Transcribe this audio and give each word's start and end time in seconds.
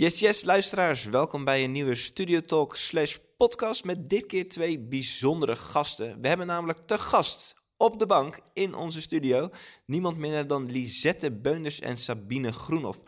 Yes, 0.00 0.20
yes, 0.20 0.44
luisteraars. 0.44 1.04
Welkom 1.04 1.44
bij 1.44 1.64
een 1.64 1.72
nieuwe 1.72 1.94
Studio 1.94 2.40
Talk 2.40 2.76
slash 2.76 3.16
podcast 3.36 3.84
met 3.84 4.08
dit 4.08 4.26
keer 4.26 4.48
twee 4.48 4.78
bijzondere 4.78 5.56
gasten. 5.56 6.20
We 6.20 6.28
hebben 6.28 6.46
namelijk 6.46 6.78
te 6.86 6.98
gast 6.98 7.54
op 7.76 7.98
de 7.98 8.06
bank 8.06 8.40
in 8.52 8.74
onze 8.74 9.00
studio 9.00 9.50
niemand 9.86 10.16
minder 10.16 10.46
dan 10.46 10.70
Lisette 10.70 11.32
Beunders 11.32 11.80
en 11.80 11.96
Sabine 11.96 12.52
Groenhoff. 12.52 13.02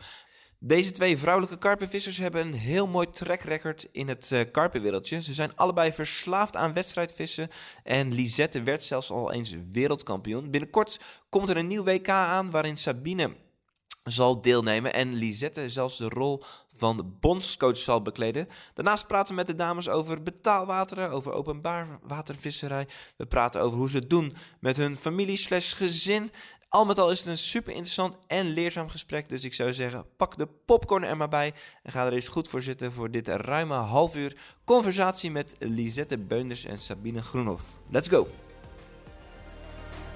Deze 0.59 0.91
twee 0.91 1.17
vrouwelijke 1.17 1.57
karpenvissers 1.57 2.17
hebben 2.17 2.47
een 2.47 2.53
heel 2.53 2.87
mooi 2.87 3.09
track 3.09 3.41
record 3.41 3.87
in 3.91 4.07
het 4.07 4.29
uh, 4.33 4.41
karpenwereldje. 4.51 5.21
Ze 5.21 5.33
zijn 5.33 5.55
allebei 5.55 5.93
verslaafd 5.93 6.55
aan 6.55 6.73
wedstrijdvissen 6.73 7.47
en 7.83 8.13
Lisette 8.13 8.63
werd 8.63 8.83
zelfs 8.83 9.11
al 9.11 9.31
eens 9.31 9.55
wereldkampioen. 9.71 10.51
Binnenkort 10.51 10.99
komt 11.29 11.49
er 11.49 11.57
een 11.57 11.67
nieuw 11.67 11.83
WK 11.83 12.09
aan 12.09 12.51
waarin 12.51 12.77
Sabine 12.77 13.35
zal 14.03 14.41
deelnemen 14.41 14.93
en 14.93 15.13
Lisette 15.13 15.69
zelfs 15.69 15.97
de 15.97 16.09
rol 16.09 16.43
van 16.75 17.15
bondscoach 17.19 17.77
zal 17.77 18.01
bekleden. 18.01 18.47
Daarnaast 18.73 19.07
praten 19.07 19.29
we 19.29 19.35
met 19.35 19.47
de 19.47 19.55
dames 19.55 19.89
over 19.89 20.23
betaalwateren, 20.23 21.11
over 21.11 21.31
openbaar 21.31 21.99
watervisserij. 22.01 22.87
We 23.17 23.25
praten 23.25 23.61
over 23.61 23.77
hoe 23.77 23.89
ze 23.89 23.97
het 23.97 24.09
doen 24.09 24.35
met 24.59 24.77
hun 24.77 24.97
familie 24.97 25.37
slash 25.37 25.75
gezin. 25.75 26.31
Al 26.69 26.85
met 26.85 26.99
al 26.99 27.11
is 27.11 27.19
het 27.19 27.27
een 27.27 27.37
super 27.37 27.73
interessant 27.73 28.17
en 28.27 28.49
leerzaam 28.49 28.89
gesprek. 28.89 29.29
Dus 29.29 29.43
ik 29.43 29.53
zou 29.53 29.73
zeggen, 29.73 30.05
pak 30.17 30.37
de 30.37 30.47
popcorn 30.65 31.03
er 31.03 31.17
maar 31.17 31.27
bij. 31.27 31.53
En 31.83 31.91
ga 31.91 32.05
er 32.05 32.13
eens 32.13 32.27
goed 32.27 32.47
voor 32.47 32.61
zitten 32.61 32.91
voor 32.91 33.11
dit 33.11 33.27
ruime 33.27 33.75
half 33.75 34.15
uur 34.15 34.37
conversatie 34.65 35.31
met 35.31 35.55
Lisette 35.59 36.17
Beunders 36.17 36.65
en 36.65 36.77
Sabine 36.77 37.21
Groenhoff. 37.21 37.63
Let's 37.89 38.07
go! 38.07 38.42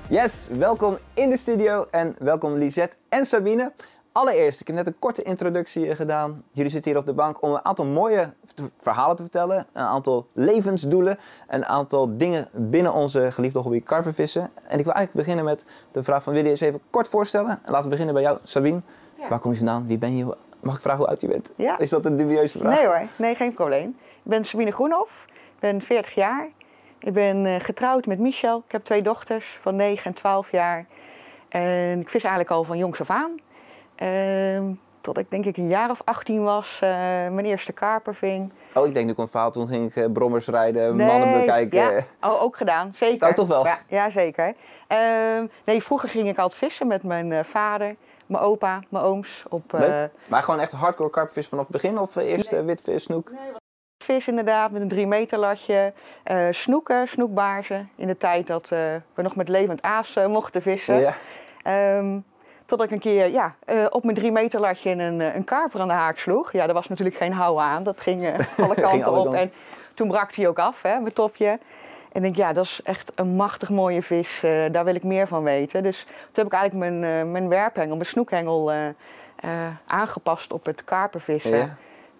Yes, 0.09 0.47
welkom 0.52 0.97
in 1.13 1.29
de 1.29 1.38
studio 1.38 1.88
en 1.91 2.16
welkom 2.20 2.53
Lisette 2.53 2.95
en 3.09 3.25
Sabine. 3.25 3.71
Allereerst, 4.11 4.61
ik 4.61 4.67
heb 4.67 4.75
net 4.75 4.88
een 4.88 4.99
korte 4.99 5.23
introductie 5.23 5.95
gedaan. 5.95 6.43
Jullie 6.52 6.71
zitten 6.71 6.91
hier 6.91 6.99
op 6.99 7.05
de 7.05 7.13
bank 7.13 7.41
om 7.41 7.52
een 7.52 7.66
aantal 7.66 7.85
mooie 7.85 8.33
verhalen 8.77 9.16
te 9.16 9.21
vertellen. 9.21 9.67
Een 9.73 9.83
aantal 9.83 10.27
levensdoelen. 10.33 11.17
Een 11.47 11.66
aantal 11.66 12.17
dingen 12.17 12.47
binnen 12.52 12.94
onze 12.94 13.31
geliefde 13.31 13.59
hobby 13.59 13.83
karpenvissen. 13.83 14.41
En 14.41 14.80
ik 14.80 14.85
wil 14.85 14.94
eigenlijk 14.94 15.13
beginnen 15.13 15.45
met 15.45 15.66
de 15.91 16.03
vraag 16.03 16.23
van... 16.23 16.33
Wil 16.33 16.44
je 16.44 16.50
eens 16.50 16.61
even 16.61 16.81
kort 16.89 17.08
voorstellen? 17.08 17.50
En 17.50 17.72
laten 17.72 17.83
we 17.83 17.89
beginnen 17.89 18.13
bij 18.13 18.23
jou, 18.23 18.38
Sabine. 18.44 18.81
Waar 19.30 19.39
kom 19.39 19.52
je 19.52 19.58
vandaan? 19.58 19.88
Wie 19.88 19.97
ben 19.97 20.17
je? 20.17 20.35
Mag 20.59 20.75
ik 20.75 20.81
vragen 20.81 21.00
hoe 21.00 21.09
oud 21.09 21.22
je 21.22 21.28
bent? 21.28 21.52
Ja. 21.55 21.78
Is 21.78 21.89
dat 21.89 22.05
een 22.05 22.17
dubieuze 22.17 22.58
vraag? 22.58 22.75
Nee 22.75 22.85
hoor, 22.85 23.02
nee, 23.16 23.35
geen 23.35 23.53
probleem. 23.53 23.95
Ik 24.00 24.23
ben 24.23 24.45
Sabine 24.45 24.72
Groenhoff. 24.72 25.25
Ik 25.28 25.59
ben 25.59 25.81
40 25.81 26.16
jaar. 26.16 26.50
Ik 27.08 27.13
ben 27.13 27.45
eh, 27.45 27.55
getrouwd 27.59 28.05
met 28.05 28.19
Michel. 28.19 28.63
Ik 28.66 28.72
heb 28.72 28.83
twee 28.83 29.02
dochters 29.02 29.58
van 29.61 29.75
9 29.75 30.05
en 30.05 30.13
12 30.13 30.52
jaar. 30.52 30.86
En 31.50 32.00
ik 32.00 32.09
vis 32.09 32.23
eigenlijk 32.23 32.52
al 32.52 32.63
van 32.63 32.77
jongs 32.77 33.02
af 33.02 33.09
aan. 33.09 33.39
Ehm, 33.95 34.72
tot 35.02 35.17
ik 35.17 35.31
denk 35.31 35.45
ik 35.45 35.58
een 35.58 35.67
jaar 35.67 35.89
of 35.89 36.02
18 36.05 36.44
was, 36.44 36.80
uh, 36.83 36.89
mijn 37.30 37.45
eerste 37.45 37.72
karper 37.72 38.16
ving. 38.16 38.52
Oh, 38.73 38.88
ik 38.88 38.94
denk 38.94 39.05
nu 39.05 39.13
komt 39.13 39.30
verhaal. 39.30 39.52
Toen 39.52 39.67
ging 39.67 39.89
ik 39.89 39.95
uh, 39.95 40.11
brommers 40.11 40.47
rijden, 40.47 40.95
mannen 40.95 41.39
bekijken. 41.39 41.80
Ja, 41.80 42.03
oh, 42.22 42.41
ook 42.41 42.58
gedaan, 42.58 42.94
zeker. 42.94 43.28
Oh, 43.28 43.33
toch 43.33 43.47
wel? 43.47 43.66
Ja, 43.66 43.80
ja 43.88 44.09
zeker. 44.09 44.53
Uh, 44.91 44.97
nee, 45.66 45.83
vroeger 45.83 46.09
ging 46.09 46.28
ik 46.28 46.38
altijd 46.38 46.59
vissen 46.59 46.88
met 46.88 47.03
mijn 47.03 47.31
eh, 47.31 47.44
vader, 47.44 47.95
mijn 48.25 48.44
opa, 48.44 48.80
mijn 48.89 49.03
ooms. 49.03 49.44
Op, 49.50 49.72
Leuk. 49.72 50.11
Maar 50.28 50.44
gewoon 50.44 50.59
echt 50.59 50.72
hardcore 50.72 51.09
karpervis 51.09 51.47
vanaf 51.47 51.63
het 51.63 51.73
begin 51.81 51.97
of 51.97 52.16
eerst 52.16 52.52
nee. 52.52 52.61
witvis, 52.61 53.03
snoek? 53.03 53.31
Nee, 53.31 53.52
vis 54.13 54.27
inderdaad, 54.27 54.72
met 54.72 54.81
een 54.81 54.88
3 54.88 55.08
meter 55.08 55.39
latje. 55.39 55.94
snoeken, 56.52 57.08
snoekbaarzen. 57.08 57.89
In 57.95 58.08
de 58.08 58.17
tijd 58.17 58.47
dat 58.47 58.69
we 58.69 59.22
nog 59.22 59.36
met 59.36 59.50
levend 59.50 59.81
aas 59.81 60.17
mochten 60.27 60.61
vissen. 60.61 61.00
Ja. 61.00 61.97
Um, 61.97 62.25
Totdat 62.67 62.88
ik 62.88 62.94
een 62.94 63.00
keer 63.00 63.31
ja, 63.31 63.55
uh, 63.66 63.85
op 63.89 64.03
mijn 64.03 64.16
drie 64.16 64.31
meter 64.31 64.59
latje 64.59 64.91
een, 64.91 65.19
een 65.19 65.44
karper 65.44 65.80
aan 65.80 65.88
de 65.88 65.94
haak 65.94 66.17
sloeg. 66.17 66.52
Ja, 66.52 66.67
er 66.67 66.73
was 66.73 66.88
natuurlijk 66.88 67.17
geen 67.17 67.33
hou 67.33 67.59
aan. 67.59 67.83
Dat 67.83 68.02
ging 68.02 68.23
uh, 68.23 68.30
alle 68.66 68.75
kanten 68.75 68.89
ging 68.89 69.05
op. 69.05 69.33
En 69.33 69.52
toen 69.94 70.08
brak 70.08 70.35
hij 70.35 70.47
ook 70.47 70.59
af, 70.59 70.81
hè, 70.81 71.00
mijn 71.00 71.13
topje. 71.13 71.47
En 71.47 71.59
ik 72.11 72.22
denk, 72.22 72.35
ja, 72.35 72.53
dat 72.53 72.63
is 72.63 72.80
echt 72.83 73.11
een 73.16 73.28
machtig 73.28 73.69
mooie 73.69 74.02
vis. 74.02 74.44
Uh, 74.44 74.66
daar 74.72 74.85
wil 74.85 74.95
ik 74.95 75.03
meer 75.03 75.28
van 75.28 75.44
weten. 75.44 75.84
Dus 75.84 76.03
toen 76.03 76.13
heb 76.34 76.45
ik 76.45 76.53
eigenlijk 76.53 76.91
mijn, 76.91 77.31
mijn 77.31 77.47
werphengel, 77.47 77.95
mijn 77.95 78.07
snoekhengel 78.07 78.72
aangepast 79.88 80.53
op 80.53 80.66
het 80.66 80.84
karpervissen. 80.84 81.57
Ja. 81.57 81.78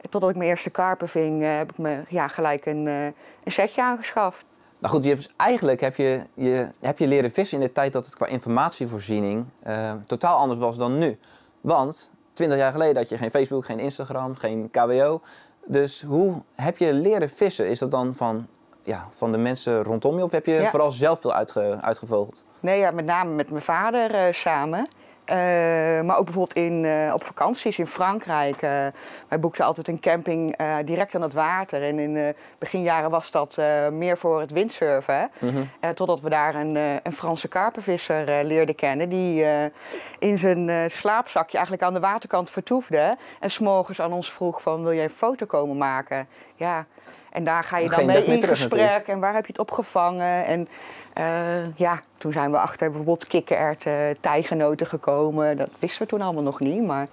Totdat 0.10 0.30
ik 0.30 0.36
mijn 0.36 0.50
eerste 0.50 0.70
karper 0.70 1.08
ving, 1.08 1.44
heb 1.44 1.72
ik 1.72 1.78
me 1.78 2.04
ja, 2.10 2.28
gelijk 2.28 2.66
een, 2.66 2.86
een 2.86 3.14
setje 3.52 3.82
aangeschaft. 3.82 4.46
Nou 4.80 4.94
goed, 4.94 5.04
je 5.04 5.10
hebt, 5.10 5.24
dus 5.24 5.34
eigenlijk 5.38 5.82
heb 5.82 5.96
je, 5.96 6.22
je, 6.34 6.68
heb 6.80 7.00
je 7.00 7.08
leren 7.08 7.32
vissen 7.32 7.60
in 7.60 7.66
de 7.66 7.72
tijd 7.72 7.94
dat 7.94 8.06
het 8.06 8.16
qua 8.16 8.26
informatievoorziening 8.26 9.46
uh, 9.68 9.94
totaal 10.06 10.38
anders 10.38 10.60
was 10.60 10.78
dan 10.78 10.98
nu. 10.98 11.18
Want 11.62 12.12
20 12.34 12.58
jaar 12.58 12.72
geleden 12.72 12.96
had 12.98 13.10
je 13.10 13.18
geen 13.18 13.32
Facebook, 13.32 13.66
geen 13.66 13.80
Instagram, 13.80 14.36
geen 14.36 14.70
KWO. 14.72 15.22
Dus 15.66 16.02
hoe 16.02 16.42
heb 16.56 16.78
je 16.78 16.94
leren 16.94 17.30
vissen? 17.30 17.68
Is 17.68 17.80
dat 17.80 17.92
dan 17.92 18.16
van, 18.16 18.48
ja, 18.84 19.08
van 19.14 19.32
de 19.32 19.38
mensen 19.38 19.84
rondom 19.84 20.18
je 20.18 20.24
of 20.24 20.32
heb 20.32 20.46
je 20.46 20.54
ja. 20.54 20.70
vooral 20.70 20.92
zelf 20.92 21.22
veel 21.22 21.34
uitge, 21.34 21.78
uitgevogeld? 21.82 22.44
Nee, 22.60 22.80
ja, 22.80 22.92
met 22.92 23.06
name 23.06 23.34
met 23.34 23.50
mijn 23.50 23.62
vader 23.62 24.28
uh, 24.28 24.34
samen. 24.34 24.88
Uh, 25.30 25.36
maar 26.02 26.18
ook 26.18 26.26
bijvoorbeeld 26.26 26.58
in, 26.58 26.84
uh, 26.84 27.14
op 27.14 27.24
vakanties 27.24 27.80
in 27.80 27.88
Frankrijk. 27.88 28.56
Uh, 28.56 28.70
wij 29.28 29.40
boekten 29.40 29.66
altijd 29.66 29.88
een 29.88 30.00
camping 30.00 30.58
direct 30.86 31.16
aan 31.16 31.22
het 31.22 31.34
water. 31.34 31.84
En 31.84 32.00
in 32.00 32.14
de 32.14 32.36
beginjaren 32.58 33.10
was 33.10 33.32
dat 33.32 33.58
meer 33.92 34.18
voor 34.18 34.40
het 34.40 34.52
windsurfen. 34.52 35.30
Mm 35.40 35.50
-hmm. 35.50 35.94
totdat 35.94 36.22
we 36.22 36.30
daar 36.30 36.56
een, 36.56 36.76
een 37.04 37.14
Franse 37.14 37.48
karpenvisser 37.48 38.44
leerden 38.44 38.76
kennen. 38.76 39.10
Die 39.10 39.46
in 40.20 40.38
zijn 40.38 40.90
slaapzakje 40.90 41.58
eigenlijk 41.58 41.88
aan 41.88 41.94
de 41.94 42.00
waterkant 42.00 42.50
vertoefde. 42.50 43.18
En 43.40 43.50
s'morgens 43.50 44.02
aan 44.02 44.14
ons 44.14 44.32
vroeg 44.32 44.62
van 44.62 44.84
wil 44.84 44.94
jij 44.94 45.04
een 45.04 45.10
foto 45.10 45.46
komen 45.46 45.78
maken? 45.78 46.28
Ja, 46.56 46.86
en 47.32 47.44
daar 47.44 47.64
ga 47.64 47.78
je 47.78 47.90
dan 47.90 48.06
mee 48.06 48.26
in 48.26 48.44
gesprek. 48.44 49.08
En 49.08 49.20
waar 49.20 49.34
heb 49.34 49.46
je 49.46 49.52
het 49.52 49.62
opgevangen? 49.62 50.46
En 50.46 50.68
uh, 51.18 51.76
ja, 51.76 52.02
toen 52.18 52.32
zijn 52.32 52.52
we 52.52 52.58
achter 52.58 52.88
bijvoorbeeld 52.88 53.28
kikkererwten, 53.28 54.18
tijgenoten 54.20 54.88
gekomen. 54.88 55.58
Dat 55.58 55.70
wisten 55.80 56.02
we 56.02 56.08
toen 56.08 56.22
allemaal 56.22 56.44
nog 56.44 56.60
niet, 56.60 56.84
maar... 56.84 57.08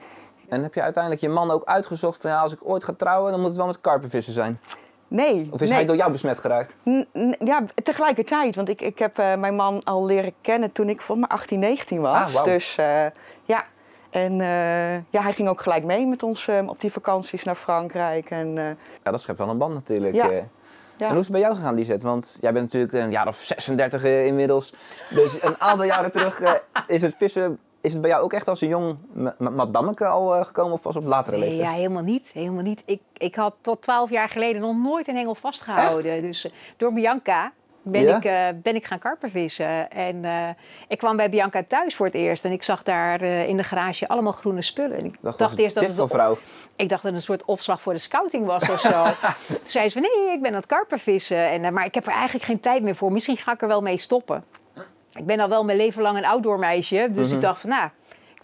En 0.48 0.62
heb 0.62 0.74
je 0.74 0.82
uiteindelijk 0.82 1.22
je 1.22 1.28
man 1.28 1.50
ook 1.50 1.64
uitgezocht 1.64 2.20
van 2.20 2.30
ja, 2.30 2.40
als 2.40 2.52
ik 2.52 2.58
ooit 2.62 2.84
ga 2.84 2.92
trouwen, 2.96 3.30
dan 3.30 3.40
moet 3.40 3.48
het 3.48 3.58
wel 3.58 3.66
met 3.66 3.80
karpenvissen 3.80 4.32
zijn? 4.32 4.60
Nee. 5.08 5.48
Of 5.50 5.60
is 5.60 5.68
nee. 5.68 5.78
hij 5.78 5.86
door 5.86 5.96
jou 5.96 6.12
besmet 6.12 6.38
geraakt? 6.38 6.76
N 6.84 7.34
ja, 7.44 7.64
tegelijkertijd. 7.82 8.56
Want 8.56 8.68
ik, 8.68 8.80
ik 8.80 8.98
heb 8.98 9.18
uh, 9.18 9.34
mijn 9.34 9.54
man 9.54 9.84
al 9.84 10.04
leren 10.04 10.34
kennen 10.40 10.72
toen 10.72 10.88
ik 10.88 11.00
voor 11.00 11.18
me 11.18 11.28
18, 11.28 11.58
19 11.58 12.00
was. 12.00 12.16
Ah, 12.16 12.32
wow. 12.32 12.44
Dus 12.44 12.76
uh, 12.80 13.04
ja. 13.44 13.64
En 14.14 14.32
uh, 14.32 14.94
ja, 14.94 15.22
hij 15.22 15.32
ging 15.32 15.48
ook 15.48 15.60
gelijk 15.60 15.84
mee 15.84 16.06
met 16.06 16.22
ons 16.22 16.48
op 16.66 16.80
die 16.80 16.92
vakanties 16.92 17.44
naar 17.44 17.54
Frankrijk. 17.54 18.30
En, 18.30 18.54
ja, 19.04 19.10
dat 19.10 19.20
schept 19.20 19.38
wel 19.38 19.48
een 19.48 19.58
band 19.58 19.74
natuurlijk. 19.74 20.14
Ja. 20.14 20.30
Ja. 20.96 21.04
En 21.06 21.10
hoe 21.10 21.18
is 21.18 21.24
het 21.24 21.32
bij 21.32 21.40
jou 21.40 21.54
gegaan, 21.54 21.74
Lisette? 21.74 22.06
Want 22.06 22.38
jij 22.40 22.52
bent 22.52 22.64
natuurlijk 22.64 22.92
een 22.92 23.10
jaar 23.10 23.26
of 23.26 23.36
36 23.36 24.04
uh, 24.04 24.26
inmiddels. 24.26 24.74
Dus 25.10 25.42
een 25.42 25.60
aantal 25.60 25.86
jaren 25.86 26.12
terug 26.12 26.40
uh, 26.40 26.52
is 26.86 27.02
het 27.02 27.14
vissen... 27.14 27.58
Is 27.80 27.92
het 27.92 28.00
bij 28.00 28.10
jou 28.10 28.22
ook 28.22 28.32
echt 28.32 28.48
als 28.48 28.60
een 28.60 28.68
jong 28.68 28.96
madammeke 29.38 30.06
al 30.06 30.36
uh, 30.36 30.44
gekomen 30.44 30.72
of 30.72 30.80
pas 30.80 30.96
op 30.96 31.04
latere 31.04 31.38
leeftijd? 31.38 31.60
Nee, 31.60 31.70
ja, 31.70 31.76
helemaal 31.76 32.02
niet. 32.02 32.30
Helemaal 32.32 32.62
niet. 32.62 32.82
Ik, 32.84 33.00
ik 33.12 33.34
had 33.34 33.54
tot 33.60 33.82
12 33.82 34.10
jaar 34.10 34.28
geleden 34.28 34.60
nog 34.60 34.76
nooit 34.76 35.08
een 35.08 35.16
hengel 35.16 35.34
vastgehouden. 35.34 36.12
Echt? 36.12 36.22
Dus 36.22 36.52
door 36.76 36.92
Bianca 36.92 37.52
ben, 37.84 38.02
Ja? 38.02 38.16
ik, 38.16 38.24
uh, 38.24 38.60
ben 38.62 38.74
ik 38.74 38.84
gaan 38.84 38.98
karpervissen. 38.98 39.90
En 39.90 40.16
uh, 40.24 40.48
ik 40.88 40.98
kwam 40.98 41.16
bij 41.16 41.30
Bianca 41.30 41.62
thuis 41.68 41.94
voor 41.94 42.06
het 42.06 42.14
eerst. 42.14 42.44
En 42.44 42.52
ik 42.52 42.62
zag 42.62 42.82
daar 42.82 43.22
uh, 43.22 43.48
in 43.48 43.56
de 43.56 43.64
garage 43.64 44.08
allemaal 44.08 44.32
groene 44.32 44.62
spullen. 44.62 44.98
En 44.98 45.04
ik 45.04 45.16
dacht 45.36 45.58
eerst 45.58 45.74
dat 45.74 45.86
het 45.86 45.96
voor 45.96 46.08
vrouw. 46.08 46.38
ik 46.76 46.88
dacht 46.88 47.02
dat 47.02 47.12
het 47.12 47.14
een 47.14 47.20
soort 47.26 47.44
opslag 47.44 47.80
voor 47.82 47.92
de 47.92 47.98
scouting 47.98 48.46
was 48.46 48.62
of 48.70 48.80
zo. 48.80 49.04
Toen 49.46 49.58
zei 49.62 49.88
ze 49.88 50.00
van 50.00 50.10
nee, 50.24 50.34
ik 50.34 50.40
ben 50.40 50.50
aan 50.50 50.56
het 50.56 50.66
karpervissen. 50.66 51.50
En, 51.50 51.72
maar 51.72 51.84
ik 51.84 51.94
heb 51.94 52.06
er 52.06 52.12
eigenlijk 52.12 52.44
geen 52.44 52.60
tijd 52.60 52.82
meer 52.82 52.96
voor. 52.96 53.12
Misschien 53.12 53.36
ga 53.36 53.52
ik 53.52 53.62
er 53.62 53.68
wel 53.68 53.82
mee 53.82 53.98
stoppen. 53.98 54.44
Ik 55.14 55.26
ben 55.26 55.40
al 55.40 55.48
wel 55.48 55.64
mijn 55.64 55.78
leven 55.78 56.02
lang 56.02 56.16
een 56.16 56.24
outdoor 56.24 56.58
meisje. 56.58 56.94
Dus 56.96 57.06
Mhm. 57.08 57.18
mm 57.18 57.24
-hmm. 57.24 57.34
ik 57.34 57.40
dacht 57.40 57.60
van 57.60 57.70
nou, 57.70 57.88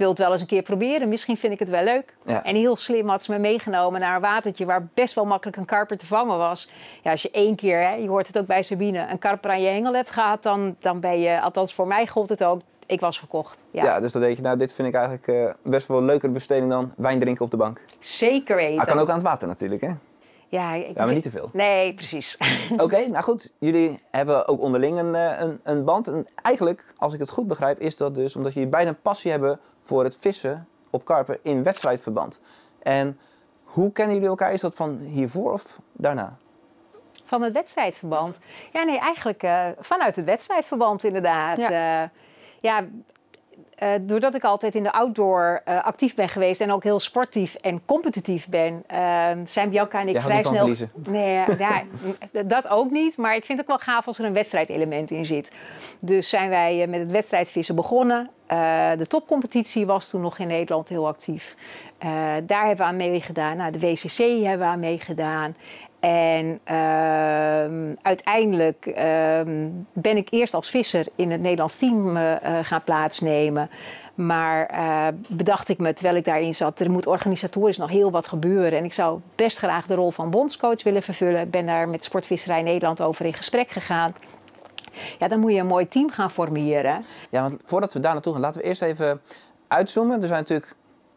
wil 0.01 0.09
het 0.09 0.19
wel 0.19 0.33
eens 0.33 0.41
een 0.41 0.47
keer 0.47 0.63
proberen. 0.63 1.09
Misschien 1.09 1.37
vind 1.37 1.53
ik 1.53 1.59
het 1.59 1.69
wel 1.69 1.85
leuk. 1.85 2.15
Ja. 2.25 2.45
En 2.45 2.55
heel 2.55 2.77
slim 2.77 3.09
had 3.09 3.25
ze 3.25 3.33
me 3.33 3.39
meegenomen 3.39 4.01
naar 4.01 4.15
een 4.15 4.21
watertje 4.21 4.65
waar 4.65 4.89
best 4.95 5.15
wel 5.15 5.25
makkelijk 5.25 5.57
een 5.57 5.65
karper 5.65 5.99
te 5.99 6.07
vangen 6.07 6.39
was. 6.39 6.69
Ja, 7.03 7.11
als 7.11 7.23
je 7.23 7.31
één 7.31 7.57
keer, 7.57 7.81
hè, 7.81 7.95
je 7.95 8.09
hoort 8.09 8.27
het 8.27 8.39
ook 8.39 8.47
bij 8.47 8.63
Sabine, 8.63 9.07
een 9.11 9.19
karper 9.19 9.51
aan 9.51 9.63
je 9.63 9.69
hengel 9.69 9.95
hebt 9.95 10.11
gehad, 10.11 10.43
dan, 10.43 10.77
dan 10.79 11.01
ben 11.01 11.21
je, 11.21 11.41
althans 11.41 11.75
voor 11.75 11.87
mij 11.87 12.07
gold 12.07 12.29
het 12.29 12.45
ook, 12.45 12.61
ik 12.87 13.01
was 13.01 13.19
verkocht. 13.19 13.59
Ja, 13.71 13.85
Ja, 13.85 14.01
dus 14.01 14.13
dan 14.13 14.23
denk 14.23 14.37
je, 14.37 14.43
nou, 14.43 14.57
dit 14.57 14.73
vind 14.73 14.89
ik 14.89 14.95
eigenlijk 14.95 15.27
uh, 15.27 15.53
best 15.63 15.87
wel 15.87 15.99
een 15.99 16.05
leukere 16.05 16.33
besteding 16.33 16.71
dan 16.71 16.93
wijn 16.97 17.21
drinken 17.21 17.45
op 17.45 17.51
de 17.51 17.57
bank. 17.57 17.81
Zeker 17.99 18.57
weten. 18.57 18.77
Maar 18.77 18.87
kan 18.87 18.99
ook 18.99 19.09
aan 19.09 19.15
het 19.15 19.25
water 19.25 19.49
natuurlijk, 19.49 19.81
hè? 19.81 19.91
Ja, 20.51 20.75
ik, 20.75 20.97
Ja, 20.97 21.05
maar 21.05 21.15
niet 21.15 21.23
te 21.23 21.31
veel. 21.31 21.51
Nee, 21.53 21.95
precies. 21.95 22.39
Oké, 22.77 23.09
nou 23.09 23.25
goed. 23.25 23.53
Jullie 23.59 24.01
hebben 24.11 24.49
ook 24.49 24.61
onderling 24.61 24.99
een, 24.99 25.15
uh, 25.15 25.41
een, 25.41 25.61
een 25.63 25.85
band. 25.85 26.09
En 26.09 26.27
eigenlijk, 26.43 26.85
als 26.97 27.13
ik 27.13 27.21
het 27.21 27.31
goed 27.31 27.47
begrijp, 27.47 27.81
is 27.81 27.97
dat 27.97 28.15
dus 28.15 28.37
omdat 28.37 28.53
jullie 28.53 28.69
beide 28.69 28.91
een 28.91 29.01
passie 29.03 29.31
hebben 29.31 29.61
voor 29.91 30.05
het 30.05 30.17
vissen 30.17 30.69
op 30.91 31.05
karpen 31.05 31.39
in 31.43 31.63
wedstrijdverband. 31.63 32.41
En 32.83 33.19
hoe 33.65 33.93
kennen 33.93 34.15
jullie 34.15 34.31
elkaar? 34.31 34.53
Is 34.53 34.61
dat 34.61 34.75
van 34.75 34.99
hiervoor 34.99 35.53
of 35.53 35.79
daarna? 35.93 36.37
Van 37.25 37.43
het 37.43 37.53
wedstrijdverband? 37.53 38.39
Ja, 38.73 38.83
nee, 38.83 38.99
eigenlijk 38.99 39.43
uh, 39.43 39.67
vanuit 39.79 40.17
het 40.17 40.25
wedstrijdverband 40.25 41.05
inderdaad. 41.05 41.59
Ja. 41.59 42.03
Uh, 42.03 42.09
ja, 42.61 42.85
eh, 43.81 43.89
doordat 44.01 44.35
ik 44.35 44.45
altijd 44.45 44.75
in 44.75 44.83
de 44.83 44.93
outdoor 44.93 45.61
eh, 45.65 45.85
actief 45.85 46.15
ben 46.15 46.29
geweest 46.29 46.61
en 46.61 46.73
ook 46.73 46.83
heel 46.83 47.01
sportief 47.01 47.55
en 47.55 47.85
competitief 47.85 48.49
ben, 48.49 48.83
eh, 48.87 49.31
zijn 49.45 49.71
Bianca 49.71 50.01
en 50.01 50.09
ik 50.09 50.13
Jij 50.13 50.23
vrij 50.23 50.43
snel. 50.43 50.71
Nee, 50.95 51.45
ja, 51.59 51.83
dat 52.47 52.69
ook 52.69 52.91
niet. 52.91 53.17
Maar 53.17 53.37
ik 53.37 53.45
vind 53.45 53.59
het 53.59 53.71
ook 53.71 53.77
wel 53.77 53.95
gaaf 53.95 54.07
als 54.07 54.19
er 54.19 54.25
een 54.25 54.33
wedstrijdelement 54.33 55.11
in 55.11 55.27
zit. 55.27 55.51
Dus 56.01 56.29
zijn 56.29 56.49
wij 56.49 56.83
eh, 56.83 56.89
met 56.89 57.01
het 57.01 57.11
wedstrijdvissen 57.11 57.75
begonnen. 57.75 58.29
De 58.97 59.07
topcompetitie 59.09 59.87
was 59.87 60.11
toen 60.11 60.21
nog 60.21 60.39
in 60.39 60.47
Nederland 60.47 60.89
heel 60.89 61.07
actief. 61.07 61.57
Daar 62.45 62.67
hebben 62.67 62.77
we 62.77 62.83
aan 62.83 62.97
meegedaan. 62.97 63.57
Nou, 63.57 63.73
de 63.73 63.79
WCC 63.79 64.17
hebben 64.17 64.67
we 64.67 64.73
aan 64.73 64.81
meegedaan. 64.81 65.57
En 66.01 66.61
ehm, 66.65 67.95
uiteindelijk 68.03 68.87
ehm, 68.87 69.69
ben 69.93 70.17
ik 70.17 70.29
eerst 70.31 70.55
als 70.55 70.71
visser 70.71 71.07
in 71.15 71.31
het 71.31 71.41
Nederlands 71.41 71.77
team 71.77 72.17
eh, 72.17 72.59
eh, 72.59 72.65
gaan 72.65 72.85
plaatsnemen. 72.85 73.71
Maar 74.15 74.67
eh, 74.67 75.07
bedacht 75.29 75.69
ik 75.69 75.79
me 75.79 75.93
terwijl 75.93 76.17
ik 76.17 76.25
daarin 76.25 76.55
zat, 76.55 76.81
er 76.81 76.91
moet 76.91 77.07
organisatorisch 77.07 77.77
nog 77.77 77.91
heel 77.91 78.11
wat 78.11 78.29
gebeuren. 78.29 78.79
En 78.79 78.85
ik 78.85 78.93
zou 78.93 79.21
best 79.35 79.59
graag 79.59 79.87
de 79.87 79.95
rol 79.95 80.11
van 80.11 80.31
bondscoach 80.31 80.83
willen 80.83 81.03
vervullen. 81.03 81.41
Ik 81.41 81.51
ben 81.51 81.67
daar 81.67 81.89
met 81.89 82.05
Sportvisserij 82.05 82.63
Nederland 82.63 83.01
over 83.01 83.27
in 83.27 83.35
gesprek 83.35 83.71
gegaan. 83.71 84.15
Ja, 85.19 85.29
dan 85.29 85.41
moet 85.41 85.53
je 85.53 85.59
een 85.59 85.67
mooi 85.67 85.89
team 85.89 86.11
gaan 86.11 86.31
formeren. 86.31 87.05
Ja, 87.31 87.43
want 87.43 87.59
voordat 87.65 87.93
we 87.93 88.01
daar 88.01 88.13
naartoe 88.13 88.33
gaan, 88.33 88.43
laten 88.43 88.61
we 88.61 88.67
eerst 88.67 88.83
even 88.83 89.21
uitzoomen. 89.69 90.21
Er 90.21 90.29
zijn 90.29 90.41
natuurlijk 90.41 90.75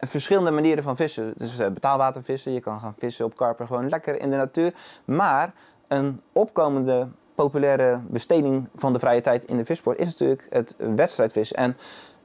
verschillende 0.08 0.52
manieren 0.52 0.84
van 0.84 0.96
vissen. 0.96 1.34
Dus 1.38 1.60
eh, 1.60 1.70
betaalwatervissen, 1.70 2.52
je 2.54 2.60
kan 2.60 2.80
gaan 2.80 2.96
vissen 2.98 3.26
op 3.26 3.36
karper 3.36 3.68
gewoon 3.68 3.90
lekker 3.90 4.20
in 4.22 4.30
de 4.30 4.38
natuur. 4.38 4.74
Maar 5.06 5.54
een 5.88 6.22
opkomende 6.32 7.08
populaire 7.36 8.00
besteding 8.08 8.68
van 8.76 8.94
de 8.94 9.00
vrije 9.00 9.22
tijd 9.22 9.44
in 9.44 9.58
de 9.58 9.66
vissport 9.66 10.00
is 10.00 10.06
natuurlijk 10.06 10.48
het 10.50 10.76
wedstrijdvissen. 10.78 11.58
En 11.58 11.76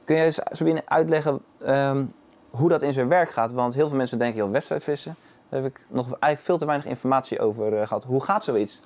kun 0.05 0.15
je 0.15 0.23
eens, 0.23 0.39
Sabine, 0.51 0.81
uitleggen 0.85 1.41
ehm, 1.65 2.03
hoe 2.49 2.69
dat 2.69 2.81
in 2.81 2.93
zijn 2.93 3.07
werk 3.07 3.29
gaat? 3.29 3.51
Want 3.51 3.73
heel 3.73 3.87
veel 3.87 3.97
mensen 3.97 4.17
denken, 4.17 4.37
joh, 4.37 4.51
wedstrijdvissen, 4.51 5.15
daar 5.49 5.61
heb 5.61 5.71
ik 5.71 5.81
nog 5.87 6.05
eigenlijk 6.05 6.41
veel 6.41 6.57
te 6.57 6.65
weinig 6.65 6.87
informatie 6.87 7.39
over 7.39 7.79
eh, 7.79 7.87
gehad. 7.87 8.03
Hoe 8.03 8.23
gaat 8.23 8.43
zoiets? 8.43 8.81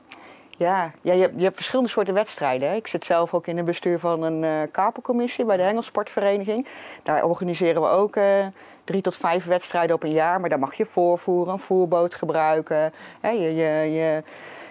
Ja, 0.57 0.91
ja 1.01 1.13
je, 1.13 1.21
hebt, 1.21 1.33
je 1.37 1.43
hebt 1.43 1.55
verschillende 1.55 1.89
soorten 1.89 2.13
wedstrijden. 2.13 2.69
hè. 2.69 2.75
Ik 2.75 2.87
zit 2.87 3.05
zelf 3.05 3.33
ook 3.33 3.47
in 3.47 3.57
het 3.57 3.65
bestuur 3.65 3.99
van 3.99 4.23
een 4.23 4.43
eh 4.43 4.71
kapercommissie 4.71 5.45
bij 5.45 5.57
de 5.57 5.63
Hengelsportvereniging. 5.63 6.67
Daar 7.03 7.23
organiseren 7.23 7.81
we 7.81 7.87
ook 7.87 8.15
drie 8.83 9.01
tot 9.01 9.15
vijf 9.15 9.45
wedstrijden 9.45 9.95
op 9.95 10.03
een 10.03 10.11
jaar. 10.11 10.39
Maar 10.39 10.49
daar 10.49 10.59
mag 10.59 10.73
je 10.73 10.85
voorvoeren, 10.85 11.53
een 11.53 11.59
voerboot 11.59 12.15
gebruiken, 12.15 12.93
hè, 13.21 13.29
je, 13.29 13.55
je, 13.55 13.91
je, 13.93 14.23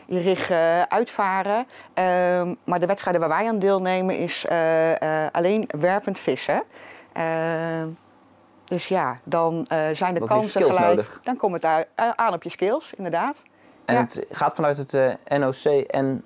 je 0.06 0.20
rig 0.20 0.50
eh, 0.50 0.82
uitvaren. 0.82 1.66
Ehm, 1.94 2.54
maar 2.64 2.80
de 2.80 2.86
wedstrijden 2.86 3.20
waar 3.20 3.30
wij 3.38 3.48
aan 3.48 3.58
deelnemen 3.58 4.18
is 4.18 4.44
eh, 4.48 5.24
eh, 5.24 5.32
alleen 5.32 5.68
werpend 5.78 6.18
vissen. 6.18 6.62
Ehm, 7.12 7.88
dus 8.64 8.88
ja, 8.88 9.18
dan 9.24 9.66
eh, 9.68 9.78
zijn 9.92 10.14
de 10.14 10.20
Wat 10.20 10.28
kansen 10.28 10.50
skills 10.50 10.74
gelijk. 10.74 10.94
nodig. 10.94 11.20
Dan 11.22 11.36
komt 11.36 11.54
het 11.54 11.64
uit- 11.64 11.86
aan 12.16 12.32
op 12.34 12.42
je 12.42 12.50
skills, 12.50 12.92
inderdaad. 12.96 13.42
En 13.84 13.94
Ja. 13.94 14.00
het 14.00 14.26
gaat 14.30 14.54
vanuit 14.54 14.76
het 14.76 14.92
NOC 15.38 15.64
en, 15.82 16.24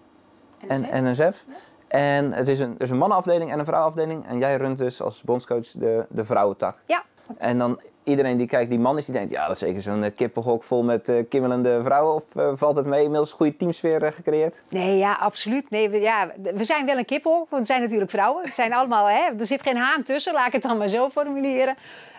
en 0.68 0.86
NSF. 1.04 1.44
En 1.88 2.32
het 2.32 2.48
is 2.48 2.58
een, 2.58 2.74
er 2.78 2.82
is 2.82 2.90
een 2.90 2.98
mannenafdeling 2.98 3.52
en 3.52 3.58
een 3.58 3.64
vrouwenafdeling. 3.64 4.26
En 4.26 4.38
jij 4.38 4.56
runt 4.56 4.78
dus 4.78 5.02
als 5.02 5.22
bondscoach 5.22 5.66
de, 5.70 6.06
de 6.10 6.24
vrouwentak. 6.24 6.78
Ja, 6.86 7.02
En 7.38 7.58
dan 7.58 7.80
iedereen 8.04 8.36
die 8.36 8.46
kijkt, 8.46 8.70
die 8.70 8.78
man 8.78 8.98
is, 8.98 9.04
die 9.04 9.14
denkt... 9.14 9.30
ja, 9.30 9.46
dat 9.46 9.54
is 9.54 9.58
zeker 9.58 9.82
zo'n 9.82 10.02
eh, 10.02 10.10
kippenhok 10.14 10.62
vol 10.62 10.82
met 10.82 11.08
eh, 11.08 11.24
kimmelende 11.28 11.80
vrouwen. 11.84 12.14
Of 12.14 12.36
eh, 12.36 12.52
valt 12.54 12.76
het 12.76 12.86
mee? 12.86 13.02
Inmiddels 13.02 13.30
een 13.30 13.36
goede 13.36 13.56
teamsfeer 13.56 14.12
gecreëerd? 14.12 14.62
Nee, 14.68 14.96
ja, 14.96 15.12
absoluut. 15.12 15.70
Nee, 15.70 15.90
we, 15.90 16.00
ja, 16.00 16.32
we 16.54 16.64
zijn 16.64 16.86
wel 16.86 16.98
een 16.98 17.04
kippel, 17.04 17.46
want 17.50 17.66
we 17.66 17.72
zijn 17.72 17.82
natuurlijk 17.82 18.10
vrouwen. 18.10 18.44
We 18.44 18.50
zijn 18.52 18.72
allemaal, 18.72 19.08
hè, 19.08 19.38
er 19.38 19.46
zit 19.46 19.62
geen 19.62 19.76
haan 19.76 20.02
tussen, 20.02 20.32
laat 20.32 20.46
ik 20.46 20.52
het 20.52 20.62
dan 20.62 20.78
maar 20.78 20.88
zo 20.88 21.08
formuleren. 21.08 21.76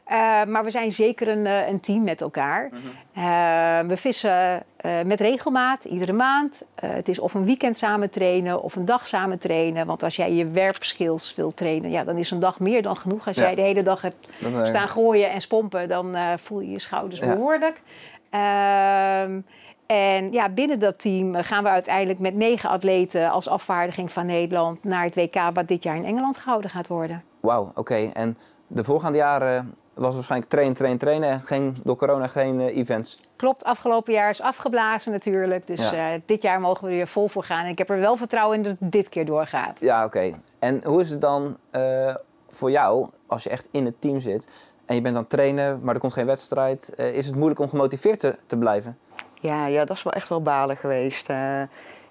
Eh, 0.07 0.43
maar 0.43 0.63
we 0.63 0.71
zijn 0.71 0.91
zeker 0.91 1.27
een, 1.27 1.45
eh, 1.45 1.67
een 1.67 1.79
team 1.79 2.03
met 2.03 2.21
elkaar. 2.21 2.69
Eh, 3.13 3.79
we 3.87 3.97
vissen 3.97 4.63
met 5.05 5.19
regelmaat, 5.21 5.83
iedere 5.85 6.13
maand. 6.13 6.63
Het 6.75 7.07
is 7.09 7.19
of 7.19 7.33
een 7.33 7.45
weekend 7.45 7.77
samen 7.77 8.09
trainen 8.09 8.61
of 8.61 8.75
een 8.75 8.85
dag 8.85 9.07
samen 9.07 9.39
trainen. 9.39 9.85
Want 9.85 10.03
als 10.03 10.15
jij 10.15 10.33
je 10.33 10.47
werpskills 10.47 11.35
wil 11.35 11.53
trainen, 11.53 11.89
ja, 11.89 12.03
dan 12.03 12.17
is 12.17 12.31
een 12.31 12.39
dag 12.39 12.59
meer 12.59 12.81
dan 12.81 12.97
genoeg. 12.97 13.27
Als 13.27 13.35
Ja. 13.35 13.41
jij 13.41 13.55
de 13.55 13.61
hele 13.61 13.83
dag 13.83 14.01
hebt 14.01 14.29
staan 14.63 14.87
gooien 14.89 15.31
en 15.31 15.41
spompen, 15.41 15.87
dan 15.87 16.15
voel 16.39 16.59
je 16.59 16.71
je 16.71 16.79
schouders 16.79 17.19
Ja. 17.19 17.27
behoorlijk. 17.33 17.81
Ehm, 18.29 19.41
en 19.85 20.31
ja, 20.31 20.49
binnen 20.49 20.79
dat 20.79 20.99
team 20.99 21.35
gaan 21.35 21.63
we 21.63 21.69
uiteindelijk 21.69 22.19
met 22.19 22.35
negen 22.35 22.69
atleten 22.69 23.29
als 23.29 23.47
afvaardiging 23.47 24.11
van 24.11 24.25
Nederland 24.25 24.83
naar 24.83 25.03
het 25.03 25.15
WK, 25.15 25.35
wat 25.53 25.67
dit 25.67 25.83
jaar 25.83 25.95
in 25.95 26.05
Engeland 26.05 26.37
gehouden 26.37 26.69
gaat 26.69 26.87
worden. 26.87 27.23
Wauw, 27.39 27.71
oké. 27.75 28.09
En 28.13 28.37
de 28.67 28.83
voorgaande 28.83 29.17
jaren 29.17 29.75
was 29.97 30.13
waarschijnlijk 30.15 30.51
trainen, 30.51 30.75
trainen, 30.75 30.99
trainen. 30.99 31.29
En 31.29 31.39
geen, 31.41 31.75
door 31.83 31.95
corona 31.95 32.27
geen 32.27 32.59
eh, 32.59 32.77
events. 32.77 33.19
Klopt, 33.35 33.63
afgelopen 33.63 34.13
jaar 34.13 34.29
is 34.29 34.41
afgeblazen 34.41 35.11
natuurlijk. 35.11 35.67
Dus 35.67 35.89
Ja. 35.89 36.13
eh, 36.13 36.21
dit 36.25 36.41
jaar 36.41 36.59
mogen 36.59 36.83
we 36.83 36.89
er 36.89 36.95
weer 36.95 37.07
vol 37.07 37.27
voor 37.27 37.43
gaan. 37.43 37.63
En 37.65 37.71
ik 37.71 37.77
heb 37.77 37.89
er 37.89 37.99
wel 37.99 38.17
vertrouwen 38.17 38.57
in 38.57 38.63
dat 38.63 38.75
het 38.79 38.91
dit 38.91 39.09
keer 39.09 39.25
doorgaat. 39.25 39.77
Ja, 39.79 40.05
oké. 40.05 40.33
En 40.59 40.81
hoe 40.85 41.01
is 41.01 41.09
het 41.09 41.21
dan 41.21 41.57
eh, 41.71 42.15
voor 42.47 42.71
jou, 42.71 43.07
als 43.27 43.43
je 43.43 43.49
echt 43.49 43.67
in 43.71 43.85
het 43.85 44.01
team 44.01 44.19
zit... 44.19 44.47
en 44.85 44.95
je 44.95 45.01
bent 45.01 45.15
aan 45.15 45.21
het 45.21 45.29
trainen, 45.29 45.79
maar 45.83 45.93
er 45.93 45.99
komt 45.99 46.13
geen 46.13 46.25
wedstrijd... 46.25 46.95
eh, 46.95 47.13
is 47.13 47.25
het 47.25 47.35
moeilijk 47.35 47.59
om 47.59 47.69
gemotiveerd 47.69 48.19
te, 48.19 48.35
te 48.45 48.57
blijven? 48.57 48.97
Ja, 49.33 49.67
ja, 49.67 49.85
dat 49.85 49.97
is 49.97 50.03
wel 50.03 50.13
echt 50.13 50.29
wel 50.29 50.41
balen 50.41 50.77
geweest. 50.77 51.29
Eh, 51.29 51.61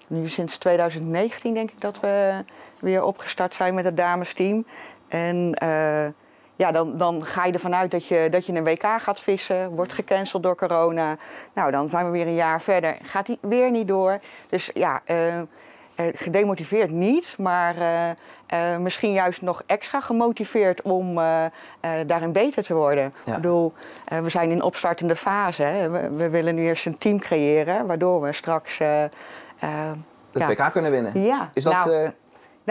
nu 0.07 0.29
sinds 0.29 0.57
2019 0.57 1.53
denk 1.53 1.71
ik 1.71 1.81
dat 1.81 1.99
we 1.99 2.43
weer 2.79 3.03
opgestart 3.03 3.53
zijn 3.53 3.73
met 3.73 3.85
het 3.85 3.97
damesteam. 3.97 4.65
En 5.07 5.53
eh, 5.53 6.07
ja, 6.57 6.71
dan, 6.71 6.97
dan 6.97 7.25
ga 7.25 7.45
je 7.45 7.53
ervan 7.53 7.75
uit 7.75 7.91
dat 7.91 8.05
je, 8.05 8.27
dat 8.31 8.45
je 8.45 8.53
een 8.53 8.63
WK 8.63 8.85
gaat 8.97 9.19
vissen. 9.19 9.69
Wordt 9.69 9.93
gecanceld 9.93 10.43
door 10.43 10.55
corona. 10.55 11.17
Nou, 11.53 11.71
dan 11.71 11.89
zijn 11.89 12.05
we 12.05 12.11
weer 12.11 12.27
een 12.27 12.35
jaar 12.35 12.61
verder. 12.61 12.97
Gaat 13.01 13.25
die 13.25 13.37
weer 13.41 13.71
niet 13.71 13.87
door. 13.87 14.19
Dus 14.49 14.69
ja, 14.73 15.01
eh, 15.05 15.37
eh, 15.37 15.45
gedemotiveerd 15.95 16.91
niet, 16.91 17.35
maar 17.37 17.75
eh, 18.47 18.77
misschien 18.77 19.13
juist 19.13 19.41
nog 19.41 19.63
extra 19.65 20.01
gemotiveerd 20.01 20.81
om 20.81 21.15
daarin 22.05 22.31
beter 22.31 22.63
te 22.63 22.73
worden. 22.73 23.13
Ja. 23.23 23.31
Ik 23.31 23.41
bedoel, 23.41 23.73
we 24.05 24.29
zijn 24.29 24.51
in 24.51 24.61
opstartende 24.61 25.15
fase. 25.15 25.63
Hè. 25.63 25.89
We, 25.89 26.09
we 26.09 26.29
willen 26.29 26.55
nu 26.55 26.65
eerst 26.67 26.85
een 26.85 26.97
team 26.97 27.19
creëren, 27.19 27.85
waardoor 27.85 28.21
we 28.21 28.33
straks. 28.33 28.77
Het 28.77 29.11
ja. 30.31 30.47
WK 30.47 30.71
kunnen 30.71 30.91
winnen? 30.91 31.21
Ja, 31.21 31.49
Is 31.53 31.63
dat... 31.63 31.85
nou, 31.85 32.11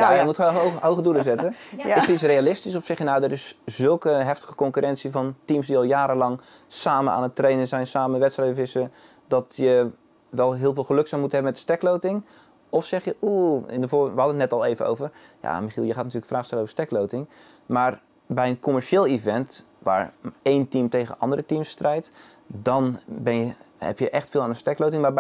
nou 0.03 0.09
ja, 0.09 0.13
je 0.15 0.19
ja. 0.21 0.25
moet 0.25 0.37
gewoon 0.37 0.55
hoge, 0.55 0.87
hoge 0.87 1.03
doelen 1.03 1.23
zetten. 1.33 1.57
Ja. 1.77 1.95
Is 1.97 2.09
iets 2.09 2.23
realistisch 2.23 2.77
of 2.77 2.85
zeg 2.85 2.99
je 2.99 3.05
nou, 3.05 3.23
er 3.23 3.33
is 3.33 3.59
zulke 3.65 4.09
heftige 4.09 4.55
concurrentie 4.55 5.11
van 5.11 5.35
teams 5.45 5.67
die 5.67 5.77
al 5.77 5.83
jarenlang 5.83 6.41
samen 6.67 7.13
aan 7.13 7.23
het 7.23 7.35
trainen 7.35 7.69
zijn, 7.69 7.87
samen 7.87 8.21
wedstrijden 8.21 8.57
vissen, 8.57 8.93
dat 9.29 9.53
je 9.57 9.91
wel 10.29 10.53
heel 10.53 10.75
veel 10.75 10.85
geluk 10.85 11.09
zou 11.09 11.21
moeten 11.21 11.39
hebben 11.39 11.57
met 11.59 11.67
de 11.67 11.73
stekloting? 11.73 12.23
Of 12.71 12.85
zeg 12.85 13.05
je, 13.05 13.17
oeh, 13.23 13.63
in 13.69 13.81
de 13.81 13.89
voor, 13.89 14.15
we 14.15 14.21
hadden 14.21 14.41
het 14.41 14.51
net 14.51 14.61
al 14.61 14.65
even 14.67 14.87
over. 14.87 15.11
Ja, 15.43 15.61
Michiel, 15.61 15.83
je 15.83 15.89
gaat 15.93 15.99
natuurlijk 16.05 16.27
vragen 16.27 16.47
stellen 16.47 16.65
over 16.65 16.77
stekloting. 16.77 17.29
Maar 17.67 18.01
bij 18.27 18.49
een 18.49 18.61
commercieel 18.61 19.07
event, 19.07 19.67
waar 19.79 20.13
één 20.43 20.69
team 20.69 20.89
tegen 20.89 21.15
andere 21.19 21.47
teams 21.47 21.69
strijdt, 21.69 22.11
dan 22.47 22.99
ben 23.07 23.35
je, 23.35 23.53
heb 23.79 23.99
je 23.99 24.11
echt 24.11 24.29
veel 24.29 24.43
aan 24.43 24.51
de 24.51 24.57
stekloting. 24.57 25.03
Maar 25.03 25.15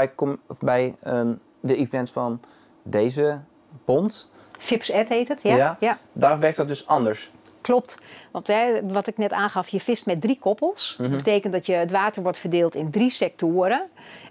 bij, 0.61 0.95
een- 1.02 1.40
de 1.61 1.76
events 1.76 2.11
van 2.12 2.40
deze 2.83 3.40
bond, 3.85 4.30
Fips 4.59 4.91
Ed 4.91 5.09
heet 5.09 5.29
het, 5.29 5.43
ja? 5.43 5.57
Ja. 5.57 5.77
ja. 5.81 5.99
daar 6.13 6.39
werkt 6.39 6.57
dat 6.57 6.69
dus 6.69 6.87
anders. 6.87 7.31
Klopt. 7.61 7.97
Want 8.31 8.47
hè, 8.47 8.87
wat 8.87 9.07
ik 9.07 9.19
net 9.19 9.33
aangaf, 9.33 9.69
je 9.69 9.81
vist 9.81 10.07
met 10.07 10.21
drie 10.21 10.39
koppels. 10.39 10.97
Mhm. 10.99 11.09
Dat 11.11 11.19
betekent 11.19 11.53
dat 11.53 11.67
je 11.67 11.73
het 11.73 11.91
water 11.91 12.23
wordt 12.23 12.39
verdeeld 12.39 12.75
in 12.75 12.91
drie 12.91 13.11
sectoren. 13.11 13.83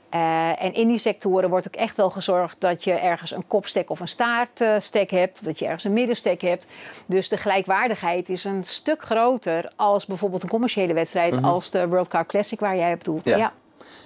Eh, 0.09 0.63
en 0.63 0.73
in 0.73 0.87
die 0.87 0.97
sectoren 0.97 1.49
wordt 1.49 1.67
ook 1.67 1.75
echt 1.75 1.95
wel 1.95 2.09
gezorgd 2.09 2.55
dat 2.59 2.83
je 2.83 2.91
ergens 2.91 3.31
een 3.31 3.47
kopstek 3.47 3.89
of 3.89 3.99
een 3.99 4.07
staartstek 4.07 5.11
hebt. 5.11 5.45
Dat 5.45 5.59
je 5.59 5.65
ergens 5.65 5.83
een 5.83 5.93
middenstek 5.93 6.41
hebt. 6.41 6.67
Dus 7.05 7.29
de 7.29 7.37
gelijkwaardigheid 7.37 8.29
is 8.29 8.43
een 8.43 8.63
stuk 8.63 9.03
groter 9.03 9.71
als 9.75 10.05
bijvoorbeeld 10.05 10.43
een 10.43 10.49
commerciële 10.49 10.93
wedstrijd. 10.93 11.43
Als 11.43 11.71
de 11.71 11.87
World 11.87 12.07
Car 12.07 12.25
Classic 12.25 12.59
waar 12.59 12.75
jij 12.75 12.93
op 12.93 13.03
doelt. 13.03 13.25
Mhm. 13.25 13.29
Ja. 13.29 13.37
Ja. 13.37 13.53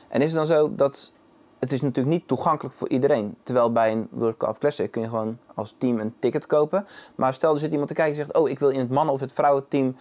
En 0.08 0.22
is 0.22 0.28
het 0.28 0.36
dan 0.36 0.46
zo 0.46 0.76
dat 0.76 1.12
het 1.60 1.72
is 1.72 1.82
natuurlijk 1.82 2.16
niet 2.16 2.28
toegankelijk 2.28 2.75
voor 2.75 2.89
iedereen. 2.89 3.36
Terwijl 3.44 3.72
bij 3.72 3.92
een 3.92 4.08
World 4.12 4.38
Cup 4.38 4.58
Classic 4.60 4.92
kun 4.92 5.01
je 5.01 5.08
gewoon 5.08 5.38
als 5.56 5.75
team 5.78 6.00
een 6.00 6.13
ticket 6.20 6.48
kopen. 6.48 6.88
Maar 7.16 7.34
stel 7.34 7.54
er 7.54 7.60
zit 7.60 7.72
iemand 7.72 7.88
te 7.88 7.94
kijken 7.94 8.20
en 8.20 8.25
zegt, 8.25 8.38
oh 8.38 8.50
ik 8.50 8.60
wil 8.60 8.70
in 8.70 8.80
het 8.80 8.89
mannen- 8.89 9.13
of 9.13 9.20
het 9.20 9.34
vrouwenteam 9.34 9.96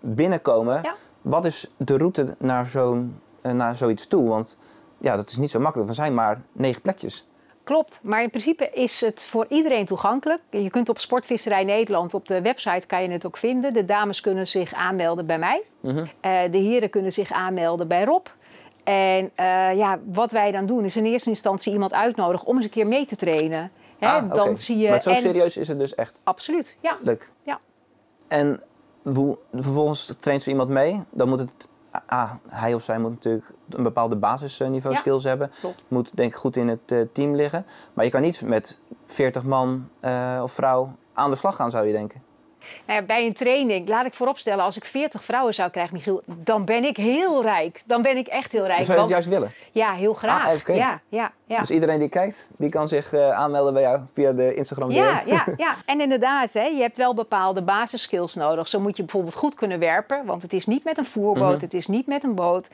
binnenkomen. 0.00 0.82
Ja. 0.82 0.94
Wat 1.22 1.44
is 1.44 1.70
de 1.76 1.96
route 1.96 2.34
naar, 2.38 2.66
zo'n, 2.66 3.20
eh, 3.40 3.52
naar 3.52 3.76
zoiets 3.76 4.06
toe? 4.06 4.28
Want 4.28 4.58
ja, 4.98 5.16
dat 5.16 5.28
is 5.28 5.36
niet 5.36 5.50
zo 5.50 5.60
makkelijk. 5.60 5.88
Er 5.88 5.94
zijn 5.94 6.14
maar 6.14 6.42
negen 6.52 6.82
plekjes. 6.82 7.26
Klopt, 7.64 8.00
maar 8.02 8.22
in 8.22 8.30
principe 8.30 8.70
is 8.70 9.00
het 9.00 9.24
voor 9.24 9.46
iedereen 9.48 9.86
toegankelijk. 9.86 10.42
Je 10.50 10.70
kunt 10.70 10.88
op 10.88 10.98
Sportvisserij 10.98 11.64
Nederland, 11.64 12.14
op 12.14 12.28
de 12.28 12.42
website 12.42 12.86
kan 12.86 13.02
je 13.02 13.08
het 13.08 13.26
ook 13.26 13.36
vinden. 13.36 13.72
De 13.72 13.84
dames 13.84 14.20
kunnen 14.20 14.46
zich 14.46 14.72
aanmelden 14.72 15.26
bij 15.26 15.38
mij. 15.38 15.62
Mhm. 15.80 16.04
Eh, 16.20 16.40
de 16.50 16.58
heren 16.58 16.90
kunnen 16.90 17.12
zich 17.12 17.32
aanmelden 17.32 17.88
bij 17.88 18.04
Rob. 18.04 18.26
En 18.86 19.30
eh, 19.34 19.76
ja, 19.76 19.98
wat 20.04 20.30
wij 20.30 20.52
dan 20.52 20.66
doen 20.66 20.84
is 20.84 20.96
in 20.96 21.04
eerste 21.04 21.28
instantie 21.28 21.72
iemand 21.72 21.92
uitnodigen 21.92 22.46
om 22.46 22.56
eens 22.56 22.64
een 22.64 22.70
keer 22.70 22.86
mee 22.86 23.06
te 23.06 23.16
trainen. 23.16 23.70
Hè, 23.98 24.06
Ah. 24.08 24.32
Dan 24.34 24.58
zie 24.58 24.76
je. 24.78 24.88
Maar 24.88 25.00
zo 25.00 25.10
en- 25.10 25.16
serieus 25.16 25.56
is 25.56 25.68
het 25.68 25.78
dus 25.78 25.94
echt. 25.94 26.20
Absoluut, 26.24 26.76
ja. 26.80 26.96
Leuk. 27.00 27.30
Ja. 27.42 27.58
En 28.28 28.60
hoe, 29.02 29.38
vervolgens 29.52 30.14
traint 30.20 30.42
zo 30.42 30.50
iemand 30.50 30.68
mee. 30.68 31.02
Dan 31.10 31.28
moet 31.28 31.38
het, 31.38 31.68
ah, 32.06 32.30
hij 32.48 32.74
of 32.74 32.82
zij 32.82 32.98
moet 32.98 33.10
natuurlijk 33.10 33.52
een 33.70 33.82
bepaalde 33.82 34.16
basisniveau 34.16 34.94
Ja, 34.94 35.00
skills 35.00 35.24
hebben. 35.24 35.50
klopt. 35.60 35.82
Moet 35.88 36.16
denk 36.16 36.32
ik 36.32 36.38
goed 36.38 36.56
in 36.56 36.68
het 36.68 36.92
eh, 36.92 37.00
team 37.12 37.34
liggen. 37.34 37.66
Maar 37.94 38.04
je 38.04 38.10
kan 38.10 38.20
niet 38.22 38.42
met 38.42 38.78
40 39.06 39.42
man 39.44 39.88
eh, 40.00 40.40
of 40.42 40.52
vrouw 40.52 40.92
aan 41.12 41.30
de 41.30 41.36
slag 41.36 41.56
gaan, 41.56 41.70
zou 41.70 41.86
je 41.86 41.92
denken. 41.92 42.22
Nou 42.86 43.00
ja, 43.00 43.06
bij 43.06 43.26
een 43.26 43.32
training, 43.34 43.88
laat 43.88 44.06
ik 44.06 44.14
vooropstellen, 44.14 44.64
als 44.64 44.76
ik 44.76 44.84
40 44.84 45.24
vrouwen 45.24 45.54
zou 45.54 45.70
krijgen, 45.70 45.94
Michiel, 45.94 46.22
dan 46.26 46.64
ben 46.64 46.84
ik 46.84 46.96
heel 46.96 47.42
rijk. 47.42 47.82
Dan 47.84 48.02
ben 48.02 48.16
ik 48.16 48.26
echt 48.26 48.52
heel 48.52 48.66
rijk. 48.66 48.78
Dus 48.78 48.86
zou 48.86 48.98
je 48.98 49.04
het 49.04 49.12
want- 49.14 49.24
juist 49.26 49.28
willen? 49.40 49.52
Ja, 49.72 49.92
heel 49.92 50.14
graag. 50.14 50.46
Ah, 50.48 50.54
oké. 50.54 50.72
Ja, 50.72 51.00
ja, 51.08 51.30
ja. 51.46 51.58
Dus 51.58 51.70
iedereen 51.70 51.98
die 51.98 52.08
kijkt, 52.08 52.48
die 52.58 52.70
kan 52.70 52.88
zich 52.88 53.12
eh, 53.12 53.30
aanmelden 53.30 53.72
bij 53.72 53.82
jou 53.82 54.00
via 54.14 54.32
de 54.32 54.54
Instagram. 54.54 54.90
Ja, 54.90 55.22
ja, 55.26 55.44
ja, 55.56 55.74
en 55.86 56.00
inderdaad, 56.00 56.52
hè, 56.52 56.64
je 56.64 56.80
hebt 56.80 56.96
wel 56.96 57.14
bepaalde 57.14 57.62
basisskills 57.62 58.34
nodig. 58.34 58.68
Zo 58.68 58.80
moet 58.80 58.96
je 58.96 59.02
bijvoorbeeld 59.02 59.34
goed 59.34 59.54
kunnen 59.54 59.78
werpen, 59.78 60.24
want 60.24 60.42
het 60.42 60.52
is 60.52 60.66
niet 60.66 60.84
met 60.84 60.98
een 60.98 61.04
voerboot, 61.04 61.52
Mhm. 61.54 61.60
het 61.64 61.74
is 61.74 61.86
niet 61.86 62.06
met 62.06 62.24
een 62.24 62.34
boot. 62.34 62.68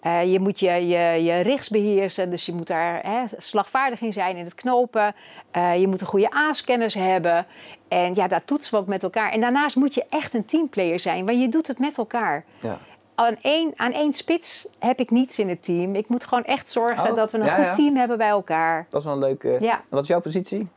Eh, 0.00 0.32
je 0.32 0.40
moet 0.40 0.60
je, 0.60 0.70
je, 0.88 1.24
je 1.24 1.40
richts 1.40 1.68
beheersen, 1.68 2.30
dus 2.30 2.46
je 2.46 2.52
moet 2.52 2.66
daar 2.66 3.00
hè, 3.02 3.22
slagvaardig 3.36 4.00
in 4.00 4.12
zijn 4.12 4.36
in 4.36 4.44
het 4.44 4.54
knopen. 4.54 5.14
Eh, 5.50 5.80
je 5.80 5.88
moet 5.88 6.00
een 6.00 6.06
goede 6.06 6.34
A-scanners 6.34 6.94
hebben. 6.94 7.46
En 7.88 8.14
ja, 8.14 8.28
daar 8.28 8.44
toetsen 8.44 8.74
we 8.74 8.80
ook 8.80 8.86
met 8.86 9.02
elkaar. 9.02 9.30
En 9.30 9.40
daarnaast 9.40 9.76
moet 9.76 9.94
je 9.94 10.04
echt 10.10 10.34
een 10.34 10.44
teamplayer 10.44 11.00
zijn, 11.00 11.26
want 11.26 11.40
je 11.40 11.48
doet 11.48 11.66
het 11.66 11.78
met 11.78 11.98
elkaar. 11.98 12.44
Ja. 12.60 12.78
Aan 13.14 13.36
één, 13.40 13.72
aan 13.76 13.92
één 13.92 14.14
spits 14.14 14.68
heb 14.78 15.00
ik 15.00 15.10
niets 15.10 15.38
in 15.38 15.48
het 15.48 15.64
team. 15.64 15.94
Ik 15.94 16.08
moet 16.08 16.24
gewoon 16.24 16.44
echt 16.44 16.70
zorgen 16.70 17.10
Oh, 17.10 17.16
dat 17.16 17.32
we 17.32 17.38
een 17.38 17.44
ja, 17.44 17.54
goed 17.54 17.64
ja. 17.64 17.74
team 17.74 17.96
hebben 17.96 18.18
bij 18.18 18.28
elkaar. 18.28 18.86
Dat 18.90 19.00
is 19.00 19.06
wel 19.06 19.14
een 19.14 19.20
leuke... 19.20 19.56
Ja. 19.60 19.74
En 19.74 19.84
wat 19.88 20.02
is 20.02 20.08
jouw 20.08 20.20
positie? 20.20 20.68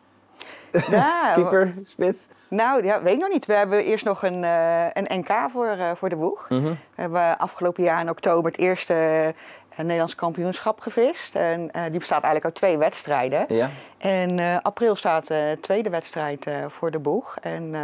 Ja, 0.90 1.32
Keeper, 1.36 1.74
spits? 1.84 2.28
Nou, 2.48 2.84
ja, 2.84 3.02
weet 3.02 3.14
ik 3.14 3.20
nog 3.20 3.30
niet. 3.30 3.46
We 3.46 3.54
hebben 3.54 3.84
eerst 3.84 4.06
nog 4.06 4.24
een, 4.24 4.44
eh, 4.44 4.86
een 4.94 5.20
NK 5.20 5.50
voor, 5.52 5.68
eh, 5.68 5.92
voor 5.96 6.10
de 6.10 6.16
boeg. 6.16 6.50
Mhm. 6.50 6.64
We 6.64 6.76
hebben 6.96 7.38
afgelopen 7.38 7.84
jaar 7.84 8.02
in 8.02 8.10
oktober 8.10 8.52
het 8.52 8.60
eerste 8.60 9.34
eh, 9.80 9.86
Nederlands 9.86 10.16
kampioenschap 10.16 10.80
gevist. 10.80 11.36
En 11.36 11.72
eh, 11.72 11.82
die 11.82 12.00
bestaat 12.00 12.24
eigenlijk 12.24 12.46
uit 12.46 12.56
twee 12.56 12.78
wedstrijden. 12.78 13.46
Ja. 13.48 13.70
En 13.98 14.40
eh, 14.40 14.58
april 14.62 14.96
staat 14.96 15.28
de 15.28 15.58
tweede 15.62 15.90
wedstrijd 15.90 16.46
eh, 16.46 16.54
voor 16.68 16.92
de 16.92 17.00
boeg. 17.00 17.38
En, 17.42 17.76
eh, 17.76 17.82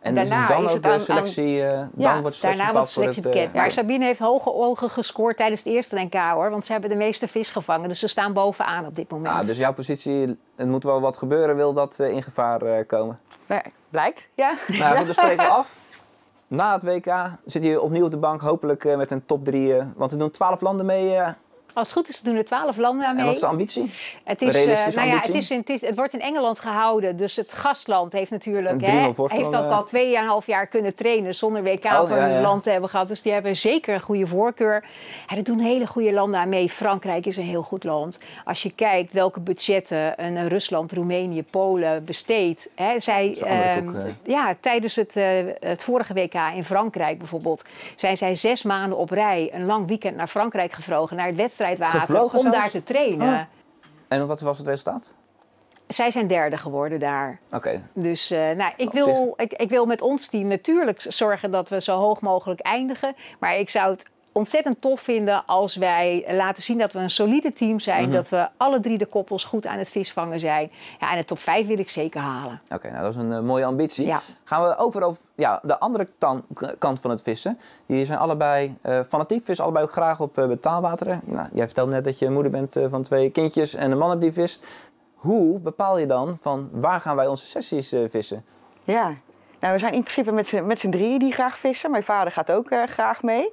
En 0.00 0.14
daarna 0.14 0.22
is 0.22 0.48
het 0.48 0.48
dan 0.48 0.58
is 0.58 0.66
ook 0.66 0.72
het 0.72 0.82
de 0.82 0.88
aan- 0.88 0.94
aan- 0.94 1.00
selectie... 1.00 1.62
eh, 1.66 1.68
dan 1.78 1.88
Ja, 1.96 2.20
wordt 2.20 2.26
de 2.26 2.32
selectie 2.32 2.48
Daarna 2.56 2.72
wordt 2.72 2.86
de 2.86 2.92
selectie 2.92 3.22
het, 3.22 3.32
bekend. 3.32 3.54
Maar. 3.54 3.70
Sabine 3.70 4.04
heeft 4.04 4.20
hoge 4.20 4.52
ogen 4.54 4.90
gescoord 4.90 5.36
tijdens 5.36 5.64
het 5.64 5.72
eerste 5.72 5.96
NK 6.00 6.14
hoor. 6.14 6.50
Want 6.50 6.64
ze 6.64 6.72
hebben 6.72 6.90
de 6.90 6.96
meeste 6.96 7.28
vis 7.28 7.50
gevangen. 7.50 7.88
Dus 7.88 7.98
ze 7.98 8.08
staan 8.08 8.32
bovenaan 8.32 8.86
op 8.86 8.96
dit 8.96 9.10
moment. 9.10 9.34
Ah, 9.34 9.46
dus 9.46 9.56
jouw 9.56 9.72
positie, 9.72 10.38
het 10.56 10.68
moet 10.68 10.82
wel 10.82 11.00
wat 11.00 11.16
gebeuren, 11.16 11.56
wil 11.56 11.72
dat 11.72 11.98
in 11.98 12.22
gevaar 12.22 12.62
eh, 12.62 12.86
komen. 12.86 13.18
ja, 13.46 13.62
blijkt, 13.88 14.26
ja. 14.34 14.54
Nou 14.66 14.94
dan 15.04 15.14
spreken 15.14 15.44
we 15.44 15.50
af. 15.50 15.78
Na 16.50 16.72
het 16.72 16.82
WK 16.82 17.30
zit 17.44 17.64
je 17.64 17.80
opnieuw 17.80 18.04
op 18.04 18.10
de 18.10 18.16
bank, 18.16 18.40
hopelijk 18.40 18.84
eh, 18.84 18.96
met 18.96 19.10
een 19.10 19.26
top 19.26 19.44
3. 19.44 19.74
want 19.96 20.12
er 20.12 20.18
doen 20.18 20.30
12 20.30 20.60
landen 20.60 20.86
mee. 20.86 21.18
Als 21.74 21.88
het 21.88 21.96
goed 21.96 22.08
is 22.08 22.20
doen 22.20 22.36
er 22.36 22.44
twaalf 22.44 22.76
landen 22.76 23.06
aan 23.06 23.10
en 23.10 23.16
mee. 23.16 23.24
wat 23.24 23.34
is 23.34 23.40
de 23.40 23.46
ambitie? 23.46 23.90
Het, 24.24 24.42
is, 24.42 24.64
eh, 24.64 24.94
nou 24.94 25.08
ja, 25.08 25.14
het, 25.14 25.34
is 25.34 25.50
in, 25.50 25.58
het, 25.58 25.68
is, 25.68 25.80
het 25.80 25.96
wordt 25.96 26.12
in 26.12 26.20
Engeland 26.20 26.58
gehouden. 26.58 27.16
Dus 27.16 27.36
het 27.36 27.52
gastland 27.52 28.12
heeft 28.12 28.30
natuurlijk 28.30 28.86
hè, 28.86 29.08
3-0 29.08 29.14
voorsprong, 29.14 29.44
heeft 29.44 29.62
ook 29.62 29.70
eh. 29.70 29.76
al 29.76 29.84
tweeënhalf 29.84 30.46
jaar 30.46 30.66
kunnen 30.66 30.94
trainen 30.94 31.34
zonder 31.34 31.62
WK 31.62 31.84
Oh, 31.84 31.98
voor 31.98 32.16
ja, 32.16 32.22
hun 32.22 32.32
ja. 32.32 32.40
land 32.40 32.62
te 32.62 32.70
hebben 32.70 32.90
gehad. 32.90 33.08
Dus 33.08 33.22
die 33.22 33.32
hebben 33.32 33.56
zeker 33.56 33.94
een 33.94 34.00
goede 34.00 34.26
voorkeur. 34.26 34.84
Ja, 35.26 35.36
er 35.36 35.44
doen 35.44 35.58
hele 35.58 35.86
goede 35.86 36.12
landen 36.12 36.40
aan 36.40 36.48
mee. 36.48 36.68
Frankrijk 36.68 37.26
is 37.26 37.36
een 37.36 37.44
heel 37.44 37.62
goed 37.62 37.84
land. 37.84 38.18
Als 38.44 38.62
je 38.62 38.72
kijkt 38.74 39.12
welke 39.12 39.40
budgetten 39.40 40.24
een 40.24 40.48
Rusland, 40.48 40.92
Roemenië, 40.92 41.42
Polen 41.42 42.04
besteedt. 42.04 42.68
Hè, 42.74 43.00
zij, 43.00 43.36
ehm, 43.40 43.96
eh. 43.96 44.02
ja, 44.22 44.54
tijdens 44.60 44.96
het, 44.96 45.16
eh, 45.16 45.26
het 45.60 45.82
vorige 45.82 46.14
WK 46.14 46.34
in 46.54 46.64
Frankrijk 46.64 47.18
bijvoorbeeld, 47.18 47.64
zijn 47.96 48.16
zij 48.16 48.34
zes 48.34 48.62
maanden 48.62 48.98
op 48.98 49.10
rij 49.10 49.50
een 49.52 49.66
lang 49.66 49.86
weekend 49.86 50.16
naar 50.16 50.28
Frankrijk 50.28 50.72
gevlogen, 50.72 51.16
naar 51.16 51.26
het 51.26 51.36
wedstrijdwater, 51.68 52.22
om 52.22 52.28
zelfs? 52.28 52.56
daar 52.56 52.70
te 52.70 52.82
trainen. 52.82 53.28
Oh. 53.28 53.40
En 54.08 54.26
wat 54.26 54.40
was 54.40 54.58
het 54.58 54.66
resultaat? 54.66 55.14
Zij 55.86 56.10
zijn 56.10 56.26
derde 56.26 56.56
geworden 56.56 56.98
daar. 56.98 57.40
Oké, 57.52 57.82
Dus 57.92 58.30
eh, 58.30 58.50
nou, 58.50 58.72
ik, 58.76 58.92
wil, 58.92 59.34
ik, 59.36 59.52
ik 59.52 59.68
wil 59.68 59.86
met 59.86 60.02
ons 60.02 60.28
team 60.28 60.46
natuurlijk 60.46 61.04
zorgen 61.08 61.50
dat 61.50 61.68
we 61.68 61.80
zo 61.80 61.98
hoog 61.98 62.20
mogelijk 62.20 62.60
eindigen. 62.60 63.14
Maar 63.38 63.56
ik 63.58 63.68
zou 63.68 63.90
het 63.90 64.06
ontzettend 64.40 64.80
tof 64.80 65.00
vinden 65.00 65.42
als 65.46 65.76
wij 65.76 66.24
laten 66.30 66.62
zien 66.62 66.78
dat 66.78 66.92
we 66.92 66.98
een 66.98 67.10
solide 67.10 67.52
team 67.52 67.80
zijn. 67.80 68.02
Mhm. 68.04 68.12
Dat 68.12 68.28
we 68.28 68.48
alle 68.56 68.80
drie 68.80 68.98
de 68.98 69.06
koppels 69.06 69.44
goed 69.44 69.66
aan 69.66 69.78
het 69.78 69.88
visvangen 69.90 70.40
zijn. 70.40 70.70
Ja, 71.00 71.10
en 71.12 71.18
de 71.18 71.24
top 71.24 71.38
5 71.38 71.66
wil 71.66 71.78
ik 71.78 71.90
zeker 71.90 72.20
halen. 72.20 72.60
Oké, 72.74 72.90
nou 72.90 73.02
dat 73.02 73.10
is 73.10 73.16
een 73.20 73.32
eh, 73.32 73.40
mooie 73.40 73.64
ambitie. 73.64 74.06
Ja. 74.06 74.20
Gaan 74.44 74.62
we 74.62 74.76
over 74.76 75.04
op 75.06 75.18
ja, 75.34 75.60
de 75.62 75.78
andere 75.78 76.08
kant 76.78 77.00
van 77.00 77.10
het 77.10 77.22
vissen. 77.22 77.58
Die 77.86 78.04
zijn 78.04 78.18
allebei 78.18 78.76
eh, 78.82 79.00
fanatiek, 79.08 79.44
vissen 79.44 79.64
allebei 79.64 79.84
ook 79.86 79.92
graag 79.92 80.20
op 80.20 80.38
eh, 80.38 80.46
betaalwateren. 80.46 81.20
Nou, 81.24 81.48
jij 81.52 81.64
vertelde 81.66 81.92
net 81.92 82.04
dat 82.04 82.18
je 82.18 82.30
moeder 82.30 82.52
bent 82.52 82.76
van 82.90 83.02
twee 83.02 83.30
kindjes 83.30 83.74
en 83.74 83.90
een 83.90 83.98
man 83.98 84.08
hebt 84.10 84.20
die 84.22 84.32
vist. 84.32 84.66
Hoe 85.14 85.58
bepaal 85.58 85.98
je 85.98 86.06
dan 86.06 86.38
van 86.40 86.68
waar 86.72 87.00
gaan 87.00 87.16
wij 87.16 87.26
onze 87.26 87.46
sessies 87.46 87.92
eh, 87.92 88.00
vissen? 88.10 88.44
Ja, 88.84 89.12
nou, 89.60 89.72
we 89.72 89.78
zijn 89.78 89.92
in 89.92 90.02
principe 90.02 90.32
met 90.32 90.46
z'n- 90.46 90.66
met 90.66 90.78
z'n 90.80 90.90
drieën 90.90 91.18
die 91.18 91.32
graag 91.32 91.58
vissen. 91.58 91.90
Mijn 91.90 92.02
vader 92.02 92.32
gaat 92.32 92.52
ook 92.52 92.70
eh, 92.70 92.82
graag 92.86 93.22
mee. 93.22 93.52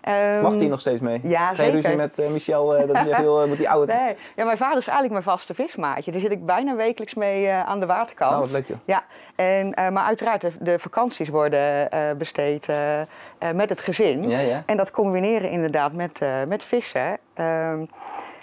Ehm, 0.00 0.42
Mag 0.42 0.56
die 0.56 0.68
nog 0.68 0.80
steeds 0.80 1.00
mee? 1.00 1.20
ja, 1.22 1.54
Geen 1.54 1.70
ruzie 1.70 1.96
met 1.96 2.18
eh, 2.18 2.28
Michel, 2.28 2.76
eh, 2.76 2.86
dat 2.86 2.96
hij 2.96 3.04
zegt, 3.04 3.22
joh, 3.22 3.44
moet 3.46 3.56
die 3.56 3.70
oude... 3.70 3.92
Nee, 3.92 4.16
ja, 4.36 4.44
mijn 4.44 4.56
vader 4.56 4.78
is 4.78 4.86
eigenlijk 4.86 5.10
mijn 5.24 5.36
vaste 5.36 5.54
vismaatje. 5.54 6.10
Daar 6.10 6.20
zit 6.20 6.30
ik 6.30 6.46
bijna 6.46 6.74
wekelijks 6.76 7.14
mee 7.14 7.46
eh, 7.46 7.62
aan 7.62 7.80
de 7.80 7.86
waterkant. 7.86 8.30
Nou, 8.30 8.42
wat 8.42 8.50
leuk 8.52 8.66
joh. 8.66 8.76
Ja, 8.84 9.04
en, 9.36 9.74
eh, 9.74 9.88
maar 9.88 10.04
uiteraard, 10.04 10.40
de, 10.40 10.50
de 10.60 10.78
vakanties 10.78 11.28
worden 11.28 11.90
eh, 11.90 12.00
besteed 12.18 12.68
eh, 12.68 13.00
eh, 13.00 13.06
met 13.54 13.68
het 13.68 13.80
gezin. 13.80 14.28
Ja, 14.28 14.38
ja. 14.38 14.62
En 14.66 14.76
dat 14.76 14.90
combineren 14.90 15.50
inderdaad 15.50 15.92
met, 15.92 16.18
eh, 16.22 16.42
met 16.48 16.64
vissen. 16.64 17.18
Ehm, 17.34 17.84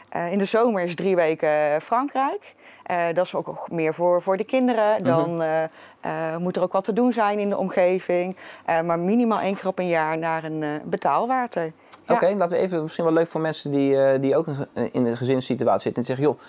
eh, 0.09 0.31
in 0.31 0.38
de 0.38 0.45
zomer 0.45 0.83
is 0.83 0.95
drie 0.95 1.15
weken 1.15 1.81
Frankrijk. 1.81 2.55
Eh, 2.85 3.05
dat 3.13 3.25
is 3.25 3.35
ook 3.35 3.71
meer 3.71 3.93
voor, 3.93 4.21
voor 4.21 4.37
de 4.37 4.43
kinderen. 4.43 4.93
Mhm. 4.95 5.03
Dan 5.03 5.41
eh, 5.41 5.63
eh, 5.63 6.37
moet 6.37 6.55
er 6.55 6.63
ook 6.63 6.71
wat 6.71 6.83
te 6.83 6.93
doen 6.93 7.13
zijn 7.13 7.39
in 7.39 7.49
de 7.49 7.57
omgeving. 7.57 8.37
Maar 8.65 8.99
minimaal 8.99 9.39
één 9.39 9.55
keer 9.55 9.67
op 9.67 9.79
een 9.79 9.87
jaar 9.87 10.17
naar 10.17 10.43
een 10.43 10.81
betaalwater. 10.85 11.71
Ja. 12.07 12.13
Oké, 12.13 12.33
laten 12.37 12.57
we 12.57 12.63
even, 12.63 12.81
misschien 12.81 13.03
wel 13.03 13.13
leuk 13.13 13.27
voor 13.27 13.41
mensen 13.41 13.71
die, 13.71 14.19
die 14.19 14.35
ook 14.35 14.47
in- 14.73 15.05
een 15.05 15.17
gezinssituatie 15.17 15.81
zitten. 15.81 16.01
En 16.01 16.07
zeggen, 16.07 16.25
joh, 16.25 16.39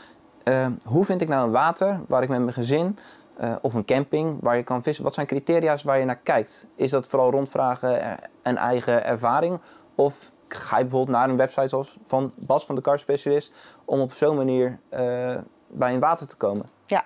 hoe 0.85 1.05
vind 1.05 1.21
ik 1.21 1.29
nou 1.29 1.47
een 1.47 1.53
water 1.53 2.01
waar 2.09 2.23
ik 2.23 2.29
met 2.29 2.39
mijn 2.41 2.53
gezin 2.53 2.99
eh, 3.37 3.55
of 3.63 3.75
een 3.75 3.85
camping 3.85 4.37
waar 4.41 4.57
je 4.57 4.63
kan 4.63 4.83
vissen? 4.83 5.05
Wat 5.05 5.15
zijn 5.15 5.27
criteria's 5.27 5.83
waar 5.83 5.99
je 5.99 6.05
naar 6.05 6.17
kijkt? 6.23 6.67
Is 6.75 6.91
dat 6.91 7.07
vooral 7.07 7.31
rondvragen 7.31 8.19
en 8.43 8.57
eigen 8.57 9.05
ervaring? 9.05 9.59
Of 9.95 10.31
ga 10.49 10.77
je 10.77 10.83
bijvoorbeeld 10.83 11.17
naar 11.17 11.29
een 11.29 11.37
website 11.37 11.69
zoals 11.69 11.97
van 12.05 12.33
Bas 12.47 12.67
van 12.67 12.75
de 12.75 12.81
Car 12.81 12.99
Specialist 12.99 13.53
om 13.85 14.01
op 14.01 14.13
zo'n 14.13 14.37
manier 14.37 14.79
bij 15.67 15.95
een 15.95 16.01
water 16.01 16.27
te 16.27 16.37
komen? 16.37 16.67
Ja. 16.87 17.05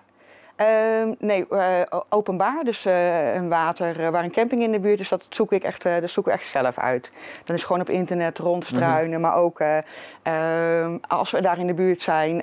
Ehm, 0.61 1.15
nee, 1.19 1.49
eh, 1.49 1.81
openbaar. 2.09 2.65
Dus 2.65 2.85
eh, 2.85 3.35
een 3.35 3.49
water 3.49 4.05
eh, 4.05 4.09
waar 4.09 4.25
een 4.25 4.31
camping 4.31 4.63
in 4.63 4.73
de 4.73 4.81
buurt 4.81 5.01
is, 5.01 5.09
dat 5.09 5.25
zoek 5.29 5.53
ik 5.53 5.63
echt, 5.63 5.83
dat 5.83 6.11
zoek 6.11 6.27
ik 6.27 6.33
echt 6.33 6.47
zelf 6.47 6.79
uit. 6.79 7.13
Dan 7.45 7.57
is 7.57 7.65
gewoon 7.65 7.81
op 7.81 7.91
internet 7.91 8.39
rondstruinen, 8.39 9.21
maar 9.21 9.35
ook 9.35 9.61
eh, 9.61 9.79
ehm, 10.23 10.97
als 11.09 11.31
we 11.31 11.41
daar 11.41 11.59
in 11.59 11.67
de 11.67 11.75
buurt 11.75 12.03
zijn, 12.03 12.43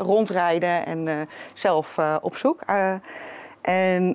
rondrijden 0.00 0.86
en 0.86 1.28
zelf 1.54 1.98
op 2.20 2.36
zoek. 2.36 2.60
En 3.60 4.14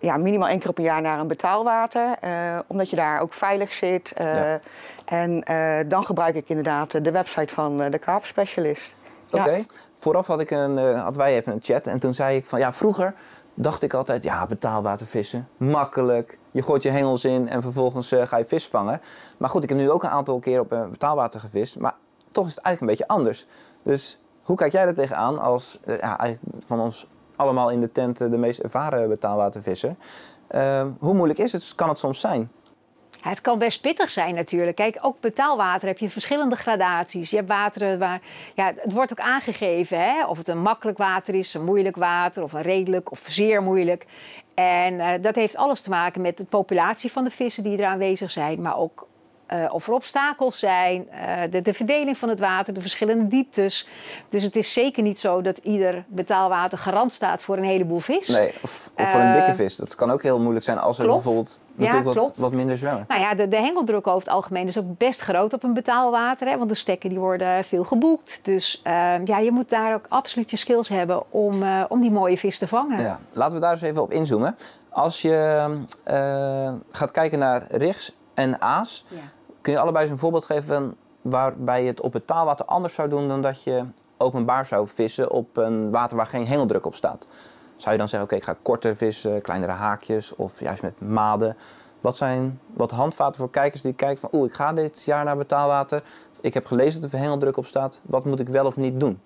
ja, 0.00 0.16
minimaal 0.16 0.48
één 0.48 0.58
keer 0.58 0.70
op 0.70 0.78
een 0.78 0.84
jaar 0.84 1.02
naar 1.02 1.18
een 1.18 1.26
betaalwater, 1.26 2.18
omdat 2.66 2.90
je 2.90 2.96
daar 2.96 3.20
ook 3.20 3.32
veilig 3.32 3.72
zit. 3.72 4.12
Ja. 4.16 4.60
En 5.04 5.44
dan 5.88 6.04
gebruik 6.04 6.34
ik 6.34 6.48
inderdaad 6.48 7.04
de 7.04 7.10
website 7.10 7.54
van 7.54 7.90
de 7.90 7.98
Carp 7.98 8.24
Specialist. 8.24 8.94
Ja. 9.30 9.60
Vooraf 9.98 10.26
had 10.26 10.40
ik 10.40 10.50
een, 10.50 10.78
eh, 10.78 11.02
had 11.02 11.16
wij 11.16 11.34
even 11.34 11.52
een 11.52 11.62
chat 11.62 11.86
en 11.86 11.98
toen 11.98 12.14
zei 12.14 12.36
ik 12.36 12.46
van 12.46 12.58
ja, 12.58 12.72
vroeger 12.72 13.14
dacht 13.54 13.82
ik 13.82 13.94
altijd 13.94 14.22
ja, 14.22 14.46
betaalwater 14.46 15.06
vissen, 15.06 15.48
makkelijk. 15.56 16.38
Je 16.50 16.62
gooit 16.62 16.82
je 16.82 16.90
hengels 16.90 17.24
in 17.24 17.48
en 17.48 17.62
vervolgens 17.62 18.12
eh, 18.12 18.26
ga 18.26 18.36
je 18.36 18.44
vis 18.44 18.68
vangen. 18.68 19.00
Maar 19.38 19.48
goed, 19.48 19.62
ik 19.62 19.68
heb 19.68 19.78
nu 19.78 19.90
ook 19.90 20.02
een 20.02 20.10
aantal 20.10 20.38
keer 20.38 20.60
op 20.60 20.72
een 20.72 20.90
betaalwater 20.90 21.40
gevist, 21.40 21.78
maar 21.78 21.94
toch 22.32 22.46
is 22.46 22.54
het 22.54 22.64
eigenlijk 22.64 22.80
een 22.80 22.98
beetje 22.98 23.14
anders. 23.14 23.46
Dus 23.82 24.18
hoe 24.48 24.56
kijk 24.56 24.72
jij 24.72 24.86
er 24.86 24.94
tegenaan 24.94 25.38
als 25.38 25.78
eh, 25.84 25.98
ja, 25.98 26.36
van 26.66 26.80
ons 26.80 27.08
allemaal 27.36 27.70
in 27.70 27.80
de 27.80 27.92
tent 27.92 28.20
eh, 28.20 28.30
de 28.30 28.36
meest 28.36 28.60
ervaren 28.60 29.08
betaalwatervisser? 29.08 29.96
Eh, 30.46 30.86
hoe 30.98 31.14
moeilijk 31.14 31.38
is 31.38 31.52
het? 31.52 31.72
Kan 31.74 31.88
het 31.88 31.98
soms 31.98 32.20
zijn? 32.20 32.50
Het 33.28 33.40
kan 33.40 33.58
best 33.58 33.80
pittig 33.80 34.10
zijn 34.10 34.34
natuurlijk. 34.34 34.76
Kijk, 34.76 34.98
ook 35.00 35.20
betaalwater 35.20 35.88
heb 35.88 35.98
je 35.98 36.10
verschillende 36.10 36.56
gradaties. 36.56 37.30
Je 37.30 37.36
hebt 37.36 37.48
wateren 37.48 37.98
waar, 37.98 38.20
ja, 38.54 38.72
het 38.76 38.92
wordt 38.92 39.12
ook 39.12 39.20
aangegeven 39.20 40.00
hè, 40.00 40.26
of 40.26 40.38
het 40.38 40.48
een 40.48 40.62
makkelijk 40.62 40.98
water 40.98 41.34
is, 41.34 41.54
een 41.54 41.64
moeilijk 41.64 41.96
water 41.96 42.42
of 42.42 42.52
een 42.52 42.62
redelijk 42.62 43.10
of 43.10 43.24
zeer 43.28 43.62
moeilijk. 43.62 44.06
En 44.54 45.00
eh, 45.00 45.22
dat 45.22 45.34
heeft 45.34 45.56
alles 45.56 45.80
te 45.80 45.90
maken 45.90 46.22
met 46.22 46.36
de 46.36 46.44
populatie 46.44 47.12
van 47.12 47.24
de 47.24 47.30
vissen 47.30 47.62
die 47.62 47.78
er 47.78 47.86
aanwezig 47.86 48.30
zijn, 48.30 48.62
maar 48.62 48.78
ook 48.78 49.06
eh, 49.48 49.64
of 49.74 49.86
er 49.86 49.92
obstakels 49.92 50.58
zijn, 50.58 51.08
eh, 51.10 51.50
de, 51.50 51.60
de 51.60 51.72
verdeling 51.72 52.18
van 52.18 52.28
het 52.28 52.38
water, 52.40 52.74
de 52.74 52.80
verschillende 52.80 53.26
dieptes. 53.28 53.88
Dus 54.28 54.42
het 54.42 54.56
is 54.56 54.72
zeker 54.72 55.02
niet 55.02 55.18
zo 55.18 55.42
dat 55.42 55.58
ieder 55.58 56.04
betaalwater 56.06 56.78
garant 56.78 57.12
staat 57.12 57.42
voor 57.42 57.56
een 57.56 57.64
heleboel 57.64 57.98
vis. 58.00 58.28
Nee, 58.28 58.52
of, 58.62 58.90
of 58.96 59.10
voor 59.10 59.20
een 59.20 59.32
dikke 59.32 59.50
Eh, 59.50 59.54
vis. 59.54 59.76
Dat 59.76 59.94
kan 59.94 60.10
ook 60.10 60.22
heel 60.22 60.40
moeilijk 60.40 60.64
zijn 60.64 60.78
als 60.78 60.98
er 60.98 61.04
klopt. 61.04 61.22
bijvoorbeeld 61.22 61.60
Ja, 61.76 62.02
wat, 62.02 62.32
wat 62.36 62.52
minder 62.52 62.78
zwemmen. 62.78 63.04
Nou 63.08 63.20
ja, 63.20 63.34
de, 63.34 63.48
de 63.48 63.56
hengeldruk 63.56 64.06
over 64.06 64.20
het 64.20 64.28
algemeen 64.28 64.66
is 64.66 64.78
ook 64.78 64.98
best 64.98 65.20
groot 65.20 65.52
op 65.52 65.62
een 65.62 65.74
betaalwater. 65.74 66.48
Hè, 66.48 66.56
want 66.58 66.68
de 66.68 66.74
stekken 66.76 67.08
die 67.08 67.18
worden 67.18 67.64
veel 67.64 67.84
geboekt. 67.84 68.40
Dus 68.42 68.80
eh, 68.84 69.24
ja, 69.24 69.38
je 69.38 69.50
moet 69.52 69.70
daar 69.70 69.94
ook 69.94 70.06
absoluut 70.08 70.50
je 70.50 70.56
skills 70.56 70.88
hebben 70.88 71.32
om, 71.32 71.62
eh, 71.62 71.84
om 71.88 72.00
die 72.00 72.10
mooie 72.10 72.38
vis 72.38 72.58
te 72.58 72.68
vangen. 72.68 73.00
Ja. 73.00 73.18
Laten 73.32 73.54
we 73.54 73.60
daar 73.60 73.70
eens 73.72 73.82
even 73.82 74.02
op 74.02 74.12
inzoomen. 74.12 74.56
Als 74.90 75.22
je 75.22 75.66
eh, 76.04 76.72
gaat 76.90 77.10
kijken 77.10 77.38
naar 77.38 77.62
rigs 77.70 78.12
en 78.34 78.60
aas, 78.60 79.04
Ja. 79.08 79.18
Kun 79.68 79.76
je 79.76 79.82
allebei 79.82 80.04
eens 80.04 80.12
een 80.12 80.20
voorbeeld 80.20 80.46
geven 80.46 80.96
waarbij 81.22 81.82
je 81.82 81.88
het 81.88 82.00
op 82.00 82.12
betaalwater 82.12 82.66
anders 82.66 82.94
zou 82.94 83.08
doen 83.08 83.28
dan 83.28 83.42
dat 83.42 83.62
je 83.62 83.84
openbaar 84.16 84.66
zou 84.66 84.88
vissen 84.88 85.30
op 85.30 85.56
een 85.56 85.90
water 85.90 86.16
waar 86.16 86.26
geen 86.26 86.46
hengeldruk 86.46 86.86
op 86.86 86.94
staat? 86.94 87.26
Zou 87.76 87.92
je 87.92 87.98
dan 87.98 88.08
zeggen, 88.08 88.28
oké, 88.28 88.38
ik 88.38 88.44
ga 88.44 88.56
korter 88.62 88.96
vissen, 88.96 89.42
kleinere 89.42 89.72
haakjes 89.72 90.36
of 90.36 90.60
juist 90.60 90.82
met 90.82 91.00
maden? 91.00 91.56
Wat 92.00 92.16
zijn 92.16 92.60
wat 92.74 92.90
handvaten 92.90 93.40
voor 93.40 93.50
kijkers 93.50 93.82
die 93.82 93.92
kijken 93.92 94.20
van, 94.20 94.30
oeh, 94.32 94.48
ik 94.48 94.54
ga 94.54 94.72
dit 94.72 95.02
jaar 95.02 95.24
naar 95.24 95.36
betaalwater. 95.36 96.02
Ik 96.40 96.54
heb 96.54 96.66
gelezen 96.66 97.00
dat 97.00 97.12
er 97.12 97.18
hengeldruk 97.18 97.56
op 97.56 97.66
staat. 97.66 98.00
Wat 98.02 98.24
moet 98.24 98.40
ik 98.40 98.48
wel 98.48 98.66
of 98.66 98.76
niet 98.76 99.00
doen? 99.00 99.20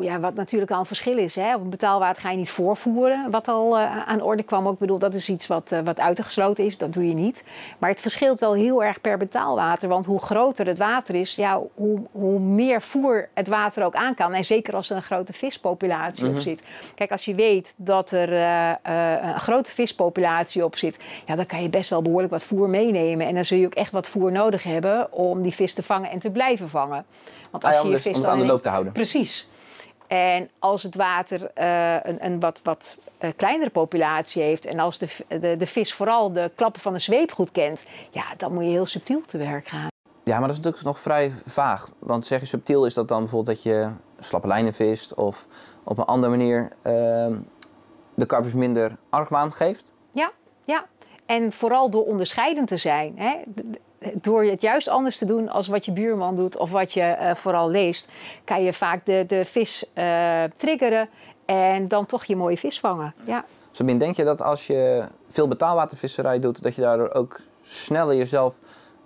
Ja, 0.00 0.20
wat 0.20 0.34
natuurlijk 0.34 0.70
al 0.70 0.78
een 0.78 0.86
verschil 0.86 1.18
is. 1.18 1.34
Hè? 1.34 1.54
Op 1.54 1.60
een 1.60 1.70
betaalwater 1.70 2.22
ga 2.22 2.30
je 2.30 2.36
niet 2.36 2.50
voorvoeren, 2.50 3.30
wat 3.30 3.48
al 3.48 3.78
eh, 3.78 4.08
aan 4.08 4.22
orde 4.22 4.42
kwam. 4.42 4.66
Ook, 4.66 4.72
ik 4.72 4.78
bedoel, 4.78 4.98
dat 4.98 5.14
is 5.14 5.28
iets 5.28 5.46
wat, 5.46 5.72
eh, 5.72 5.80
wat 5.84 6.00
uitgesloten 6.00 6.64
is, 6.64 6.78
dat 6.78 6.92
doe 6.92 7.08
je 7.08 7.14
niet. 7.14 7.44
Maar 7.78 7.90
het 7.90 8.00
verschilt 8.00 8.40
wel 8.40 8.54
heel 8.54 8.84
erg 8.84 9.00
per 9.00 9.18
betaalwater. 9.18 9.88
Want 9.88 10.06
hoe 10.06 10.22
groter 10.22 10.66
het 10.66 10.78
water 10.78 11.14
is, 11.14 11.34
ja, 11.34 11.62
hoe, 11.74 12.00
hoe 12.12 12.38
meer 12.38 12.82
voer 12.82 13.28
het 13.34 13.48
water 13.48 13.84
ook 13.84 13.94
aan 13.94 14.14
kan. 14.14 14.32
En 14.32 14.44
zeker 14.44 14.74
als 14.74 14.90
er 14.90 14.96
een 14.96 15.02
grote 15.02 15.32
vispopulatie 15.32 16.28
op 16.28 16.38
zit. 16.38 16.62
Kijk, 16.94 17.10
als 17.10 17.24
je 17.24 17.34
weet 17.34 17.74
dat 17.76 18.10
er 18.10 18.32
eh, 18.32 19.22
een 19.22 19.40
grote 19.40 19.70
vispopulatie 19.70 20.64
op 20.64 20.76
zit... 20.76 20.98
Ja, 21.26 21.36
dan 21.36 21.46
kan 21.46 21.62
je 21.62 21.68
best 21.68 21.90
wel 21.90 22.02
behoorlijk 22.02 22.32
wat 22.32 22.44
voer 22.44 22.68
meenemen. 22.68 23.26
En 23.26 23.34
dan 23.34 23.44
zul 23.44 23.58
je 23.58 23.66
ook 23.66 23.74
echt 23.74 23.92
wat 23.92 24.08
voer 24.08 24.32
nodig 24.32 24.62
hebben 24.62 25.12
om 25.12 25.42
die 25.42 25.54
vis 25.54 25.74
te 25.74 25.82
vangen 25.82 26.10
en 26.10 26.18
te 26.18 26.30
blijven 26.30 26.68
vangen. 26.68 27.04
Want 27.50 27.64
Ah 27.64 27.72
ja, 27.72 27.78
je 27.78 27.84
om, 27.84 27.90
je 27.90 28.00
vis 28.00 28.14
om 28.14 28.20
het 28.20 28.30
aan 28.30 28.38
de 28.38 28.46
loop 28.46 28.62
te 28.62 28.68
houden. 28.68 28.92
Precies. 28.92 29.48
En 30.10 30.50
als 30.58 30.82
het 30.82 30.94
water 30.94 31.50
eh, 31.54 31.94
een, 32.02 32.24
een 32.24 32.40
wat, 32.40 32.60
wat 32.62 32.98
eh, 33.18 33.30
kleinere 33.36 33.70
populatie 33.70 34.42
heeft 34.42 34.66
en 34.66 34.78
als 34.78 34.98
de, 34.98 35.08
de, 35.28 35.56
de 35.56 35.66
vis 35.66 35.94
vooral 35.94 36.32
de 36.32 36.50
klappen 36.54 36.80
van 36.80 36.92
de 36.92 36.98
zweep 36.98 37.32
goed 37.32 37.50
kent, 37.50 37.84
ja, 38.10 38.24
dan 38.36 38.52
moet 38.52 38.64
je 38.64 38.70
heel 38.70 38.86
subtiel 38.86 39.22
te 39.26 39.38
werk 39.38 39.66
gaan. 39.68 39.88
Ja, 40.24 40.38
maar 40.38 40.48
dat 40.48 40.50
is 40.50 40.56
natuurlijk 40.56 40.84
nog 40.84 40.98
vrij 40.98 41.32
vaag. 41.46 41.88
Want 41.98 42.26
zeg 42.26 42.40
je 42.40 42.46
subtiel, 42.46 42.86
is 42.86 42.94
dat 42.94 43.08
dan 43.08 43.18
bijvoorbeeld 43.18 43.56
dat 43.56 43.62
je 43.62 43.88
slappe 44.20 44.46
lijnen 44.46 44.74
vist 44.74 45.14
of 45.14 45.46
op 45.84 45.98
een 45.98 46.04
andere 46.04 46.36
manier 46.36 46.72
ehm, 46.82 47.36
de 48.14 48.26
karpers 48.26 48.54
minder 48.54 48.96
argwaan 49.10 49.52
geeft? 49.52 49.92
Ja, 50.12 50.30
ja. 50.64 50.86
En 51.26 51.52
vooral 51.52 51.90
door 51.90 52.04
onderscheidend 52.04 52.68
te 52.68 52.76
zijn. 52.76 53.18
Hè? 53.18 53.36
Door 54.14 54.44
het 54.44 54.60
juist 54.60 54.88
anders 54.88 55.18
te 55.18 55.24
doen 55.24 55.48
als 55.48 55.68
wat 55.68 55.84
je 55.84 55.92
buurman 55.92 56.36
doet 56.36 56.56
of 56.56 56.70
wat 56.70 56.92
je 56.92 57.02
eh, 57.02 57.34
vooral 57.34 57.70
leest, 57.70 58.08
kan 58.44 58.62
je 58.62 58.72
vaak 58.72 59.06
de, 59.06 59.24
de 59.26 59.44
vis 59.44 59.84
eh, 59.92 60.42
triggeren 60.56 61.08
en 61.44 61.88
dan 61.88 62.06
toch 62.06 62.24
je 62.24 62.36
mooie 62.36 62.56
vis 62.56 62.80
vangen. 62.80 63.14
Ja. 63.24 63.44
Sabine, 63.70 63.98
denk 63.98 64.16
je 64.16 64.24
dat 64.24 64.42
als 64.42 64.66
je 64.66 65.04
veel 65.28 65.48
betaalwatervisserij 65.48 66.38
doet, 66.38 66.62
dat 66.62 66.74
je 66.74 66.80
daardoor 66.80 67.12
ook 67.12 67.40
sneller 67.62 68.16
jezelf 68.16 68.54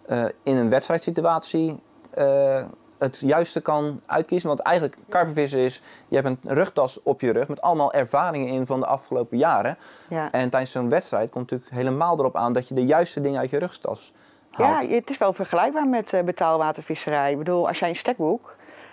eh, 0.07 0.25
in 0.43 0.57
een 0.57 0.69
wedstrijdsituatie 0.69 1.81
eh, 2.11 2.65
het 2.99 3.19
juiste 3.19 3.61
kan 3.61 4.01
uitkiezen? 4.07 4.49
Want 4.49 4.61
eigenlijk 4.61 4.97
karpervissen 5.09 5.61
is, 5.61 5.83
je 6.09 6.17
hebt 6.17 6.29
een 6.29 6.55
rugtas 6.55 7.03
op 7.03 7.21
je 7.21 7.33
rug 7.33 7.49
met 7.49 7.61
allemaal 7.61 7.93
ervaringen 7.93 8.49
in 8.49 8.67
van 8.67 8.81
de 8.81 8.87
afgelopen 8.87 9.39
jaren. 9.39 9.77
Ja. 10.09 10.31
En 10.31 10.51
tijdens 10.51 10.73
zo'n 10.73 10.89
wedstrijd 10.89 11.31
komt 11.31 11.51
natuurlijk 11.51 11.77
helemaal 11.77 12.19
erop 12.19 12.37
aan 12.37 12.53
dat 12.53 12.69
je 12.69 12.75
de 12.75 12.85
juiste 12.85 13.21
dingen 13.21 13.41
uit 13.41 13.51
je 13.51 13.59
rugtas 13.59 14.13
Ja, 14.57 14.87
het 14.89 15.11
is 15.11 15.19
wel 15.19 15.33
vergelijkbaar 15.33 15.87
met 15.87 16.13
eh, 16.13 16.23
betaalwatervisserij. 16.23 17.31
Ik 17.33 17.39
bedoel, 17.39 17.69
als 17.69 17.79
jij 17.79 17.89
een 17.89 17.97
stek 17.97 18.17
boekt, 18.17 18.51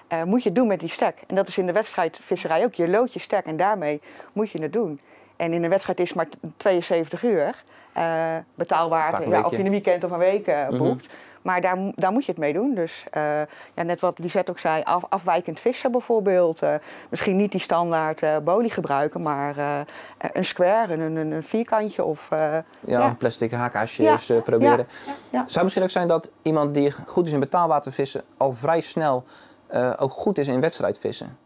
eh, 0.07 0.23
moet 0.23 0.43
je 0.43 0.49
het 0.49 0.57
doen 0.57 0.67
met 0.67 0.79
die 0.79 0.89
stek. 0.89 1.17
En 1.27 1.35
dat 1.35 1.47
is 1.47 1.57
in 1.57 1.65
de 1.65 1.71
wedstrijdvisserij 1.71 2.63
ook. 2.63 2.73
Je 2.73 2.87
loodt 2.89 3.13
je 3.13 3.19
stek 3.19 3.45
en 3.45 3.57
daarmee 3.57 4.01
moet 4.33 4.51
je 4.51 4.61
het 4.61 4.73
doen. 4.73 4.99
En 5.35 5.53
in 5.53 5.63
een 5.63 5.69
wedstrijd 5.69 5.99
is 5.99 6.07
het 6.07 6.17
maar 6.17 6.27
t- 6.29 6.37
72 6.57 7.23
uur. 7.23 7.63
Vaak 7.93 8.43
betaalwater, 8.55 9.29
ja, 9.29 9.41
of 9.41 9.51
je 9.51 9.57
een 9.59 9.69
weekend 9.69 10.03
of 10.03 10.11
een 10.11 10.17
week 10.17 10.45
Mhm. 10.47 10.77
boekt. 10.77 11.09
Maar 11.41 11.61
daar, 11.61 11.77
daar 11.95 12.11
moet 12.11 12.25
je 12.25 12.31
het 12.31 12.39
mee 12.39 12.53
doen. 12.53 12.73
Dus 12.75 13.05
eh, 13.11 13.41
ja, 13.73 13.83
net 13.83 13.99
wat 13.99 14.19
Lisette 14.19 14.51
ook 14.51 14.59
zei, 14.59 14.83
af, 14.83 15.03
afwijkend 15.09 15.59
vissen 15.59 15.91
bijvoorbeeld. 15.91 16.61
Eh, 16.61 16.73
misschien 17.09 17.35
niet 17.35 17.51
die 17.51 17.61
standaard 17.61 18.21
eh 18.23 18.37
bolie 18.37 18.69
gebruiken, 18.69 19.21
maar 19.21 19.55
een 20.17 20.45
square, 20.45 20.93
een, 20.93 21.15
een, 21.15 21.31
een 21.31 21.43
vierkantje 21.43 22.03
of... 22.03 22.27
Ja, 22.29 22.63
Ja. 22.79 23.05
of 23.05 23.17
plastic 23.17 23.51
haakasjes 23.51 24.27
Ja, 24.27 24.39
proberen. 24.41 24.87
ja. 25.03 25.15
Zou 25.31 25.45
het 25.47 25.61
misschien 25.63 25.83
ook 25.83 25.89
zijn 25.89 26.07
dat 26.07 26.31
iemand 26.41 26.73
die 26.73 26.91
goed 27.07 27.27
is 27.27 27.33
in 27.33 27.39
betaalwatervissen 27.39 28.21
al 28.37 28.51
vrij 28.51 28.81
snel 28.81 29.23
ook 29.97 30.11
goed 30.11 30.37
is 30.37 30.47
in 30.47 30.59
wedstrijdvissen? 30.59 31.37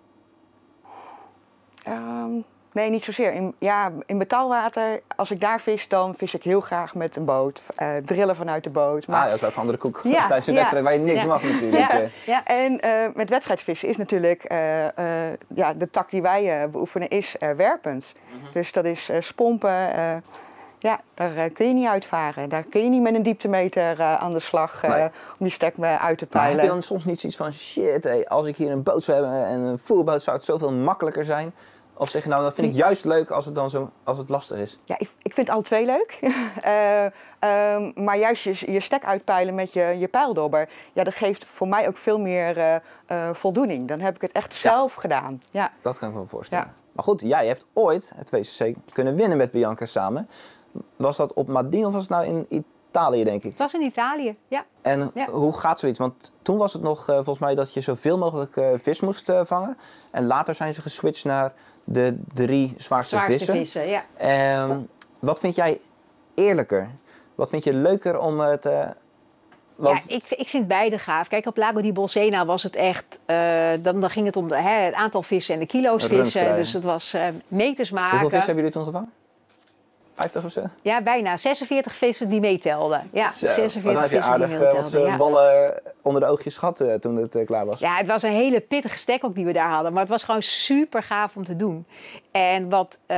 Ehm, 1.83 2.31
nee, 2.75 2.89
niet 2.89 3.03
zozeer. 3.03 3.33
In, 3.33 3.55
ja, 3.59 3.91
in 4.05 4.17
betaalwater, 4.17 5.01
als 5.15 5.31
ik 5.31 5.39
daar 5.41 5.61
vis, 5.61 5.87
dan 5.87 6.13
vis 6.17 6.33
ik 6.33 6.43
heel 6.43 6.61
graag 6.61 6.95
met 6.95 7.15
een 7.15 7.25
boot. 7.25 7.61
eh, 7.75 7.95
drillen 8.05 8.35
vanuit 8.35 8.63
de 8.63 8.69
boot. 8.69 9.07
Maar 9.07 9.19
ah, 9.19 9.25
dat 9.25 9.33
is 9.35 9.39
wel 9.41 9.49
even 9.49 9.61
andere 9.61 9.77
koek. 9.79 10.01
Ja, 10.03 10.25
Tijdens 10.27 10.47
een 10.47 10.53
ja. 10.53 10.59
wedstrijd 10.59 10.83
waar 10.85 10.93
je 10.93 10.99
niks 10.99 11.21
Ja. 11.21 11.27
mag 11.27 11.43
natuurlijk. 11.43 11.91
Ja. 11.91 11.99
eh. 12.01 12.07
Ja. 12.25 12.45
En 12.45 12.79
eh, 12.81 12.91
met 13.13 13.29
wedstrijdvissen 13.29 13.87
is 13.89 13.97
natuurlijk, 13.97 14.43
eh, 14.43 14.85
eh, 14.85 15.33
ja, 15.55 15.73
de 15.73 15.89
tak 15.89 16.09
die 16.09 16.21
wij 16.21 16.69
beoefenen 16.69 17.09
is 17.09 17.37
eh, 17.37 17.49
werpend. 17.51 18.13
Mhm. 18.29 18.51
Dus 18.53 18.71
dat 18.71 18.85
is 18.85 19.09
eh, 19.09 19.21
spompen. 19.21 19.93
eh, 19.93 20.15
ja, 20.79 20.99
daar 21.13 21.49
kun 21.49 21.67
je 21.67 21.73
niet 21.73 21.87
uitvaren. 21.87 22.49
Daar 22.49 22.63
kun 22.63 22.83
je 22.83 22.89
niet 22.89 23.01
met 23.01 23.15
een 23.15 23.23
dieptemeter 23.23 23.99
eh, 23.99 24.15
aan 24.15 24.33
de 24.33 24.39
slag 24.39 24.83
eh, 24.83 24.89
Nee. 24.89 25.03
om 25.03 25.09
die 25.37 25.49
stek 25.49 25.73
uit 25.79 25.79
te 25.79 25.87
Maar 25.99 26.01
heb 26.01 26.17
je 26.21 26.27
peilen. 26.29 26.65
dan 26.67 26.81
soms 26.81 27.05
niet 27.05 27.19
zoiets 27.19 27.37
van, 27.37 27.53
shit, 27.53 28.27
als 28.29 28.45
ik 28.47 28.55
hier 28.55 28.71
een 28.71 28.83
boot 28.83 29.03
zou 29.03 29.21
hebben 29.23 29.45
en 29.45 29.59
een 29.59 29.79
voerboot 29.79 30.21
zou 30.23 30.35
het 30.35 30.45
zoveel 30.45 30.71
makkelijker 30.71 31.25
zijn? 31.25 31.53
Of 31.97 32.09
zeg 32.09 32.23
je 32.23 32.29
nou, 32.29 32.43
dat 32.43 32.53
vind 32.53 32.67
ik 32.67 32.73
juist 32.73 33.05
leuk 33.05 33.31
als 33.31 33.45
het 33.45 33.55
dan 33.55 33.69
zo, 33.69 33.89
als 34.03 34.17
het 34.17 34.29
lastig 34.29 34.57
is? 34.57 34.79
Ja, 34.83 34.95
ik, 34.99 35.09
ik 35.21 35.33
vind 35.33 35.49
alle 35.49 35.61
twee 35.61 35.85
leuk. 35.85 36.19
Eh, 36.61 37.05
ehm, 37.39 37.91
maar 37.95 38.17
juist 38.17 38.43
je, 38.43 38.71
je 38.71 38.79
stek 38.79 39.05
uitpeilen 39.05 39.55
met 39.55 39.73
je, 39.73 39.95
je 39.99 40.07
pijldobber, 40.07 40.69
ja, 40.93 41.03
dat 41.03 41.13
geeft 41.13 41.45
voor 41.45 41.67
mij 41.67 41.87
ook 41.87 41.97
veel 41.97 42.19
meer 42.19 42.57
eh, 42.57 42.75
eh, 43.05 43.33
voldoening. 43.33 43.87
Dan 43.87 43.99
heb 43.99 44.15
ik 44.15 44.21
het 44.21 44.31
echt 44.31 44.53
zelf 44.55 44.93
gedaan. 44.93 45.41
Ja. 45.51 45.71
Dat 45.81 45.97
kan 45.99 46.09
ik 46.09 46.15
me 46.15 46.25
voorstellen. 46.25 46.65
Ja. 46.65 46.73
Maar 46.91 47.03
goed, 47.03 47.21
jij 47.21 47.47
hebt 47.47 47.65
ooit 47.73 48.11
het 48.15 48.29
WCC 48.29 48.75
kunnen 48.93 49.15
winnen 49.15 49.37
met 49.37 49.51
Bianca 49.51 49.85
samen. 49.85 50.29
Was 50.95 51.17
dat 51.17 51.33
op 51.33 51.47
Madine 51.47 51.87
of 51.87 51.93
was 51.93 52.01
het 52.01 52.11
nou 52.11 52.25
in 52.25 52.45
Italië, 52.89 53.23
denk 53.23 53.43
ik? 53.43 53.49
Het 53.49 53.59
was 53.59 53.73
in 53.73 53.81
Italië, 53.81 54.37
ja. 54.47 54.65
En 54.81 55.11
Ja. 55.13 55.25
hoe 55.25 55.53
gaat 55.53 55.79
zoiets? 55.79 55.99
Want 55.99 56.31
toen 56.41 56.57
was 56.57 56.73
het 56.73 56.81
nog 56.81 57.05
volgens 57.05 57.39
mij 57.39 57.55
dat 57.55 57.73
je 57.73 57.81
zoveel 57.81 58.17
mogelijk 58.17 58.57
eh, 58.57 58.69
vis 58.75 59.01
moest 59.01 59.31
vangen. 59.43 59.77
En 60.11 60.25
later 60.27 60.55
zijn 60.55 60.73
ze 60.73 60.81
geswitcht 60.81 61.25
naar 61.25 61.53
de 61.85 62.17
drie 62.33 62.73
zwaarste, 62.77 63.15
Zwaarste 63.15 63.33
vissen. 63.37 63.55
vissen, 63.55 63.87
ja. 63.87 64.03
Ehm, 64.17 64.79
wat 65.19 65.39
vind 65.39 65.55
jij 65.55 65.79
eerlijker? 66.35 66.89
Wat 67.35 67.49
vind 67.49 67.63
je 67.63 67.73
leuker 67.73 68.19
om 68.19 68.39
het... 68.39 68.65
eh, 68.65 68.87
want, 69.75 70.05
Ja, 70.09 70.15
ik, 70.15 70.23
ik 70.29 70.47
vind 70.47 70.67
beide 70.67 70.97
gaaf. 70.97 71.27
Kijk, 71.27 71.45
op 71.45 71.57
Lago 71.57 71.81
di 71.81 71.91
Bolsena 71.91 72.45
was 72.45 72.63
het 72.63 72.75
echt... 72.75 73.19
eh, 73.25 73.71
dan, 73.81 73.99
dan 73.99 74.09
ging 74.09 74.25
het 74.25 74.35
om 74.35 74.47
de, 74.47 74.55
hè, 74.55 74.85
het 74.85 74.93
aantal 74.93 75.23
vissen 75.23 75.53
en 75.53 75.59
de 75.59 75.65
kilo's 75.65 76.05
vissen. 76.05 76.55
Dus 76.55 76.73
het 76.73 76.83
was 76.83 77.13
eh, 77.13 77.27
meters 77.47 77.89
maken. 77.89 78.09
hoeveel 78.11 78.29
vissen 78.29 78.55
hebben 78.55 78.63
jullie 78.63 78.71
toen 78.71 78.93
gevangen? 78.93 79.11
50 80.15 80.43
of 80.43 80.51
zo? 80.51 80.63
Ja, 80.81 81.01
bijna. 81.01 81.37
46 81.37 81.95
vissen 81.95 82.29
die 82.29 82.39
meetelden. 82.39 83.09
Ja, 83.11 83.29
Zo, 83.29 83.47
maar 83.47 83.55
46 83.55 83.93
dan 83.93 84.01
heb 84.01 84.11
je 84.11 84.15
vissen 84.15 84.33
aardig 84.33 84.51
eh, 84.61 84.73
wat 84.73 84.93
eh, 84.93 85.05
ja. 85.05 85.15
ballen 85.17 85.81
onder 86.01 86.21
de 86.21 86.27
oogjes 86.27 86.57
gehad 86.57 86.79
eh, 86.79 86.93
toen 86.93 87.15
het 87.15 87.35
eh, 87.35 87.45
klaar 87.45 87.65
was. 87.65 87.79
Ja, 87.79 87.95
het 87.97 88.07
was 88.07 88.23
een 88.23 88.31
hele 88.31 88.59
pittige 88.59 88.97
stek 88.97 89.23
ook 89.23 89.35
die 89.35 89.45
we 89.45 89.51
daar 89.53 89.69
hadden. 89.69 89.91
Maar 89.91 90.01
het 90.01 90.11
was 90.11 90.23
gewoon 90.23 90.41
super 90.41 91.03
gaaf 91.03 91.35
om 91.35 91.43
te 91.45 91.55
doen. 91.55 91.85
En 92.31 92.69
wat 92.69 92.97
eh, 93.05 93.17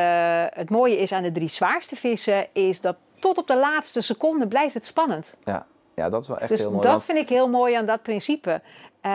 het 0.49 0.69
mooie 0.69 0.97
is 0.97 1.12
aan 1.12 1.23
de 1.23 1.31
drie 1.31 1.47
zwaarste 1.49 1.95
vissen... 1.95 2.47
is 2.53 2.81
dat 2.81 2.95
tot 3.19 3.38
op 3.38 3.47
de 3.47 3.57
laatste 3.57 4.01
seconde 4.01 4.47
blijft 4.47 4.73
het 4.73 4.86
spannend. 4.86 5.33
Ja, 5.43 5.65
ja 5.95 6.10
dat 6.10 6.21
is 6.21 6.27
wel 6.27 6.38
echt 6.39 6.49
Dus 6.49 6.60
heel 6.60 6.69
mooi. 6.71 6.81
dat 6.81 6.91
want- 6.91 7.05
vind 7.05 7.17
ik 7.17 7.29
heel 7.29 7.49
mooi 7.49 7.73
aan 7.75 7.86
dat 7.86 8.01
principe. 8.01 8.62
Eh, 9.01 9.12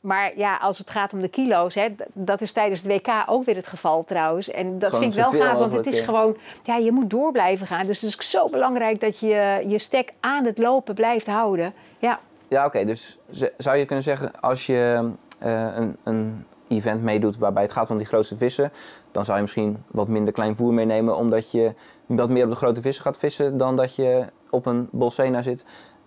maar 0.00 0.32
ja, 0.36 0.56
als 0.56 0.78
het 0.78 0.90
gaat 0.90 1.12
om 1.12 1.20
de 1.20 1.28
kilo's, 1.28 1.74
hè, 1.74 1.88
dat 2.12 2.40
is 2.40 2.52
tijdens 2.52 2.82
het 2.82 2.90
WK 2.90 3.08
ook 3.26 3.44
weer 3.44 3.56
het 3.56 3.66
geval 3.66 4.04
trouwens. 4.04 4.50
En 4.50 4.78
dat 4.78 4.88
Gewoon 4.88 5.12
vind 5.12 5.26
ik 5.26 5.32
wel 5.32 5.46
gaaf, 5.46 5.58
want 5.58 5.72
het 5.72 5.86
is 5.86 6.00
gewoon, 6.00 6.36
ja, 6.62 6.76
je 6.76 6.92
moet 6.92 7.10
door 7.10 7.32
blijven 7.32 7.66
gaan. 7.66 7.86
Dus 7.86 8.00
het 8.00 8.18
is 8.20 8.30
zo 8.30 8.48
belangrijk 8.48 9.00
dat 9.00 9.18
je 9.18 9.64
je 9.66 9.78
stek 9.78 10.12
aan 10.20 10.44
het 10.44 10.58
lopen 10.58 10.94
blijft 10.94 11.26
houden. 11.26 11.74
Ja, 11.98 12.20
Ja, 12.48 12.66
oké. 12.66 12.84
dus 12.84 13.18
zou 13.56 13.76
je 13.76 13.84
kunnen 13.84 14.04
zeggen, 14.04 14.40
als 14.40 14.66
je 14.66 15.10
eh, 15.40 15.76
een, 15.76 15.96
een 16.04 16.46
event 16.68 17.02
meedoet 17.02 17.38
waarbij 17.38 17.62
het 17.62 17.72
gaat 17.72 17.90
om 17.90 17.96
die 17.96 18.06
grootste 18.06 18.36
vissen, 18.36 18.72
dan 19.12 19.24
zou 19.24 19.36
je 19.36 19.42
misschien 19.42 19.84
wat 19.90 20.08
minder 20.08 20.32
klein 20.32 20.56
voer 20.56 20.72
meenemen, 20.74 21.16
omdat 21.16 21.50
je 21.50 21.74
wat 22.06 22.30
meer 22.30 22.44
op 22.44 22.50
de 22.50 22.56
grote 22.56 22.82
vissen 22.82 23.04
gaat 23.04 23.18
vissen 23.18 23.56
dan 23.56 23.76
dat 23.76 23.94
je 23.94 24.26
op 24.50 24.66
een 24.66 24.88
bolsena 24.92 25.42
zit. 25.42 25.64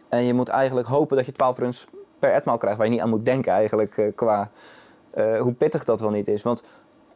En 0.10 0.24
je 0.24 0.34
moet 0.34 0.48
eigenlijk 0.48 0.88
hopen 0.88 1.18
dat 1.18 1.26
je 1.26 1.32
12 1.32 1.58
runs 1.58 1.88
per 2.26 2.34
etmaal 2.34 2.58
krijgt, 2.58 2.78
waar 2.78 2.88
je 2.88 2.94
niet 2.94 3.02
aan 3.02 3.10
moet 3.10 3.26
denken 3.26 3.54
eigenlijk 3.54 3.98
eh, 3.98 4.08
qua 4.16 4.50
eh, 5.14 5.40
hoe 5.40 5.54
pittig 5.54 5.84
dat 5.84 6.00
wel 6.00 6.10
niet 6.10 6.28
is. 6.28 6.44
Want 6.44 6.64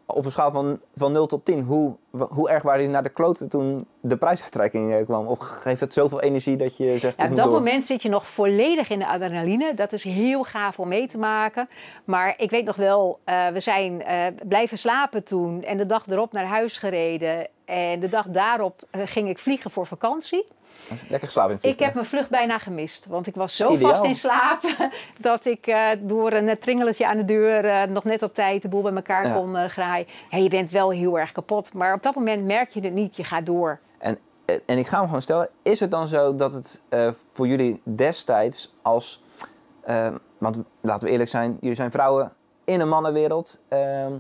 op 0.06 0.26
een 0.26 0.32
schaal 0.32 0.52
van, 0.52 0.80
van 0.96 1.12
0 1.12 1.28
tot 1.28 1.46
10, 1.46 1.62
hoe, 1.64 1.96
hoe 2.30 2.50
erg 2.50 2.64
waren 2.64 2.80
jullie 2.80 2.94
naar 2.94 3.04
de 3.04 3.10
kloten 3.10 3.50
toen 3.50 3.86
de 4.00 4.18
prijsuittrekking 4.18 4.94
eh, 4.94 5.06
kwam? 5.06 5.28
Of 5.28 5.40
geeft 5.40 5.80
het 5.80 5.94
zoveel 5.94 6.22
energie 6.22 6.56
dat 6.56 6.78
je 6.78 6.98
zegt, 6.98 7.18
Ja, 7.18 7.24
op 7.24 7.36
dat 7.36 7.46
door? 7.46 7.54
moment 7.54 7.86
zit 7.86 8.02
je 8.02 8.10
nog 8.10 8.28
volledig 8.28 8.90
in 8.90 9.00
de 9.00 9.08
adrenaline. 9.08 9.74
Dat 9.74 9.94
is 9.94 10.04
heel 10.04 10.44
gaaf 10.44 10.80
om 10.80 10.88
mee 10.88 11.08
te 11.08 11.18
maken. 11.18 11.70
Maar 12.04 12.34
ik 12.38 12.50
weet 12.50 12.66
nog 12.66 12.76
wel, 12.76 13.20
we 13.26 13.60
zijn 13.60 14.04
blijven 14.48 14.78
slapen 14.78 15.24
toen. 15.24 15.64
En 15.64 15.78
de 15.78 15.86
dag 15.86 16.08
erop 16.08 16.32
naar 16.32 16.46
huis 16.46 16.78
gereden. 16.78 17.48
En 17.66 18.00
de 18.00 18.10
dag 18.10 18.26
daarop 18.28 18.82
ging 18.92 19.30
ik 19.30 19.40
vliegen 19.40 19.72
voor 19.72 19.86
vakantie. 19.86 20.46
Lekker 21.10 21.28
geslapen 21.28 21.58
in 21.62 21.70
Ik 21.70 21.80
heb 21.80 21.94
mijn 21.94 22.06
vlucht 22.06 22.30
bijna 22.30 22.58
gemist. 22.58 23.06
Want 23.06 23.28
ik 23.28 23.36
was 23.36 23.56
zo 23.56 23.74
Ideaal. 23.74 23.90
vast 23.92 24.04
in 24.04 24.16
slaap 24.16 24.62
dat 25.20 25.46
ik 25.46 25.68
eh, 25.68 25.88
door 26.00 26.32
een 26.32 26.50
eh, 26.50 26.56
tringeletje 26.56 27.08
aan 27.08 27.18
de 27.18 27.26
deur 27.26 27.66
eh, 27.66 27.84
nog 27.88 28.04
net 28.04 28.24
op 28.24 28.34
tijd 28.34 28.62
de 28.62 28.68
boel 28.68 28.82
bij 28.82 28.94
elkaar 28.94 29.28
Ja. 29.28 29.34
kon 29.34 29.58
eh, 29.58 29.70
graaien. 29.70 30.08
Ja, 30.30 30.38
je 30.38 30.50
bent 30.50 30.72
wel 30.72 30.90
heel 30.90 31.20
erg 31.20 31.32
kapot. 31.32 31.74
Maar 31.74 31.94
op 31.94 32.04
dat 32.04 32.16
moment 32.16 32.46
merk 32.46 32.70
je 32.70 32.82
het 32.82 32.94
niet. 32.94 33.16
Je 33.16 33.24
gaat 33.24 33.46
door. 33.46 33.80
En, 33.98 34.18
en 34.66 34.78
ik 34.78 34.88
ga 34.88 34.98
hem 34.98 35.06
gewoon 35.06 35.22
stellen, 35.22 35.50
is 35.62 35.80
het 35.80 35.92
dan 35.92 36.08
zo 36.08 36.36
dat 36.36 36.54
het 36.54 36.82
voor 37.34 37.48
jullie 37.48 37.82
destijds 37.84 38.74
als... 38.82 39.24
eh, 39.82 40.08
want 40.38 40.60
laten 40.82 41.06
we 41.08 41.12
eerlijk 41.14 41.30
zijn, 41.30 41.58
jullie 41.60 41.76
zijn 41.76 41.92
vrouwen 41.92 42.32
in 42.66 42.80
een 42.80 42.90
mannenwereld. 42.90 43.60
ehm, 43.68 44.12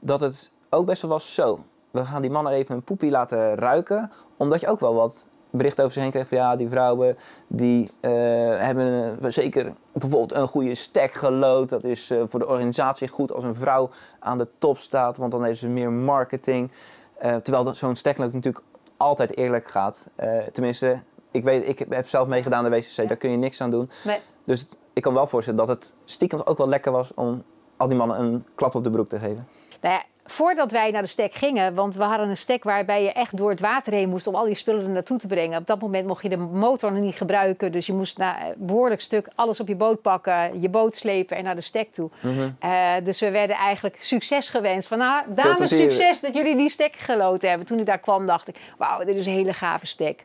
dat 0.00 0.20
het 0.20 0.50
ook 0.70 0.86
best 0.86 1.02
wel 1.02 1.10
was 1.10 1.34
zo. 1.34 1.64
We 1.90 2.04
gaan 2.04 2.22
die 2.22 2.30
mannen 2.30 2.52
even 2.52 2.74
een 2.74 2.82
poepie 2.82 3.10
laten 3.10 3.54
ruiken. 3.54 4.12
Omdat 4.36 4.60
je 4.60 4.66
ook 4.68 4.80
wel 4.80 4.94
wat 4.94 5.26
berichten 5.50 5.84
over 5.84 5.94
zich 5.94 6.02
heen 6.02 6.12
kreeg 6.12 6.28
van 6.28 6.38
ja, 6.38 6.56
die 6.56 6.68
vrouwen 6.68 7.16
die 7.46 7.90
eh, 8.00 8.10
hebben 8.58 9.18
zeker 9.32 9.72
bijvoorbeeld 9.92 10.32
een 10.32 10.46
goede 10.46 10.74
stack 10.74 11.12
gelood. 11.12 11.68
Dat 11.68 11.84
is 11.84 12.10
eh, 12.10 12.22
voor 12.28 12.40
de 12.40 12.48
organisatie 12.48 13.08
goed 13.08 13.32
als 13.32 13.44
een 13.44 13.54
vrouw 13.54 13.90
aan 14.18 14.38
de 14.38 14.48
top 14.58 14.78
staat, 14.78 15.16
want 15.16 15.32
dan 15.32 15.44
heeft 15.44 15.58
ze 15.58 15.68
meer 15.68 15.92
marketing. 15.92 16.70
Eh, 17.18 17.36
terwijl 17.36 17.74
zo'n 17.74 17.96
stackload 17.96 18.32
natuurlijk 18.32 18.64
altijd 18.96 19.36
eerlijk 19.36 19.68
gaat. 19.68 20.08
Tenminste, 20.52 21.00
ik, 21.30 21.44
weet, 21.44 21.68
ik 21.68 21.78
heb 21.88 22.06
zelf 22.06 22.28
meegedaan 22.28 22.64
aan 22.64 22.70
de 22.70 22.76
WCC, 22.76 22.96
Ja. 22.96 23.04
daar 23.04 23.16
kun 23.16 23.30
je 23.30 23.36
niks 23.36 23.60
aan 23.60 23.70
doen. 23.70 23.90
Nee. 24.04 24.20
Dus 24.42 24.66
ik 24.92 25.02
kan 25.02 25.14
wel 25.14 25.26
voorstellen 25.26 25.66
dat 25.66 25.68
het 25.68 25.94
stiekem 26.04 26.40
ook 26.44 26.58
wel 26.58 26.68
lekker 26.68 26.92
was 26.92 27.14
om 27.14 27.42
al 27.76 27.88
die 27.88 27.96
mannen 27.96 28.20
een 28.20 28.44
klap 28.54 28.74
op 28.74 28.84
de 28.84 28.90
broek 28.90 29.08
te 29.08 29.18
geven. 29.18 29.48
Nou 29.80 29.94
ja, 29.94 30.02
voordat 30.30 30.70
wij 30.72 30.90
naar 30.90 31.02
de 31.02 31.08
stek 31.08 31.34
gingen, 31.34 31.74
want 31.74 31.94
we 31.94 32.02
hadden 32.02 32.28
een 32.28 32.36
stek 32.36 32.64
waarbij 32.64 33.02
je 33.02 33.12
echt 33.12 33.36
door 33.36 33.50
het 33.50 33.60
water 33.60 33.92
heen 33.92 34.08
moest 34.08 34.26
om 34.26 34.34
al 34.34 34.44
die 34.44 34.54
spullen 34.54 34.82
er 34.84 34.88
naartoe 34.90 35.18
te 35.18 35.26
brengen. 35.26 35.58
Op 35.60 35.66
dat 35.66 35.80
moment 35.80 36.06
mocht 36.06 36.22
je 36.22 36.28
de 36.28 36.36
motor 36.36 36.92
nog 36.92 37.02
niet 37.02 37.14
gebruiken, 37.14 37.72
dus 37.72 37.86
je 37.86 37.92
moest 37.92 38.18
na 38.18 38.46
een 38.46 38.54
behoorlijk 38.56 39.00
stuk 39.00 39.28
alles 39.34 39.60
op 39.60 39.68
je 39.68 39.74
boot 39.74 40.02
pakken, 40.02 40.60
je 40.60 40.68
boot 40.68 40.94
slepen 40.94 41.36
en 41.36 41.44
naar 41.44 41.54
de 41.54 41.60
stek 41.60 41.92
toe. 41.92 42.10
Eh, 42.58 42.92
dus 43.04 43.20
we 43.20 43.30
werden 43.30 43.56
eigenlijk 43.56 43.96
succes 44.00 44.50
gewenst. 44.50 44.88
Van 44.88 44.98
nou, 44.98 45.22
dames, 45.34 45.76
succes 45.76 46.20
dat 46.20 46.34
jullie 46.34 46.56
die 46.56 46.70
stek 46.70 46.96
geloten 46.96 47.48
hebben. 47.48 47.66
Toen 47.66 47.78
ik 47.78 47.86
daar 47.86 47.98
kwam, 47.98 48.26
dacht 48.26 48.48
ik, 48.48 48.56
wauw, 48.78 49.04
dit 49.04 49.16
is 49.16 49.26
een 49.26 49.32
hele 49.32 49.52
gave 49.52 49.86
stek. 49.86 50.24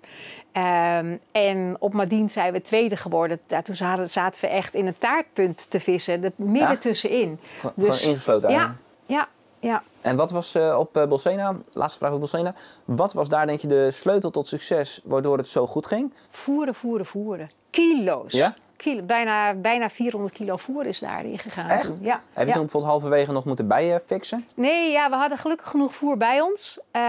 Ehm, 0.52 1.18
en 1.32 1.76
op 1.80 1.94
Madien 1.94 2.30
zijn 2.30 2.54
we 2.54 2.62
tweede 2.62 2.96
geworden. 2.98 3.40
Ja, 3.48 3.62
toen 3.62 3.76
zaten, 3.76 4.08
zaten 4.08 4.42
we 4.42 4.48
echt 4.48 4.74
in 4.74 4.88
een 4.88 4.98
taartpunt 4.98 5.70
te 5.70 5.80
vissen, 5.80 6.24
er 6.24 6.32
midden 6.36 6.70
Ja? 6.70 6.78
tussenin. 6.78 7.40
Gewoon 7.56 7.74
Dus- 7.76 7.98
gewoon 7.98 8.14
ingesloten 8.14 8.50
Ja, 8.50 8.56
eigenlijk. 8.56 8.80
ja, 9.06 9.28
ja. 9.60 9.84
En 10.06 10.16
wat 10.16 10.32
was 10.32 10.56
eh, 10.56 10.76
op 10.80 10.98
uh, 10.98 11.06
Bolsena, 11.06 11.56
laatste 11.74 11.98
vraag 12.00 12.12
op 12.12 12.20
Bolsena, 12.20 12.56
wat 12.86 13.14
was 13.14 13.30
daar 13.30 13.48
denk 13.48 13.60
je 13.60 13.68
de 13.68 13.92
sleutel 13.92 14.30
tot 14.30 14.48
succes 14.48 15.02
waardoor 15.04 15.38
het 15.38 15.48
zo 15.48 15.68
goed 15.68 15.88
ging? 15.88 16.14
Voeren, 16.30 16.76
voeren, 16.76 17.06
voeren. 17.06 17.50
Kilo's. 17.70 18.32
Ja? 18.32 18.56
Kilo, 18.78 19.02
bijna, 19.02 19.54
bijna 19.54 19.90
400 19.90 20.34
kilo 20.34 20.58
voer 20.58 20.86
is 20.86 21.00
daarin 21.00 21.40
gegaan. 21.40 21.70
Echt? 21.70 21.86
toen. 21.86 21.98
Ja. 22.02 22.22
Heb 22.34 22.44
je 22.44 22.46
ja. 22.46 22.54
toen 22.54 22.62
bijvoorbeeld 22.62 22.92
halverwege 22.92 23.32
nog 23.32 23.46
moeten 23.46 23.68
bijfixen? 23.68 24.46
Nee, 24.56 24.92
ja, 24.92 25.10
we 25.10 25.16
hadden 25.16 25.38
gelukkig 25.38 25.70
genoeg 25.70 25.96
voer 25.96 26.18
bij 26.18 26.42
ons. 26.42 26.80
Eh, 26.92 27.02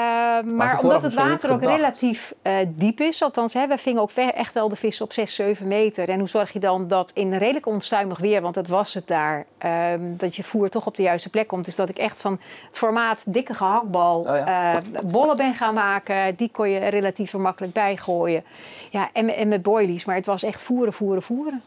maar 0.42 0.78
omdat 0.82 1.02
het 1.02 1.14
water 1.14 1.52
ook 1.52 1.58
gedacht. 1.58 1.76
relatief 1.76 2.34
eh, 2.42 2.54
diep 2.68 3.00
is, 3.00 3.22
althans, 3.22 3.54
hè, 3.54 3.66
we 3.66 3.78
vingen 3.78 4.02
ook 4.02 4.10
echt 4.10 4.54
wel 4.54 4.68
de 4.68 4.76
vissen 4.76 5.04
op 5.04 5.12
6, 5.12 5.34
7 5.34 5.68
meter. 5.68 6.08
En 6.08 6.18
hoe 6.18 6.28
zorg 6.28 6.52
je 6.52 6.60
dan 6.60 6.88
dat 6.88 7.10
in 7.14 7.34
redelijk 7.34 7.66
onstuimig 7.66 8.18
weer, 8.18 8.40
want 8.42 8.54
dat 8.54 8.68
was 8.68 8.94
het 8.94 9.06
daar, 9.06 9.46
ehm, 9.58 10.00
dat 10.02 10.36
je 10.36 10.42
voer 10.42 10.68
toch 10.68 10.86
op 10.86 10.96
de 10.96 11.02
juiste 11.02 11.30
plek 11.30 11.46
komt. 11.46 11.64
Dus 11.64 11.76
dat 11.76 11.88
ik 11.88 11.98
echt 11.98 12.20
van 12.20 12.32
het 12.66 12.78
formaat 12.78 13.22
dikke 13.26 13.54
gehaktbal 13.54 14.20
Oh 14.20 14.24
ja. 14.24 14.74
eh, 14.74 14.82
bollen 15.06 15.36
ben 15.36 15.54
gaan 15.54 15.74
maken. 15.74 16.34
Die 16.36 16.50
kon 16.50 16.70
je 16.70 16.78
relatief 16.78 17.34
makkelijk 17.34 17.72
bijgooien. 17.72 18.44
Ja, 18.90 19.08
en, 19.12 19.36
en 19.36 19.48
met 19.48 19.62
boilies, 19.62 20.04
maar 20.04 20.16
het 20.16 20.26
was 20.26 20.42
echt 20.42 20.62
voeren, 20.62 20.92
voeren, 20.92 21.22
voeren. 21.22 21.62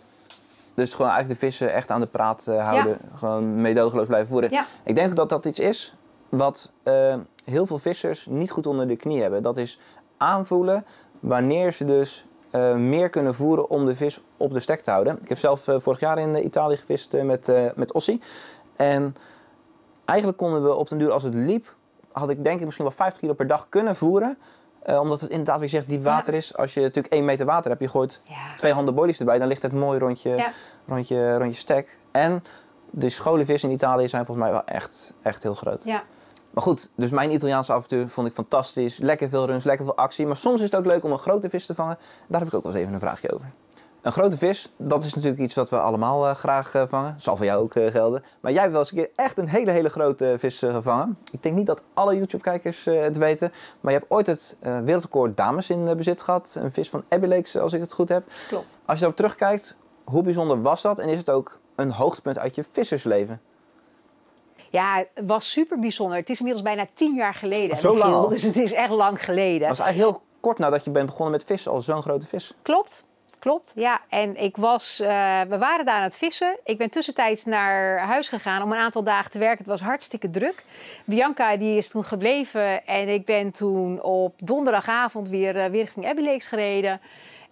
Dus 0.80 0.94
gewoon 0.94 1.12
eigenlijk 1.12 1.40
de 1.40 1.46
vissen 1.48 1.74
echt 1.74 1.92
aan 1.92 2.00
de 2.00 2.08
praat 2.08 2.48
eh, 2.48 2.66
houden. 2.68 2.98
Gewoon 3.16 3.62
meedogenloos 3.62 4.08
blijven 4.08 4.30
voeren. 4.30 4.52
Ja. 4.52 4.66
Ik 4.84 4.96
denk 4.96 5.16
dat 5.16 5.30
dat 5.30 5.46
iets 5.46 5.60
is 5.60 5.96
wat 6.30 6.72
eh, 6.84 7.16
heel 7.44 7.66
veel 7.66 7.80
vissers 7.80 8.26
niet 8.26 8.52
goed 8.52 8.68
onder 8.68 8.88
de 8.88 8.96
knie 8.96 9.22
hebben. 9.22 9.44
Dat 9.44 9.58
is 9.58 9.80
aanvoelen 10.18 10.86
wanneer 11.20 11.74
ze 11.74 11.86
dus 11.86 12.26
eh, 12.52 12.76
meer 12.76 13.10
kunnen 13.10 13.36
voeren 13.36 13.70
om 13.70 13.86
de 13.86 13.96
vis 13.96 14.22
op 14.38 14.54
de 14.54 14.60
stek 14.60 14.82
te 14.82 14.92
houden. 14.92 15.20
Ik 15.22 15.30
heb 15.30 15.38
zelf 15.38 15.68
vorig 15.78 16.00
jaar 16.00 16.18
in 16.18 16.46
Italië 16.46 16.78
gevist 16.78 17.24
met, 17.24 17.52
met 17.76 17.94
Ossie. 17.94 18.22
En 18.76 19.16
eigenlijk 20.06 20.38
konden 20.38 20.64
we 20.64 20.76
op 20.76 20.90
den 20.90 20.98
duur 20.98 21.12
als 21.12 21.24
het 21.24 21.34
liep, 21.34 21.74
had 22.12 22.30
ik 22.30 22.44
denk 22.44 22.60
ik 22.60 22.66
misschien 22.66 22.86
wel 22.86 22.94
50 22.94 23.22
kilo 23.22 23.34
per 23.34 23.48
dag 23.48 23.70
kunnen 23.70 23.96
voeren. 23.96 24.38
Eh, 24.90 25.00
omdat 25.00 25.22
het 25.22 25.30
inderdaad, 25.30 25.56
wie 25.60 25.70
je 25.70 25.76
zegt, 25.76 25.90
diep 25.90 26.04
water 26.04 26.34
is. 26.34 26.58
Als 26.58 26.74
je 26.74 26.82
natuurlijk 26.82 27.14
1 27.14 27.26
meter 27.26 27.46
water 27.46 27.70
hebt, 27.70 27.82
je 27.82 27.90
gooit 27.90 28.20
Ja. 28.24 28.36
twee 28.58 28.74
handen 28.74 28.94
boilies 28.96 29.20
erbij, 29.20 29.40
dan 29.40 29.48
ligt 29.48 29.62
het 29.62 29.74
mooi 29.74 30.00
rondje, 30.00 30.36
Ja. 30.36 30.52
rondje, 30.88 31.38
rondje 31.38 31.60
stek. 31.60 31.98
En 32.12 32.44
de 32.90 33.10
scholenvissen 33.10 33.70
in 33.70 33.76
Italië 33.76 34.08
zijn 34.08 34.26
volgens 34.26 34.46
mij 34.48 34.56
wel 34.56 34.66
echt, 34.66 35.14
echt 35.22 35.44
heel 35.44 35.54
groot. 35.56 35.84
Ja. 35.84 36.04
Maar 36.50 36.64
goed, 36.64 36.90
dus 36.96 37.10
mijn 37.10 37.32
Italiaanse 37.32 37.74
avontuur 37.74 38.08
vond 38.10 38.28
ik 38.28 38.34
fantastisch. 38.34 38.98
Lekker 38.98 39.30
veel 39.30 39.46
runs, 39.46 39.64
lekker 39.64 39.86
veel 39.86 39.96
actie. 39.96 40.28
Maar 40.28 40.36
soms 40.38 40.60
is 40.60 40.66
het 40.66 40.76
ook 40.76 40.86
leuk 40.86 41.04
om 41.04 41.12
een 41.12 41.18
grote 41.20 41.50
vis 41.50 41.66
te 41.66 41.76
vangen. 41.76 41.98
Daar 42.28 42.40
heb 42.40 42.50
ik 42.50 42.56
ook 42.56 42.64
wel 42.64 42.72
eens 42.72 42.82
even 42.82 42.94
een 42.94 43.00
vraagje 43.00 43.34
over. 43.34 43.46
Een 44.02 44.12
grote 44.12 44.38
vis, 44.38 44.72
dat 44.78 45.04
is 45.04 45.14
natuurlijk 45.14 45.42
iets 45.42 45.56
wat 45.56 45.70
we 45.70 45.80
allemaal 45.80 46.28
eh, 46.28 46.36
graag 46.36 46.74
eh, 46.74 46.84
vangen. 46.88 47.16
Zal 47.18 47.38
voor 47.38 47.46
jou 47.46 47.64
ook 47.64 47.76
eh, 47.76 47.92
gelden. 47.92 48.24
Maar 48.40 48.52
jij 48.52 48.62
hebt 48.62 48.72
wel 48.72 48.82
eens 48.82 48.92
een 48.92 48.98
keer 48.98 49.10
echt 49.16 49.38
een 49.38 49.48
hele, 49.48 49.72
hele 49.72 49.90
grote 49.90 50.36
vis 50.38 50.60
gevangen. 50.60 51.18
Ik 51.32 51.44
denk 51.44 51.56
niet 51.56 51.66
dat 51.66 51.82
alle 51.94 52.16
YouTube-kijkers 52.16 52.86
het 52.86 53.18
weten. 53.18 53.52
Maar 53.80 53.94
je 53.94 54.00
hebt 54.00 54.12
ooit 54.12 54.28
het 54.28 54.56
wereldrecord 54.60 55.38
dames 55.38 55.70
in 55.70 55.98
bezit 55.98 56.22
gehad. 56.22 56.56
Een 56.60 56.72
vis 56.72 56.90
van 56.90 57.04
Abbey 57.10 57.30
Lakes, 57.30 57.58
als 57.58 57.74
ik 57.74 57.82
het 57.82 57.94
goed 57.94 58.10
heb. 58.10 58.24
Klopt. 58.48 58.80
Als 58.86 58.94
je 58.94 59.00
daarop 59.00 59.16
terugkijkt, 59.16 59.76
hoe 60.04 60.24
bijzonder 60.24 60.62
was 60.62 60.82
dat? 60.82 61.00
En 61.00 61.10
is 61.10 61.18
het 61.18 61.30
ook 61.30 61.60
een 61.76 61.92
hoogtepunt 61.92 62.38
uit 62.40 62.56
je 62.56 62.64
vissersleven? 62.72 63.42
Ja, 64.70 65.06
het 65.14 65.26
was 65.28 65.52
super 65.52 65.80
bijzonder. 65.80 66.18
Het 66.18 66.30
is 66.30 66.38
inmiddels 66.38 66.66
bijna 66.66 66.88
tien 66.94 67.16
jaar 67.16 67.34
geleden. 67.34 67.78
Zo 67.78 67.98
lang? 67.98 68.28
Dus 68.28 68.44
het 68.44 68.58
is 68.58 68.74
echt 68.74 68.90
lang 68.90 69.24
geleden. 69.24 69.60
Dat 69.60 69.70
was 69.70 69.80
eigenlijk 69.80 70.12
heel 70.12 70.22
kort 70.40 70.58
nadat 70.58 70.84
je 70.84 70.92
bent 70.92 71.06
begonnen 71.06 71.32
met 71.32 71.44
vissen, 71.44 71.72
al 71.72 71.82
zo'n 71.82 72.02
grote 72.02 72.28
vis. 72.28 72.54
Klopt, 72.62 73.04
klopt. 73.40 73.72
Ja, 73.76 74.00
en 74.10 74.36
ik 74.36 74.58
was, 74.58 75.00
eh, 75.00 75.42
we 75.42 75.58
waren 75.58 75.86
daar 75.86 75.96
aan 75.96 76.04
het 76.04 76.18
vissen. 76.18 76.58
Ik 76.64 76.78
ben 76.78 76.90
tussentijds 76.90 77.46
naar 77.46 78.00
huis 78.00 78.30
gegaan 78.30 78.62
om 78.62 78.72
een 78.72 78.78
aantal 78.78 79.04
dagen 79.04 79.32
te 79.32 79.40
werken. 79.40 79.58
Het 79.58 79.68
was 79.68 79.82
hartstikke 79.82 80.30
druk. 80.30 80.64
Bianca 81.06 81.58
die 81.58 81.78
is 81.78 81.90
toen 81.90 82.06
gebleven 82.06 82.86
en 82.86 83.08
ik 83.08 83.26
ben 83.26 83.52
toen 83.52 84.02
op 84.02 84.34
donderdagavond 84.44 85.30
weer, 85.30 85.58
eh, 85.58 85.70
weer 85.70 85.82
richting 85.82 86.08
Abbey 86.08 86.24
Lakes 86.24 86.48
gereden. 86.48 87.02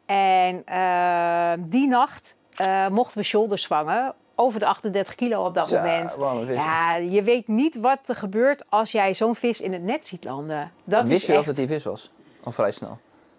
En 0.05 0.65
eh, 0.65 1.51
die 1.59 1.87
nacht 1.87 2.35
eh, 2.55 2.87
mochten 2.87 3.17
we 3.17 3.23
shoulders 3.23 3.67
vangen. 3.67 4.13
Over 4.35 4.59
de 4.59 4.65
38 4.65 5.15
kilo 5.15 5.45
op 5.45 5.53
dat 5.53 5.71
moment. 5.71 6.17
Ja, 6.47 6.95
je 6.95 7.23
weet 7.23 7.47
niet 7.47 7.79
wat 7.79 7.99
er 8.05 8.15
gebeurt 8.15 8.63
als 8.69 8.91
jij 8.91 9.13
zo'n 9.13 9.35
vis 9.35 9.61
in 9.61 9.73
het 9.73 9.83
net 9.83 10.07
ziet 10.07 10.23
landen. 10.23 10.71
Dat 10.83 11.07
Wist 11.07 11.21
is 11.21 11.27
je 11.27 11.33
echt... 11.33 11.45
dat 11.45 11.57
het 11.57 11.67
die 11.67 11.75
vis 11.75 11.83
was? 11.83 12.11
Al 12.43 12.51
vrij 12.51 12.71
snel. 12.71 12.97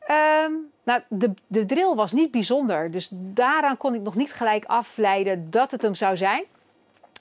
Ehm, 0.09 0.53
nou, 0.85 1.01
de, 1.09 1.35
de 1.47 1.67
drill 1.67 1.95
was 1.95 2.13
niet 2.13 2.31
bijzonder. 2.31 2.91
Dus 2.91 3.09
daaraan 3.13 3.77
kon 3.77 3.95
ik 3.95 4.01
nog 4.01 4.15
niet 4.15 4.33
gelijk 4.33 4.65
afleiden 4.65 5.51
dat 5.51 5.71
het 5.71 5.83
hem 5.83 5.95
zou 5.95 6.17
zijn. 6.17 6.45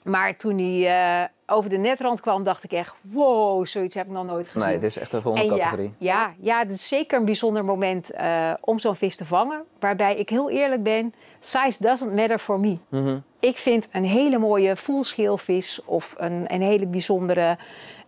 Maar 0.04 0.36
toen 0.36 0.58
hij 0.58 0.86
eh, 1.22 1.28
over 1.46 1.70
de 1.70 1.76
netrand 1.76 2.20
kwam, 2.20 2.42
dacht 2.42 2.64
ik 2.64 2.72
echt... 2.72 2.94
wow, 3.00 3.66
zoiets 3.66 3.94
heb 3.94 4.06
ik 4.06 4.12
nog 4.12 4.26
nooit 4.26 4.46
gezien. 4.46 4.62
Nee, 4.62 4.74
het 4.74 4.82
is 4.82 4.98
echt 4.98 5.12
een 5.12 5.22
volgende 5.22 5.48
En 5.50 5.56
ja, 5.56 5.62
categorie. 5.62 5.94
ja, 5.98 6.32
ja, 6.40 6.58
het 6.58 6.70
is 6.70 6.88
zeker 6.88 7.18
een 7.18 7.24
bijzonder 7.24 7.64
moment 7.64 8.10
eh, 8.10 8.52
om 8.60 8.78
zo'n 8.78 8.96
vis 8.96 9.16
te 9.16 9.24
vangen. 9.24 9.64
Waarbij 9.80 10.16
ik 10.16 10.28
heel 10.28 10.50
eerlijk 10.50 10.82
ben, 10.82 11.14
size 11.40 11.82
doesn't 11.82 12.14
matter 12.14 12.38
for 12.38 12.60
me. 12.60 12.78
Mhm. 12.88 13.18
Ik 13.40 13.56
vind 13.56 13.88
een 13.92 14.04
hele 14.04 14.38
mooie 14.38 14.76
voelscheelvis 14.76 15.80
of 15.84 16.14
een, 16.18 16.44
een 16.46 16.62
hele 16.62 16.86
bijzondere... 16.86 17.58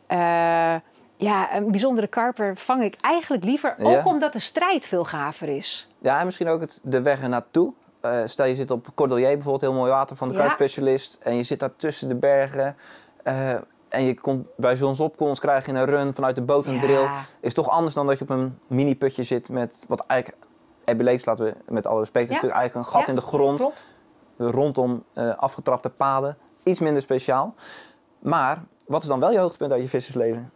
eh, 0.06 0.74
ja, 1.20 1.54
een 1.56 1.70
bijzondere 1.70 2.06
karper 2.06 2.56
vang 2.56 2.82
ik 2.82 2.96
eigenlijk 3.00 3.44
liever. 3.44 3.74
Ja. 3.78 3.84
Ook 3.98 4.06
omdat 4.06 4.32
de 4.32 4.38
strijd 4.38 4.86
veel 4.86 5.04
gaver 5.04 5.48
is. 5.48 5.88
Ja, 5.98 6.18
en 6.18 6.24
misschien 6.24 6.48
ook 6.48 6.60
het, 6.60 6.80
de 6.82 7.02
weg 7.02 7.22
ernaartoe. 7.22 7.72
Eh 8.00 8.20
stel 8.24 8.46
je 8.46 8.54
zit 8.54 8.70
op 8.70 8.86
Cordelier 8.94 9.26
bijvoorbeeld, 9.32 9.60
heel 9.60 9.72
mooi 9.72 9.90
water 9.90 10.16
van 10.16 10.28
de 10.28 10.34
Ja. 10.34 10.40
kruisspecialist. 10.40 11.18
En 11.22 11.36
je 11.36 11.42
zit 11.42 11.60
daar 11.60 11.76
tussen 11.76 12.08
de 12.08 12.14
bergen. 12.14 12.76
eh, 13.22 13.50
en 13.88 14.02
je 14.04 14.20
komt 14.20 14.46
bij 14.56 14.76
zonsopkomst 14.76 15.40
krijg 15.40 15.66
je 15.66 15.72
een 15.72 15.84
run 15.84 16.14
vanuit 16.14 16.34
de 16.34 16.42
boot 16.42 16.66
een 16.66 16.74
Ja. 16.74 16.80
drill. 16.80 17.06
Is 17.40 17.54
toch 17.54 17.68
anders 17.68 17.94
dan 17.94 18.06
dat 18.06 18.18
je 18.18 18.24
op 18.24 18.30
een 18.30 18.58
mini-putje 18.66 19.22
zit 19.22 19.48
met 19.48 19.84
wat 19.88 20.04
eigenlijk 20.06 20.42
Abbey 20.84 21.04
Lakes, 21.04 21.24
laten 21.24 21.44
we 21.44 21.54
met 21.72 21.86
alle 21.86 21.98
respect, 21.98 22.24
is 22.28 22.34
natuurlijk 22.34 22.60
eigenlijk 22.60 22.86
een 22.86 22.92
gat 23.00 23.08
in 23.08 23.14
de 23.14 23.20
grond. 23.20 23.58
Klopt. 23.58 23.86
Rondom 24.36 25.04
eh, 25.12 25.36
afgetrapte 25.36 25.90
paden. 25.90 26.36
Iets 26.62 26.80
minder 26.80 27.02
speciaal. 27.02 27.54
Maar, 28.18 28.62
wat 28.86 29.02
is 29.02 29.08
dan 29.08 29.20
wel 29.20 29.32
je 29.32 29.38
hoogtepunt 29.38 29.72
uit 29.72 29.82
je 29.82 29.88
vissersleven? 29.88 30.52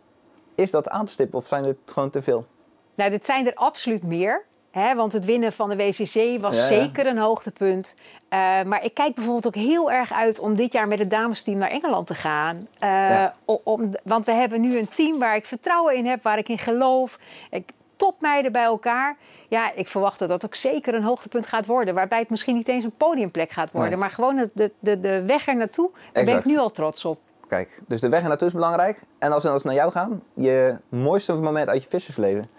Is 0.55 0.71
dat 0.71 0.88
aan 0.88 1.05
te 1.05 1.12
stippen 1.12 1.38
of 1.38 1.47
zijn 1.47 1.64
het 1.64 1.77
gewoon 1.87 2.11
te 2.11 2.23
veel? 2.23 2.47
Nou, 2.95 3.11
dit 3.11 3.25
zijn 3.25 3.47
er 3.47 3.55
absoluut 3.55 4.03
meer. 4.03 4.45
Hè, 4.71 4.95
want 4.95 5.12
het 5.12 5.25
winnen 5.25 5.53
van 5.53 5.69
de 5.69 5.77
WCC 5.77 6.40
was 6.40 6.57
Ja, 6.57 6.62
ja. 6.62 6.67
zeker 6.67 7.07
een 7.07 7.19
hoogtepunt. 7.19 7.95
Eh, 8.29 8.62
maar 8.62 8.85
ik 8.85 8.95
kijk 8.95 9.14
bijvoorbeeld 9.14 9.47
ook 9.47 9.55
heel 9.62 9.90
erg 9.93 10.12
uit 10.12 10.38
om 10.38 10.57
dit 10.57 10.73
jaar 10.73 10.88
met 10.88 10.99
het 10.99 11.11
damesteam 11.11 11.59
naar 11.59 11.71
Engeland 11.71 12.07
te 12.07 12.14
gaan. 12.14 12.69
Eh, 12.79 12.88
Ja. 12.88 13.35
om, 13.45 13.90
want 14.05 14.27
we 14.27 14.33
hebben 14.33 14.61
nu 14.61 14.79
een 14.79 14.88
team 14.88 15.19
waar 15.19 15.37
ik 15.37 15.45
vertrouwen 15.47 15.97
in 15.97 16.07
heb, 16.07 16.23
waar 16.23 16.38
ik 16.38 16.49
in 16.49 16.59
geloof. 16.59 17.19
Ik, 17.51 17.71
topmeiden 17.97 18.53
bij 18.53 18.62
elkaar. 18.64 19.17
Ja, 19.49 19.73
ik 19.75 19.88
verwacht 19.88 20.19
dat 20.19 20.29
dat 20.29 20.45
ook 20.45 20.55
zeker 20.55 20.95
een 20.95 21.03
hoogtepunt 21.03 21.47
gaat 21.47 21.67
worden. 21.67 21.95
Waarbij 21.95 22.19
het 22.19 22.31
misschien 22.31 22.55
niet 22.57 22.69
eens 22.69 22.85
een 22.85 22.97
podiumplek 22.97 23.51
gaat 23.51 23.71
worden. 23.73 23.90
Nee. 23.90 23.99
Maar 24.01 24.11
gewoon 24.11 24.49
de, 24.55 24.71
de, 24.81 25.01
de 25.01 25.23
weg 25.25 25.47
er 25.47 25.57
naartoe, 25.57 25.90
daar 26.12 26.25
ben 26.25 26.37
ik 26.38 26.45
nu 26.45 26.57
al 26.59 26.71
trots 26.71 27.05
op. 27.05 27.19
Kijk, 27.55 27.81
dus 27.87 28.01
de 28.01 28.09
weg 28.09 28.23
er 28.23 28.29
naartoe 28.29 28.47
is 28.47 28.55
belangrijk. 28.55 29.01
En 29.19 29.33
als 29.33 29.43
we 29.43 29.49
als 29.49 29.62
we 29.62 29.69
naar 29.69 29.77
jou 29.77 29.90
gaan, 29.90 30.23
je 30.33 30.77
mooiste 30.88 31.35
moment 31.35 31.69
uit 31.69 31.83
je 31.83 31.88
vissersleven. 31.88 32.51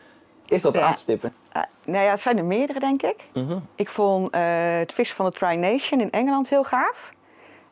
Is 0.46 0.62
dat 0.62 0.76
Ja. 0.76 0.82
aan 0.82 0.94
te 0.94 1.00
stippen? 1.00 1.34
Eh, 1.52 1.62
nou 1.84 2.04
ja, 2.04 2.10
het 2.12 2.20
zijn 2.20 2.38
er 2.38 2.46
meerdere, 2.46 2.80
denk 2.80 3.02
ik. 3.02 3.16
Mhm. 3.34 3.58
Ik 3.76 3.90
vond 3.90 4.30
eh, 4.30 4.42
het 4.78 4.94
vissen 4.94 5.16
van 5.16 5.26
de 5.26 5.32
Tri 5.32 5.56
Nation 5.56 6.02
in 6.02 6.12
Engeland 6.12 6.50
heel 6.50 6.64
gaaf. 6.64 7.14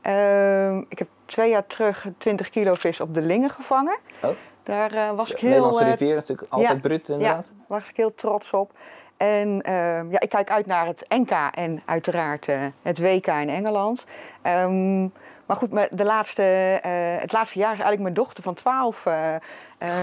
Ehm, 0.01 0.77
ik 0.89 0.99
heb 0.99 1.07
twee 1.25 1.49
jaar 1.49 1.67
terug 1.67 2.07
20 2.17 2.49
kilo 2.49 2.73
vis 2.73 2.99
op 2.99 3.15
de 3.15 3.21
Lingen 3.21 3.49
gevangen. 3.49 3.97
Oh. 4.23 4.29
Daar 4.63 4.93
eh, 4.93 5.15
was 5.15 5.31
ik 5.31 5.37
heel... 5.37 5.49
Nederlandse 5.49 5.83
rivier, 5.83 6.15
natuurlijk 6.15 6.51
altijd 6.51 6.73
ja. 6.73 6.79
brut 6.79 7.09
inderdaad. 7.09 7.47
Ja, 7.47 7.53
daar 7.67 7.79
was 7.79 7.89
ik 7.89 7.95
heel 7.95 8.15
trots 8.15 8.51
op. 8.51 8.71
En 9.17 9.61
ehm, 9.61 10.11
ja, 10.11 10.19
ik 10.19 10.29
kijk 10.29 10.49
uit 10.51 10.65
naar 10.65 10.85
het 10.85 11.05
NK 11.07 11.31
en 11.51 11.81
uiteraard 11.85 12.47
het 12.81 12.99
WK 12.99 13.27
in 13.27 13.49
Engeland. 13.49 14.05
Ehm, 14.41 15.07
maar 15.45 15.57
goed, 15.57 15.69
de 15.91 16.03
laatste, 16.03 16.43
eh, 16.81 16.91
het 17.21 17.31
laatste 17.31 17.59
jaar 17.59 17.73
is 17.73 17.79
eigenlijk 17.79 18.01
mijn 18.01 18.13
dochter 18.13 18.43
van 18.43 18.53
12 18.53 19.05
eh, 19.05 19.35
eh, 19.35 19.39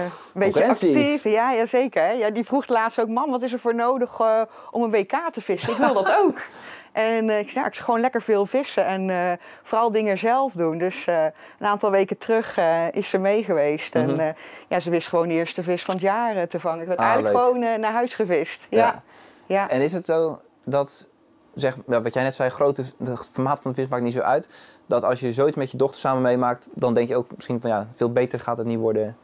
een 0.03 0.09
beetje 0.33 0.65
actief. 0.67 1.23
Ja, 1.23 1.51
ja, 1.51 1.65
zeker. 1.65 2.13
Ja, 2.17 2.29
die 2.29 2.43
vroeg 2.45 2.67
laatst 2.67 2.99
ook, 3.01 3.07
mam, 3.07 3.31
wat 3.31 3.41
is 3.41 3.53
er 3.53 3.59
voor 3.59 3.75
nodig 3.75 4.19
eh, 4.19 4.41
om 4.71 4.83
een 4.83 4.91
WK 4.91 5.29
te 5.31 5.41
vissen? 5.41 5.71
Ik 5.71 5.77
wil 5.77 5.93
dat 5.93 6.15
ook. 6.23 6.37
En 6.91 7.29
eh, 7.29 7.39
ik 7.39 7.49
zei, 7.49 7.59
ja, 7.63 7.65
ik 7.69 7.73
zou 7.73 7.85
gewoon 7.85 7.99
lekker 7.99 8.21
veel 8.21 8.45
vissen 8.45 8.85
en 8.85 9.39
vooral 9.63 9.91
dingen 9.91 10.17
zelf 10.17 10.53
doen. 10.53 10.77
Dus 10.77 11.07
een 11.07 11.31
aantal 11.67 11.91
weken 11.91 12.17
terug 12.17 12.57
is 12.91 13.09
ze 13.09 13.17
mee 13.17 13.43
geweest. 13.43 13.93
Mhm. 13.93 14.09
En 14.09 14.19
eh, 14.19 14.33
ja, 14.67 14.79
ze 14.79 14.89
wist 14.89 15.07
gewoon 15.07 15.27
de 15.27 15.33
eerste 15.33 15.63
vis 15.63 15.83
van 15.83 15.93
het 15.93 16.03
jaar 16.03 16.47
te 16.47 16.59
vangen. 16.59 16.81
Ik 16.81 16.87
werd 16.87 16.99
Ah, 16.99 17.05
eigenlijk 17.05 17.35
leuk. 17.35 17.43
gewoon 17.45 17.79
naar 17.79 17.91
huis 17.91 18.15
gevist. 18.15 18.67
Ja. 18.69 18.77
Ja. 18.77 19.01
ja. 19.45 19.69
En 19.69 19.81
is 19.81 19.93
het 19.93 20.05
zo 20.05 20.39
dat, 20.65 21.09
zeg, 21.53 21.77
wat 21.85 22.13
jij 22.13 22.23
net 22.23 22.35
zei, 22.35 22.49
grote, 22.49 22.83
het 23.03 23.29
formaat 23.31 23.61
van 23.61 23.71
de 23.71 23.77
vis 23.81 23.87
maakt 23.89 24.03
niet 24.03 24.13
zo 24.13 24.19
uit. 24.21 24.49
Dat 24.85 25.03
als 25.03 25.19
je 25.19 25.33
zoiets 25.33 25.57
met 25.57 25.71
je 25.71 25.77
dochter 25.77 25.99
samen 25.99 26.21
meemaakt, 26.21 26.69
dan 26.73 26.93
denk 26.93 27.07
je 27.07 27.15
ook 27.15 27.27
misschien 27.35 27.61
van 27.61 27.69
ja, 27.69 27.87
veel 27.91 28.11
beter 28.11 28.39
gaat 28.39 28.57
het 28.57 28.67
niet 28.67 28.79
worden. 28.79 29.17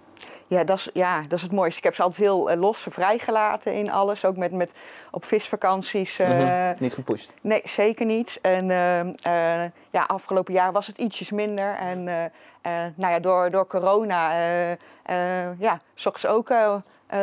Ja, 0.49 0.63
dat 0.63 0.77
is, 0.77 0.89
ja, 0.93 1.21
dat 1.21 1.31
is 1.37 1.41
het 1.41 1.51
mooiste. 1.51 1.77
Ik 1.77 1.83
heb 1.83 1.95
ze 1.95 2.01
altijd 2.01 2.21
heel 2.21 2.49
eh, 2.51 2.59
los 2.59 2.85
vrijgelaten 2.89 3.73
in 3.73 3.91
alles. 3.91 4.25
Ook 4.25 4.37
met, 4.37 4.51
met 4.51 4.71
op 5.11 5.25
visvakanties. 5.25 6.19
eh, 6.19 6.29
Mhm. 6.29 6.73
Niet 6.79 6.93
gepusht. 6.93 7.33
Nee, 7.41 7.61
zeker 7.65 8.05
niet. 8.05 8.39
En 8.41 8.71
eh, 8.71 9.63
ja, 9.91 10.03
afgelopen 10.07 10.53
jaar 10.53 10.71
was 10.71 10.87
het 10.87 10.97
ietsjes 10.97 11.31
minder. 11.31 11.75
En 11.75 12.03
nou 12.95 13.13
ja, 13.13 13.19
door, 13.19 13.51
door 13.51 13.67
corona 13.67 14.31
ja, 15.59 15.79
zocht 15.93 16.19
ze 16.19 16.27
ook 16.27 16.47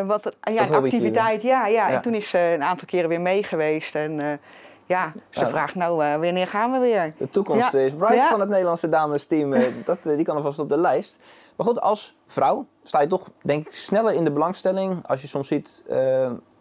wat, 0.07 0.37
ja, 0.41 0.63
een 0.63 0.75
activiteit. 0.75 1.43
Ja, 1.43 1.67
ja. 1.67 1.89
Ja. 1.89 1.95
En 1.95 2.03
toen 2.03 2.15
is 2.15 2.29
ze 2.29 2.39
een 2.39 2.63
aantal 2.63 2.87
keren 2.87 3.09
weer 3.09 3.21
mee 3.21 3.43
geweest. 3.43 3.95
En 3.95 4.41
ja, 4.87 5.13
ze 5.31 5.41
Ja. 5.41 5.49
vraagt 5.49 5.75
nou, 5.75 6.05
eh, 6.05 6.11
wanneer 6.11 6.47
gaan 6.47 6.73
we 6.73 6.79
weer? 6.79 7.15
De 7.19 7.31
toekomst 7.31 7.73
Ja. 7.73 7.79
is 7.79 7.95
bright 7.95 8.15
Ja. 8.15 8.29
van 8.31 8.41
het 8.41 8.49
Nederlandse 8.49 8.89
damesteam. 8.89 9.53
eh, 9.53 9.73
dat, 9.85 9.99
eh, 10.07 10.17
die 10.17 10.25
kan 10.25 10.37
alvast 10.37 10.59
op 10.59 10.69
de 10.69 10.79
lijst. 10.79 11.19
Maar 11.57 11.67
goed, 11.67 11.81
als 11.81 12.17
vrouw 12.27 12.67
sta 12.83 13.01
je 13.01 13.07
toch 13.07 13.29
denk 13.43 13.67
ik 13.67 13.73
sneller 13.73 14.15
in 14.15 14.25
de 14.25 14.31
belangstelling. 14.33 15.07
Als 15.07 15.21
je 15.23 15.27
soms 15.29 15.49
ziet 15.49 15.85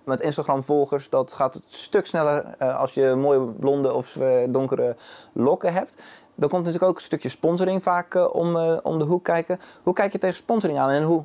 met 0.03 0.21
Instagram-volgers, 0.21 1.09
dat 1.09 1.33
gaat 1.33 1.53
het 1.53 1.63
stuk 1.67 2.05
sneller 2.05 2.57
als 2.57 2.93
je 2.93 3.15
mooie 3.15 3.39
blonde 3.39 3.93
of 3.93 4.17
donkere 4.49 4.95
lokken 5.33 5.73
hebt. 5.73 6.03
Dan 6.35 6.49
komt 6.49 6.63
natuurlijk 6.63 6.89
ook 6.91 6.95
een 6.95 7.01
stukje 7.03 7.29
sponsoring 7.29 7.83
vaak 7.83 8.33
om, 8.35 8.55
om 8.83 8.99
de 8.99 9.05
hoek 9.05 9.23
kijken. 9.23 9.59
Hoe 9.83 9.93
kijk 9.93 10.11
je 10.11 10.17
tegen 10.17 10.35
sponsoring 10.35 10.79
aan 10.79 10.89
en 10.89 11.03
hoe 11.03 11.23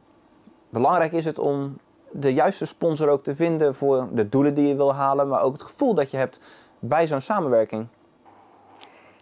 belangrijk 0.68 1.12
is 1.12 1.24
het 1.24 1.38
om 1.38 1.78
de 2.10 2.32
juiste 2.34 2.66
sponsor 2.66 3.08
ook 3.08 3.22
te 3.22 3.36
vinden 3.36 3.74
voor 3.74 4.08
de 4.12 4.28
doelen 4.28 4.54
die 4.54 4.68
je 4.68 4.76
wil 4.76 4.94
halen, 4.94 5.28
maar 5.28 5.42
ook 5.42 5.52
het 5.52 5.62
gevoel 5.62 5.94
dat 5.94 6.10
je 6.10 6.16
hebt 6.16 6.40
bij 6.78 7.06
zo'n 7.06 7.20
samenwerking? 7.20 7.86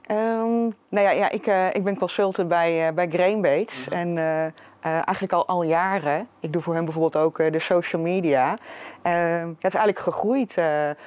Ehm, 0.03 0.63
nou 0.89 1.07
ja, 1.07 1.11
ja 1.11 1.31
ik, 1.31 1.47
eh, 1.47 1.67
ik 1.73 1.85
ben 1.85 1.99
consultant 1.99 2.49
bij, 2.49 2.89
eh 2.89 2.95
bij 2.95 3.09
Grainbaits. 3.09 3.89
En 3.89 4.19
eh, 4.19 4.47
eigenlijk 4.81 5.33
al, 5.33 5.47
al 5.47 5.63
jaren. 5.63 6.29
Ik 6.41 6.53
doe 6.53 6.63
voor 6.63 6.75
hen 6.75 6.85
bijvoorbeeld 6.85 7.25
ook 7.25 7.53
de 7.53 7.59
social 7.59 8.03
media. 8.03 8.57
Ehm, 9.03 9.49
het 9.49 9.65
is 9.65 9.75
eigenlijk 9.75 9.99
gegroeid. 9.99 10.55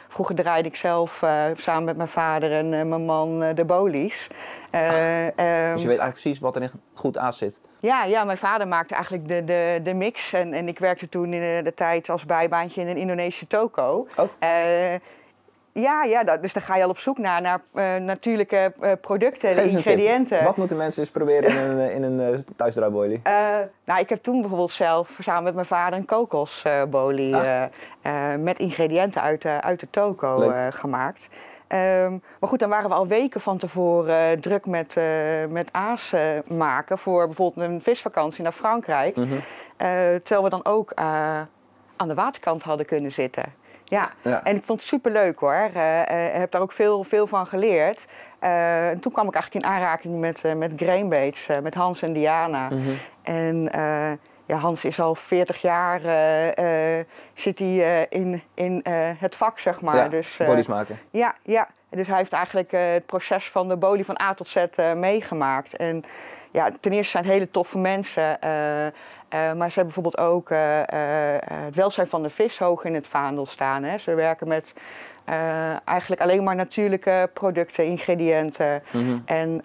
Vroeger 0.07 0.35
draaide 0.35 0.67
ik 0.67 0.75
zelf 0.75 1.23
samen 1.55 1.83
met 1.83 1.97
mijn 1.97 2.09
vader 2.09 2.51
en 2.51 2.69
mijn 2.69 3.05
man 3.05 3.39
de 3.55 3.65
bolies. 3.65 4.27
Eh, 4.71 5.27
ehm, 5.27 5.71
Dus 5.71 5.81
je 5.81 5.87
weet 5.87 5.99
eigenlijk 5.99 6.11
precies 6.11 6.39
wat 6.39 6.55
er 6.55 6.61
in 6.61 6.71
goed 6.93 7.17
aan 7.17 7.33
zit. 7.33 7.59
ja, 7.79 8.03
ja, 8.03 8.23
mijn 8.23 8.37
vader 8.37 8.67
maakte 8.67 8.93
eigenlijk 8.93 9.27
de, 9.27 9.43
de, 9.43 9.79
de 9.83 9.93
mix. 9.93 10.33
En, 10.33 10.53
en 10.53 10.67
ik 10.67 10.79
werkte 10.79 11.09
toen 11.09 11.33
in 11.33 11.41
de, 11.41 11.61
de 11.63 11.73
tijd 11.73 12.09
als 12.09 12.25
bijbaantje 12.25 12.81
in 12.81 12.87
een 12.87 12.97
Indonesische 12.97 13.47
toko. 13.47 14.07
Oh. 14.17 14.29
Ja, 15.79 16.03
ja 16.03 16.23
dat, 16.23 16.41
dus 16.41 16.53
dan 16.53 16.63
ga 16.63 16.75
je 16.75 16.83
al 16.83 16.89
op 16.89 16.97
zoek 16.97 17.17
naar, 17.17 17.41
naar 17.41 17.61
eh, 17.73 17.95
natuurlijke 17.95 18.73
eh, 18.81 18.91
producten, 19.01 19.55
de 19.55 19.61
tip. 19.61 19.71
ingrediënten. 19.71 20.43
Wat 20.43 20.57
moeten 20.57 20.77
mensen 20.77 21.01
eens 21.01 21.11
proberen 21.11 21.49
in 21.49 21.57
een, 21.57 21.91
in 21.91 22.03
een 22.03 22.33
eh, 22.33 22.39
thuisdraaiboilie? 22.55 23.19
Eh, 23.23 23.33
nou, 23.85 23.99
ik 23.99 24.09
heb 24.09 24.23
toen 24.23 24.39
bijvoorbeeld 24.39 24.71
zelf 24.71 25.17
samen 25.19 25.43
met 25.43 25.53
mijn 25.53 25.65
vader 25.65 25.99
een 25.99 26.05
kokosbolie 26.05 27.35
Ah. 28.01 28.35
met 28.39 28.59
ingrediënten 28.59 29.21
uit, 29.21 29.41
de 29.41 29.61
uit 29.61 29.79
de 29.79 29.87
toko 29.89 30.53
gemaakt. 30.69 31.29
Ehm, 31.67 32.11
maar 32.39 32.49
goed, 32.49 32.59
dan 32.59 32.69
waren 32.69 32.89
we 32.89 32.95
al 32.95 33.07
weken 33.07 33.41
van 33.41 33.57
tevoren 33.57 34.39
druk 34.41 34.65
met, 34.65 34.97
eh, 34.97 35.05
met 35.49 35.69
aas 35.71 36.13
maken 36.47 36.97
voor 36.97 37.25
bijvoorbeeld 37.25 37.69
een 37.69 37.81
visvakantie 37.81 38.43
naar 38.43 38.51
Frankrijk. 38.51 39.15
Mhm. 39.15 39.35
Terwijl 40.23 40.43
we 40.43 40.49
dan 40.49 40.65
ook 40.65 40.91
aan 41.95 42.07
de 42.07 42.13
waterkant 42.13 42.63
hadden 42.63 42.85
kunnen 42.85 43.11
zitten. 43.11 43.43
Ja, 43.89 44.09
Ja. 44.21 44.43
en 44.43 44.55
ik 44.55 44.63
vond 44.63 44.79
het 44.79 44.89
superleuk 44.89 45.39
hoor. 45.39 45.53
Ik 45.53 45.71
heb 46.33 46.51
daar 46.51 46.61
ook 46.61 46.71
veel, 46.71 47.03
veel 47.03 47.27
van 47.27 47.47
geleerd. 47.47 48.05
Eh, 48.39 48.89
en 48.89 48.99
toen 48.99 49.11
kwam 49.11 49.27
ik 49.27 49.33
eigenlijk 49.33 49.65
in 49.65 49.71
aanraking 49.71 50.19
met, 50.19 50.43
eh 50.45 50.53
met 50.53 50.71
Grainbaits, 50.75 51.47
met 51.61 51.73
Hans 51.73 52.01
en 52.01 52.13
Diana. 52.13 52.69
Mhm. 52.69 52.89
En 53.23 53.69
ja, 54.45 54.57
Hans 54.57 54.85
is 54.85 54.99
al 54.99 55.15
40 55.15 55.61
jaar 55.61 55.99
zit 57.33 57.59
hij 57.59 58.05
in, 58.09 58.43
in 58.53 58.81
het 59.17 59.35
vak, 59.35 59.59
zeg 59.59 59.81
maar. 59.81 59.95
ja, 59.95 60.07
dus, 60.07 60.37
bodies 60.45 60.67
maken. 60.67 60.99
ja, 61.11 61.35
ja. 61.43 61.67
Dus 61.89 62.07
hij 62.07 62.17
heeft 62.17 62.33
eigenlijk 62.33 62.71
het 62.71 63.05
proces 63.05 63.49
van 63.49 63.67
de 63.67 63.75
bolie 63.77 64.05
van 64.05 64.21
A 64.21 64.33
tot 64.33 64.47
Z 64.47 64.65
meegemaakt. 64.95 65.75
En 65.75 66.03
ja, 66.51 66.69
ten 66.79 66.91
eerste 66.91 67.11
zijn 67.11 67.25
hele 67.25 67.51
toffe 67.51 67.77
mensen. 67.77 68.39
Eh, 69.29 69.53
maar 69.53 69.71
ze 69.71 69.79
hebben 69.79 69.93
bijvoorbeeld 69.93 70.17
ook 70.17 70.49
eh, 70.49 70.79
eh, 70.79 71.41
het 71.49 71.75
welzijn 71.75 72.07
van 72.07 72.23
de 72.23 72.29
vis 72.29 72.59
hoog 72.59 72.83
in 72.83 72.93
het 72.93 73.07
vaandel 73.07 73.45
staan. 73.45 73.83
Hè. 73.83 73.97
Ze 73.97 74.13
werken 74.13 74.47
met 74.47 74.73
eigenlijk 75.85 76.21
alleen 76.21 76.43
maar 76.43 76.55
natuurlijke 76.55 77.29
producten, 77.33 77.85
ingrediënten. 77.85 78.83
Mhm. 78.91 79.17
En 79.25 79.61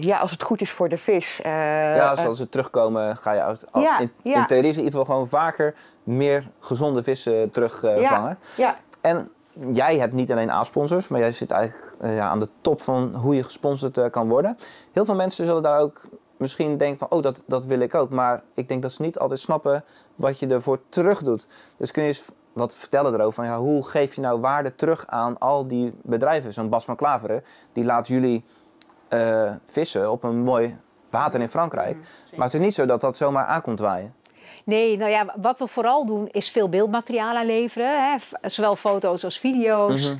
ja, 0.00 0.18
als 0.18 0.30
het 0.30 0.42
goed 0.42 0.60
is 0.60 0.70
voor 0.70 0.88
de 0.88 0.96
vis. 0.96 1.40
eh, 1.42 1.96
ja, 1.96 2.10
als 2.10 2.38
ze 2.38 2.48
terugkomen 2.48 3.16
ga 3.16 3.32
je 3.32 3.42
uit, 3.42 3.64
ja, 3.72 3.98
in, 3.98 4.12
ja. 4.22 4.36
in 4.36 4.46
theorie 4.46 4.70
in 4.70 4.76
ieder 4.76 4.90
geval 4.90 5.04
gewoon 5.04 5.28
vaker 5.28 5.74
meer 6.02 6.48
gezonde 6.60 7.02
vissen 7.02 7.50
terugvangen. 7.50 8.38
ja, 8.56 8.76
En 9.00 9.30
jij 9.72 9.98
hebt 9.98 10.12
niet 10.12 10.32
alleen 10.32 10.50
A-sponsors, 10.50 11.08
maar 11.08 11.20
jij 11.20 11.32
zit 11.32 11.50
eigenlijk 11.50 11.94
ja, 12.02 12.28
aan 12.28 12.40
de 12.40 12.48
top 12.60 12.82
van 12.82 13.14
hoe 13.14 13.34
je 13.34 13.42
gesponsord 13.44 14.10
kan 14.10 14.28
worden. 14.28 14.58
Heel 14.92 15.04
veel 15.04 15.14
mensen 15.14 15.46
zullen 15.46 15.62
daar 15.62 15.80
ook 15.80 16.00
misschien 16.40 16.76
denken 16.76 16.98
van, 16.98 17.10
oh, 17.10 17.22
dat, 17.22 17.42
dat 17.46 17.66
wil 17.66 17.80
ik 17.80 17.94
ook. 17.94 18.10
Maar 18.10 18.42
ik 18.54 18.68
denk 18.68 18.82
dat 18.82 18.92
ze 18.92 19.02
niet 19.02 19.18
altijd 19.18 19.40
snappen 19.40 19.84
wat 20.14 20.38
je 20.38 20.46
ervoor 20.46 20.80
terug 20.88 21.22
doet. 21.22 21.48
Dus 21.76 21.90
kun 21.90 22.02
je 22.02 22.08
eens 22.08 22.24
wat 22.52 22.76
vertellen 22.76 23.14
erover 23.14 23.32
van, 23.32 23.44
ja, 23.44 23.58
hoe 23.58 23.86
geef 23.86 24.14
je 24.14 24.20
nou 24.20 24.40
waarde 24.40 24.74
terug 24.74 25.06
aan 25.06 25.38
al 25.38 25.66
die 25.66 25.92
bedrijven? 26.02 26.52
Zo'n 26.52 26.68
Bas 26.68 26.84
van 26.84 26.96
Klaveren, 26.96 27.44
die 27.72 27.84
laat 27.84 28.08
jullie 28.08 28.44
eh, 29.08 29.52
vissen 29.66 30.10
op 30.10 30.22
een 30.22 30.38
mooi 30.38 30.76
water 31.10 31.40
in 31.40 31.48
Frankrijk. 31.48 31.96
Maar 32.36 32.46
het 32.46 32.54
is 32.54 32.60
niet 32.60 32.74
zo 32.74 32.86
dat 32.86 33.00
dat 33.00 33.16
zomaar 33.16 33.46
aankomt 33.46 33.78
waaien. 33.78 34.14
Nee, 34.64 34.96
nou 34.96 35.10
ja, 35.10 35.34
wat 35.36 35.58
we 35.58 35.66
vooral 35.66 36.06
doen 36.06 36.28
is 36.30 36.50
veel 36.50 36.68
beeldmateriaal 36.68 37.36
aanleveren. 37.36 38.10
Hè? 38.10 38.16
Zowel 38.48 38.76
foto's 38.76 39.24
als 39.24 39.38
video's. 39.38 40.08
Mhm. 40.08 40.18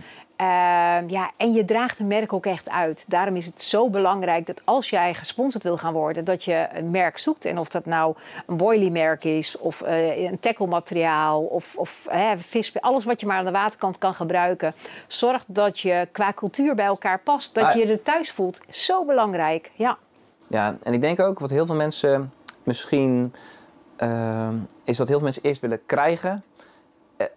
Ja, 1.06 1.30
en 1.36 1.52
je 1.52 1.64
draagt 1.64 1.98
een 1.98 2.06
merk 2.06 2.32
ook 2.32 2.46
echt 2.46 2.70
uit. 2.70 3.04
Daarom 3.06 3.36
is 3.36 3.46
het 3.46 3.62
zo 3.62 3.90
belangrijk 3.90 4.46
dat 4.46 4.60
als 4.64 4.90
jij 4.90 5.14
gesponsord 5.14 5.62
wil 5.62 5.76
gaan 5.76 5.92
worden, 5.92 6.24
dat 6.24 6.44
je 6.44 6.68
een 6.72 6.90
merk 6.90 7.18
zoekt. 7.18 7.44
En 7.44 7.58
of 7.58 7.68
dat 7.68 7.86
nou 7.86 8.14
een 8.46 8.56
boilie-merk 8.56 9.24
is, 9.24 9.58
of 9.58 9.82
uh, 9.82 10.18
een 10.18 10.40
tackle-materiaal, 10.40 11.42
of, 11.42 11.76
of 11.76 12.06
vis, 12.36 12.80
alles 12.80 13.04
wat 13.04 13.20
je 13.20 13.26
maar 13.26 13.38
aan 13.38 13.44
de 13.44 13.50
waterkant 13.50 13.98
kan 13.98 14.14
gebruiken. 14.14 14.74
Zorg 15.06 15.44
dat 15.46 15.80
je 15.80 16.08
qua 16.12 16.32
cultuur 16.32 16.74
bij 16.74 16.86
elkaar 16.86 17.18
past, 17.18 17.54
dat 17.54 17.64
Ah. 17.64 17.74
je 17.74 17.86
je 17.86 17.92
er 17.92 18.02
thuis 18.02 18.30
voelt. 18.30 18.60
Zo 18.68 19.04
belangrijk, 19.04 19.70
ja. 19.74 19.98
Ja, 20.48 20.76
en 20.82 20.92
ik 20.92 21.00
denk 21.00 21.20
ook 21.20 21.38
wat 21.38 21.50
heel 21.50 21.66
veel 21.66 21.74
mensen 21.74 22.32
misschien 22.64 23.34
ehm, 23.96 24.54
is 24.84 24.96
dat 24.96 25.08
heel 25.08 25.16
veel 25.16 25.26
mensen 25.26 25.42
eerst 25.42 25.60
willen 25.60 25.86
krijgen. 25.86 26.42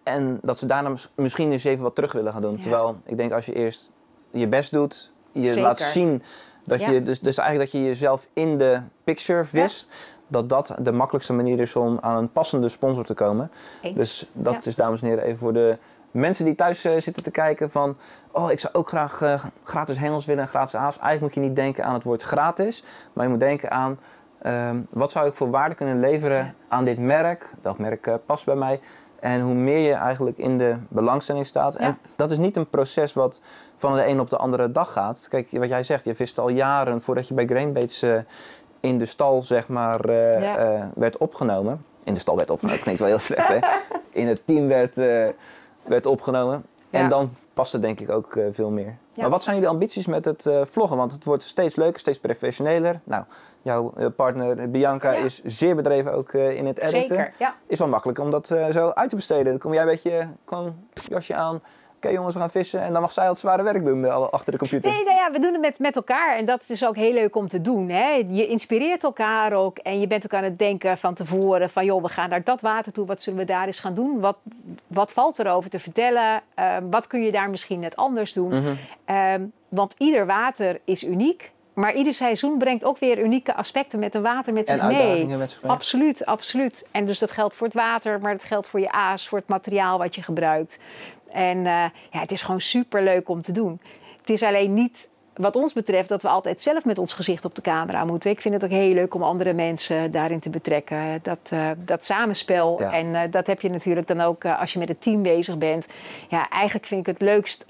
En 0.03 0.39
dat 0.41 0.57
ze 0.57 0.65
daarna 0.65 0.89
mis- 0.89 1.11
misschien 1.15 1.51
eens 1.51 1.63
even 1.63 1.83
wat 1.83 1.95
terug 1.95 2.11
willen 2.11 2.33
gaan 2.33 2.41
doen. 2.41 2.55
Ja. 2.55 2.61
Terwijl 2.61 2.95
ik 3.05 3.17
denk 3.17 3.31
als 3.31 3.45
je 3.45 3.53
eerst 3.53 3.91
je 4.31 4.47
best 4.47 4.71
doet, 4.71 5.11
je 5.31 5.47
Zeker. 5.47 5.61
laat 5.61 5.79
zien 5.79 6.23
dat 6.63 6.79
Ja. 6.79 6.91
je, 6.91 7.03
dus, 7.03 7.19
dus 7.19 7.37
eigenlijk 7.37 7.71
dat 7.71 7.81
je 7.81 7.87
jezelf 7.87 8.27
in 8.33 8.57
de 8.57 8.81
picture 9.03 9.45
wist. 9.51 9.89
Dat 10.27 10.49
dat 10.49 10.75
de 10.79 10.91
makkelijkste 10.91 11.33
manier 11.33 11.59
is 11.59 11.75
om 11.75 11.97
aan 12.01 12.17
een 12.17 12.31
passende 12.31 12.69
sponsor 12.69 13.05
te 13.05 13.13
komen. 13.13 13.51
Eens. 13.81 13.95
Dus 13.95 14.29
dat 14.33 14.65
is 14.65 14.75
dames 14.75 15.01
en 15.01 15.07
heren 15.07 15.23
even 15.23 15.37
voor 15.37 15.53
de 15.53 15.77
mensen 16.11 16.45
die 16.45 16.55
thuis 16.55 16.85
eh, 16.85 16.99
zitten 16.99 17.23
te 17.23 17.31
kijken 17.31 17.71
van... 17.71 17.97
Oh, 18.31 18.51
ik 18.51 18.59
zou 18.59 18.73
ook 18.73 18.87
graag 18.87 19.21
eh, 19.21 19.43
gratis 19.63 19.97
hengels 19.97 20.25
willen 20.25 20.43
en 20.43 20.49
gratis 20.49 20.75
aas. 20.75 20.97
Eigenlijk 20.99 21.21
moet 21.21 21.33
je 21.43 21.49
niet 21.49 21.55
denken 21.55 21.85
aan 21.85 21.93
het 21.93 22.03
woord 22.03 22.21
gratis. 22.23 22.83
Maar 23.13 23.23
je 23.25 23.29
moet 23.31 23.39
denken 23.39 23.71
aan... 23.71 23.99
ehm, 24.41 24.77
wat 24.89 25.11
zou 25.11 25.27
ik 25.27 25.33
voor 25.33 25.49
waarde 25.49 25.75
kunnen 25.75 25.99
leveren 25.99 26.55
aan 26.67 26.85
dit 26.85 26.99
merk? 26.99 27.49
Welk 27.61 27.77
merk 27.77 28.07
eh, 28.07 28.13
past 28.25 28.45
bij 28.45 28.55
mij? 28.55 28.79
En 29.23 29.41
hoe 29.41 29.53
meer 29.53 29.79
je 29.79 29.93
eigenlijk 29.93 30.37
in 30.37 30.57
de 30.57 30.75
belangstelling 30.87 31.45
staat. 31.45 31.75
En 31.75 31.87
Ja. 31.87 31.97
dat 32.15 32.31
is 32.31 32.37
niet 32.37 32.55
een 32.57 32.69
proces 32.69 33.13
wat 33.13 33.41
van 33.75 33.95
de 33.95 34.07
een 34.07 34.19
op 34.19 34.29
de 34.29 34.37
andere 34.37 34.71
dag 34.71 34.91
gaat. 34.93 35.25
Kijk, 35.29 35.47
wat 35.51 35.69
jij 35.69 35.83
zegt, 35.83 36.03
je 36.03 36.15
vist 36.15 36.39
al 36.39 36.49
jaren 36.49 37.01
voordat 37.01 37.27
je 37.27 37.33
bij 37.33 37.45
Grainbaits 37.45 38.01
eh 38.01 38.17
in 38.79 38.97
de 38.97 39.05
stal 39.05 39.41
zeg 39.41 39.67
maar, 39.67 39.99
eh, 40.05 40.41
Ja. 40.41 40.57
eh, 40.57 40.85
werd 40.95 41.17
opgenomen. 41.17 41.85
In 42.03 42.13
de 42.13 42.19
stal 42.19 42.35
werd 42.35 42.49
opgenomen, 42.49 42.75
dat 42.83 42.83
klinkt 42.83 43.01
wel 43.01 43.09
heel 43.09 43.19
slecht 43.27 43.47
hè. 43.47 43.59
In 44.09 44.27
het 44.27 44.41
team 44.45 44.67
werd, 44.67 44.95
werd 45.83 46.05
opgenomen. 46.05 46.65
En 46.89 47.09
dan 47.09 47.31
past 47.53 47.71
het 47.73 47.81
denk 47.81 47.99
ik 47.99 48.11
ook 48.11 48.37
veel 48.51 48.69
meer. 48.69 48.95
Maar 49.15 49.29
wat 49.29 49.43
zijn 49.43 49.55
jullie 49.55 49.69
ambities 49.71 50.07
met 50.07 50.25
het 50.25 50.49
vloggen? 50.63 50.97
Want 50.97 51.11
het 51.11 51.23
wordt 51.23 51.43
steeds 51.43 51.75
leuker, 51.75 51.99
steeds 51.99 52.19
professioneler. 52.19 52.99
Nou, 53.03 53.23
jouw 53.63 53.93
eh, 53.95 54.05
partner 54.15 54.71
Bianca 54.71 55.11
Ja. 55.11 55.23
is 55.23 55.41
zeer 55.43 55.75
bedreven 55.75 56.13
ook 56.13 56.33
eh, 56.33 56.57
in 56.57 56.65
het 56.65 56.79
editen. 56.79 57.07
Zeker, 57.07 57.33
ja. 57.37 57.55
Is 57.67 57.79
wel 57.79 57.87
makkelijk 57.87 58.19
om 58.19 58.31
dat 58.31 58.51
eh, 58.51 58.65
zo 58.69 58.89
uit 58.89 59.09
te 59.09 59.15
besteden. 59.15 59.45
Dan 59.45 59.57
kom 59.57 59.73
jij 59.73 59.81
een 59.81 59.87
beetje, 59.87 60.27
gewoon 60.45 60.75
jasje 60.93 61.35
aan. 61.35 61.61
Oké 61.95 62.11
jongens, 62.11 62.33
we 62.33 62.39
gaan 62.39 62.51
vissen. 62.51 62.81
En 62.81 62.93
dan 62.93 63.01
mag 63.01 63.11
zij 63.11 63.23
al 63.23 63.29
het 63.29 63.39
zware 63.39 63.63
werk 63.63 63.85
doen 63.85 64.31
achter 64.31 64.51
de 64.51 64.57
computer. 64.57 64.91
Nee, 64.91 65.03
nou 65.03 65.15
ja, 65.15 65.31
we 65.31 65.39
doen 65.39 65.51
het 65.51 65.61
met, 65.61 65.79
met 65.79 65.95
elkaar 65.95 66.37
en 66.37 66.45
dat 66.45 66.63
is 66.67 66.85
ook 66.85 66.95
heel 66.95 67.13
leuk 67.13 67.35
om 67.35 67.47
te 67.47 67.61
doen. 67.61 67.89
Hè? 67.89 68.25
Je 68.27 68.47
inspireert 68.47 69.03
elkaar 69.03 69.53
ook 69.53 69.77
en 69.77 69.99
je 69.99 70.07
bent 70.07 70.25
ook 70.25 70.33
aan 70.33 70.43
het 70.43 70.59
denken 70.59 70.97
van 70.97 71.13
tevoren 71.13 71.69
van 71.69 71.85
joh, 71.85 72.01
we 72.01 72.09
gaan 72.09 72.29
naar 72.29 72.43
dat 72.43 72.61
water 72.61 72.91
toe, 72.91 73.05
wat 73.05 73.21
zullen 73.21 73.39
we 73.39 73.45
daar 73.45 73.65
eens 73.65 73.79
gaan 73.79 73.93
doen? 73.93 74.19
Wat, 74.19 74.37
wat 74.87 75.11
valt 75.13 75.39
erover 75.39 75.69
te 75.69 75.79
vertellen? 75.79 76.41
Eh, 76.53 76.77
wat 76.89 77.07
kun 77.07 77.21
je 77.21 77.31
daar 77.31 77.49
misschien 77.49 77.79
net 77.79 77.95
anders 77.95 78.33
doen? 78.33 78.49
Mhm. 78.49 78.73
Ehm, 79.05 79.41
want 79.69 79.95
ieder 79.97 80.25
water 80.25 80.79
is 80.83 81.03
uniek, 81.03 81.51
maar 81.73 81.93
ieder 81.95 82.13
seizoen 82.13 82.57
brengt 82.57 82.83
ook 82.83 82.99
weer 82.99 83.19
unieke 83.19 83.55
aspecten 83.55 83.99
met 83.99 84.15
een 84.15 84.21
water 84.21 84.53
met 84.53 84.67
En 84.67 84.79
zich 84.79 84.87
mee. 84.87 84.97
uitdagingen 84.97 85.37
met 85.37 85.51
zich 85.51 85.61
mee. 85.61 85.71
Absoluut, 85.71 86.25
absoluut. 86.25 86.85
En 86.91 87.05
dus 87.05 87.19
dat 87.19 87.31
geldt 87.31 87.55
voor 87.55 87.67
het 87.67 87.75
water, 87.75 88.19
maar 88.21 88.31
dat 88.31 88.43
geldt 88.43 88.67
voor 88.67 88.79
je 88.79 88.91
aas, 88.91 89.27
voor 89.27 89.37
het 89.37 89.47
materiaal 89.47 89.97
wat 89.97 90.15
je 90.15 90.21
gebruikt. 90.21 90.77
En 91.31 91.57
eh, 91.57 91.83
ja, 92.11 92.19
het 92.19 92.31
is 92.31 92.41
gewoon 92.41 92.61
super 92.61 93.03
leuk 93.03 93.29
om 93.29 93.41
te 93.41 93.51
doen. 93.51 93.79
Het 94.19 94.29
is 94.29 94.43
alleen 94.43 94.73
niet, 94.73 95.09
wat 95.33 95.55
ons 95.55 95.73
betreft, 95.73 96.09
dat 96.09 96.21
we 96.21 96.27
altijd 96.27 96.61
zelf 96.61 96.85
met 96.85 96.97
ons 96.97 97.13
gezicht 97.13 97.45
op 97.45 97.55
de 97.55 97.61
camera 97.61 98.05
moeten. 98.05 98.31
Ik 98.31 98.41
vind 98.41 98.53
het 98.53 98.63
ook 98.63 98.69
heel 98.69 98.93
leuk 98.93 99.13
om 99.13 99.23
andere 99.23 99.53
mensen 99.53 100.11
daarin 100.11 100.39
te 100.39 100.49
betrekken. 100.49 101.19
Dat, 101.21 101.49
eh, 101.49 101.69
dat 101.77 102.05
samenspel. 102.05 102.79
Ja. 102.79 102.91
En 102.91 103.15
eh, 103.15 103.21
dat 103.31 103.47
heb 103.47 103.61
je 103.61 103.69
natuurlijk 103.69 104.07
dan 104.07 104.21
ook 104.21 104.45
als 104.45 104.73
je 104.73 104.79
met 104.79 104.87
het 104.87 105.01
team 105.01 105.21
bezig 105.21 105.57
bent. 105.57 105.87
Ja, 106.27 106.49
eigenlijk 106.49 106.85
vind 106.85 107.07
ik 107.07 107.13
het 107.13 107.21
leukst. 107.21 107.65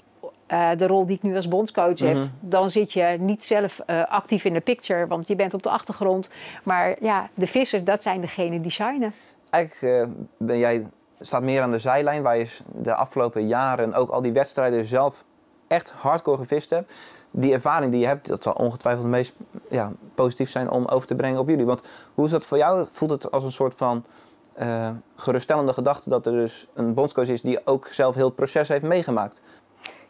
Eh, 0.46 0.70
de 0.76 0.86
rol 0.86 1.06
die 1.06 1.16
ik 1.16 1.22
nu 1.22 1.36
als 1.36 1.48
bondscoach 1.48 1.98
heb, 1.98 2.14
Mhm. 2.14 2.26
dan 2.40 2.70
zit 2.70 2.92
je 2.92 3.16
niet 3.20 3.44
zelf 3.44 3.78
eh, 3.86 4.04
actief 4.04 4.44
in 4.44 4.52
de 4.52 4.60
picture, 4.60 5.06
want 5.06 5.28
je 5.28 5.36
bent 5.36 5.54
op 5.54 5.62
de 5.62 5.70
achtergrond. 5.70 6.28
Maar 6.62 6.96
ja, 7.00 7.28
de 7.34 7.46
vissers, 7.46 7.84
dat 7.84 8.02
zijn 8.02 8.20
degenen 8.20 8.62
die 8.62 8.70
shinen. 8.70 9.12
Eigenlijk 9.50 9.94
eh, 10.02 10.08
ben 10.36 10.58
jij, 10.58 10.86
staat 11.20 11.42
meer 11.42 11.62
aan 11.62 11.70
de 11.70 11.78
zijlijn 11.78 12.22
waar 12.22 12.36
je 12.38 12.56
de 12.72 12.94
afgelopen 12.94 13.46
jaren 13.48 13.94
ook 13.94 14.10
al 14.10 14.22
die 14.22 14.32
wedstrijden 14.32 14.84
zelf 14.84 15.24
echt 15.66 15.90
hardcore 15.90 16.36
gevist 16.38 16.70
hebt. 16.70 16.92
Die 17.30 17.52
ervaring 17.52 17.90
die 17.90 18.00
je 18.00 18.06
hebt, 18.06 18.26
dat 18.26 18.42
zal 18.42 18.52
ongetwijfeld 18.52 19.04
het 19.04 19.12
meest 19.12 19.34
ja, 19.70 19.92
positief 20.14 20.50
zijn 20.50 20.70
om 20.70 20.84
over 20.86 21.06
te 21.08 21.14
brengen 21.14 21.38
op 21.40 21.48
jullie. 21.48 21.64
Want 21.66 21.82
hoe 22.14 22.24
is 22.24 22.30
dat 22.30 22.44
voor 22.44 22.58
jou? 22.58 22.86
Voelt 22.90 23.10
het 23.10 23.30
als 23.30 23.44
een 23.44 23.52
soort 23.52 23.74
van 23.74 24.04
eh, 24.52 24.90
geruststellende 25.16 25.72
gedachte 25.72 26.08
dat 26.08 26.26
er 26.26 26.32
dus 26.32 26.66
een 26.74 26.94
bondscoach 26.94 27.28
is 27.28 27.42
die 27.42 27.66
ook 27.66 27.86
zelf 27.86 28.14
heel 28.14 28.26
het 28.26 28.34
proces 28.34 28.68
heeft 28.68 28.82
meegemaakt? 28.84 29.40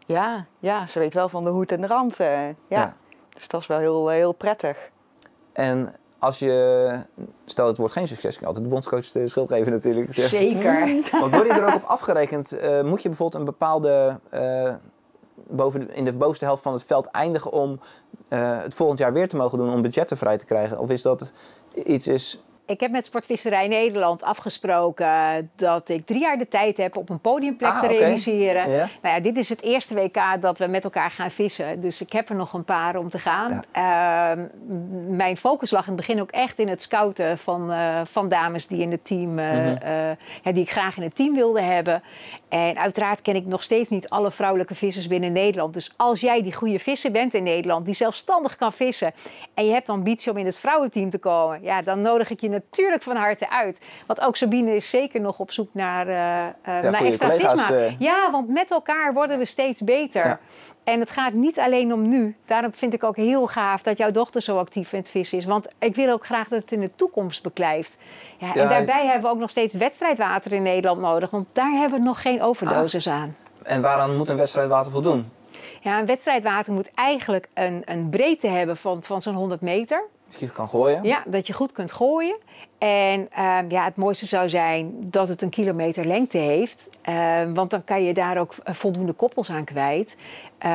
Ja, 0.07 0.47
ja, 0.59 0.87
ze 0.87 0.99
weet 0.99 1.15
wel 1.15 1.29
van 1.29 1.45
de 1.45 1.51
hoed 1.51 1.73
en 1.73 1.81
de 1.81 1.87
rand. 1.87 2.21
eh, 2.21 2.47
ja. 2.47 2.55
Ja. 2.69 2.97
Dus 3.35 3.49
dat 3.49 3.61
is 3.61 3.67
wel 3.67 3.79
heel, 3.79 4.09
heel 4.09 4.33
prettig. 4.33 4.91
En 5.53 5.95
als 6.19 6.39
je, 6.39 6.99
stel 7.45 7.67
het 7.67 7.77
wordt 7.77 7.93
geen 7.93 8.07
succes, 8.09 8.37
kan 8.39 8.47
altijd 8.47 8.65
de 8.65 8.71
bondscoach 8.71 9.07
de 9.11 9.29
schuld 9.29 9.49
geven 9.53 9.73
natuurlijk. 9.73 10.15
Zeker. 10.15 10.87
Want 11.21 11.35
word 11.35 11.47
je 11.47 11.53
er 11.53 11.67
ook 11.67 11.75
op 11.75 11.83
afgerekend? 11.85 12.53
Eh, 12.53 12.83
moet 12.83 13.03
je 13.03 13.09
bijvoorbeeld 13.09 13.41
een 13.41 13.49
bepaalde, 13.51 14.19
eh, 14.31 14.75
boven 15.49 15.81
de- 15.81 15.95
in 15.95 16.05
de 16.05 16.13
bovenste 16.13 16.45
helft 16.45 16.63
van 16.63 16.73
het 16.73 16.83
veld 16.85 17.07
eindigen 17.07 17.53
om 17.53 17.81
eh, 18.29 18.59
het 18.63 18.75
volgend 18.75 18.99
jaar 18.99 19.13
weer 19.13 19.29
te 19.29 19.37
mogen 19.37 19.59
doen 19.59 19.73
om 19.73 19.83
budgetten 19.83 20.17
vrij 20.17 20.39
te 20.39 20.45
krijgen? 20.45 20.79
Of 20.79 20.91
is 20.91 21.03
dat 21.03 21.33
iets 21.75 22.09
is... 22.09 22.45
Ik 22.67 22.81
heb 22.81 22.91
met 22.91 23.07
Sportvisserij 23.07 23.69
Nederland 23.69 24.23
afgesproken 24.23 25.51
dat 25.57 25.89
ik 25.89 26.07
drie 26.07 26.21
jaar 26.21 26.39
de 26.39 26.49
tijd 26.49 26.77
heb 26.77 26.97
om 26.97 27.05
een 27.09 27.21
podiumplek 27.21 27.71
Ah, 27.73 27.81
te 27.81 27.87
realiseren. 27.87 28.71
Ja? 28.71 28.89
Nou 29.03 29.15
ja, 29.15 29.21
dit 29.21 29.37
is 29.37 29.49
het 29.49 29.63
eerste 29.63 29.95
WK 29.95 30.19
dat 30.41 30.59
we 30.59 30.67
met 30.67 30.85
elkaar 30.85 31.11
gaan 31.11 31.31
vissen. 31.31 31.81
Dus 31.81 32.01
ik 32.01 32.13
heb 32.13 32.29
er 32.29 32.35
nog 32.35 32.53
een 32.53 32.65
paar 32.65 32.97
om 32.97 33.09
te 33.09 33.19
gaan. 33.19 33.63
Ehm, 33.73 34.47
mijn 35.17 35.37
focus 35.37 35.71
lag 35.71 35.87
in 35.87 35.93
het 35.93 36.07
begin 36.07 36.21
ook 36.21 36.31
echt 36.31 36.59
in 36.59 36.69
het 36.69 36.83
scouten 36.83 37.39
van, 37.39 37.73
eh, 37.73 38.01
van 38.05 38.29
dames 38.29 38.67
die 38.67 38.81
in 38.81 38.91
het 38.91 39.05
team, 39.05 39.39
eh, 39.39 39.47
Mhm. 39.53 39.77
eh, 39.83 40.11
ja, 40.43 40.53
die 40.53 40.63
ik 40.63 40.71
graag 40.71 40.97
in 40.97 41.03
het 41.03 41.15
team 41.17 41.35
wilde 41.35 41.61
hebben. 41.63 42.03
En 42.55 42.79
uiteraard 42.79 43.23
ken 43.23 43.35
ik 43.35 43.47
nog 43.47 43.63
steeds 43.63 43.91
niet 43.91 44.09
alle 44.09 44.31
vrouwelijke 44.31 44.75
vissers 44.75 45.07
binnen 45.07 45.33
Nederland. 45.33 45.75
Dus 45.75 45.93
als 45.97 46.21
jij 46.21 46.43
die 46.43 46.53
goede 46.53 46.79
visser 46.79 47.11
bent 47.11 47.35
in 47.35 47.43
Nederland, 47.43 47.85
die 47.85 47.95
zelfstandig 47.95 48.57
kan 48.57 48.73
vissen. 48.73 49.13
en 49.55 49.67
je 49.67 49.73
hebt 49.73 49.89
ambitie 49.89 50.33
om 50.33 50.39
in 50.39 50.47
het 50.47 50.59
vrouwenteam 50.59 51.11
te 51.11 51.19
komen. 51.19 51.63
ja, 51.63 51.83
dan 51.83 52.01
nodig 52.01 52.31
ik 52.31 52.41
je 52.41 52.49
natuurlijk 52.49 53.03
van 53.03 53.17
harte 53.17 53.51
uit. 53.51 53.81
Want 54.07 54.21
ook 54.21 54.37
Sabine 54.37 54.77
is 54.77 54.91
zeker 54.91 55.21
nog 55.21 55.39
op 55.39 55.53
zoek 55.53 55.69
naar, 55.73 56.09
eh, 56.09 56.47
eh, 56.47 56.91
naar 56.91 57.05
extra 57.05 57.31
visma. 57.31 57.71
eh. 57.71 57.99
Ja, 57.99 58.31
want 58.31 58.49
met 58.49 58.71
elkaar 58.71 59.13
worden 59.13 59.39
we 59.39 59.45
steeds 59.45 59.81
beter. 59.81 60.27
Ja. 60.27 60.41
En 60.85 61.01
het 61.01 61.11
gaat 61.11 61.33
niet 61.33 61.59
alleen 61.59 61.93
om 61.93 62.09
nu. 62.09 62.37
Daarom 62.47 62.73
vind 62.75 62.95
ik 62.95 63.05
ook 63.05 63.17
heel 63.17 63.47
gaaf 63.47 63.83
dat 63.83 63.99
jouw 63.99 64.11
dochter 64.11 64.43
zo 64.43 64.59
actief 64.59 64.93
in 64.93 64.99
het 64.99 65.09
vissen 65.11 65.39
is. 65.39 65.45
Want 65.45 65.69
ik 65.79 65.95
wil 65.95 66.13
ook 66.13 66.27
graag 66.27 66.49
dat 66.49 66.61
het 66.61 66.73
in 66.73 66.81
de 66.81 66.91
toekomst 66.97 67.43
beklijft. 67.43 67.97
Ja, 68.39 68.47
Ja, 68.55 68.63
en 68.63 68.69
daarbij 68.69 69.05
hebben 69.05 69.23
we 69.23 69.29
ook 69.29 69.41
nog 69.41 69.51
steeds 69.51 69.75
wedstrijdwater 69.75 70.53
in 70.53 70.63
Nederland 70.63 71.01
nodig. 71.01 71.31
Want 71.31 71.47
daar 71.53 71.73
hebben 71.73 71.99
we 71.99 72.05
nog 72.05 72.23
geen 72.23 72.43
overdoses 72.43 73.09
aan. 73.09 73.37
En 73.63 73.83
waaraan 73.83 74.17
moet 74.17 74.29
een 74.29 74.37
wedstrijd 74.37 74.69
water 74.69 74.93
voldoen? 74.93 75.31
Ja, 75.81 75.99
een 75.99 76.07
wedstrijdwater 76.07 76.73
moet 76.73 76.91
eigenlijk 76.95 77.49
een, 77.55 77.83
een 77.85 78.09
breedte 78.09 78.49
hebben 78.49 78.77
van, 78.77 79.03
van 79.03 79.23
zo'n 79.23 79.35
100 79.35 79.61
meter. 79.61 80.05
Kan 80.53 80.69
gooien? 80.69 81.03
Ja, 81.03 81.23
dat 81.27 81.47
je 81.47 81.53
goed 81.53 81.73
kunt 81.73 81.93
gooien. 81.93 82.37
En 82.79 83.29
ehm, 83.33 83.65
ja, 83.69 83.85
het 83.85 83.97
mooiste 83.97 84.27
zou 84.27 84.49
zijn 84.49 84.95
dat 85.01 85.29
het 85.29 85.43
een 85.43 85.49
kilometer 85.51 86.05
lengte 86.07 86.39
heeft. 86.39 86.89
Ehm, 87.03 87.53
want 87.55 87.71
dan 87.71 87.85
kan 87.85 88.05
je 88.05 88.15
daar 88.15 88.39
ook 88.39 88.55
eh, 88.65 88.75
voldoende 88.75 89.13
koppels 89.13 89.51
aan 89.51 89.65
kwijt. 89.65 90.17
Ehm, 90.59 90.71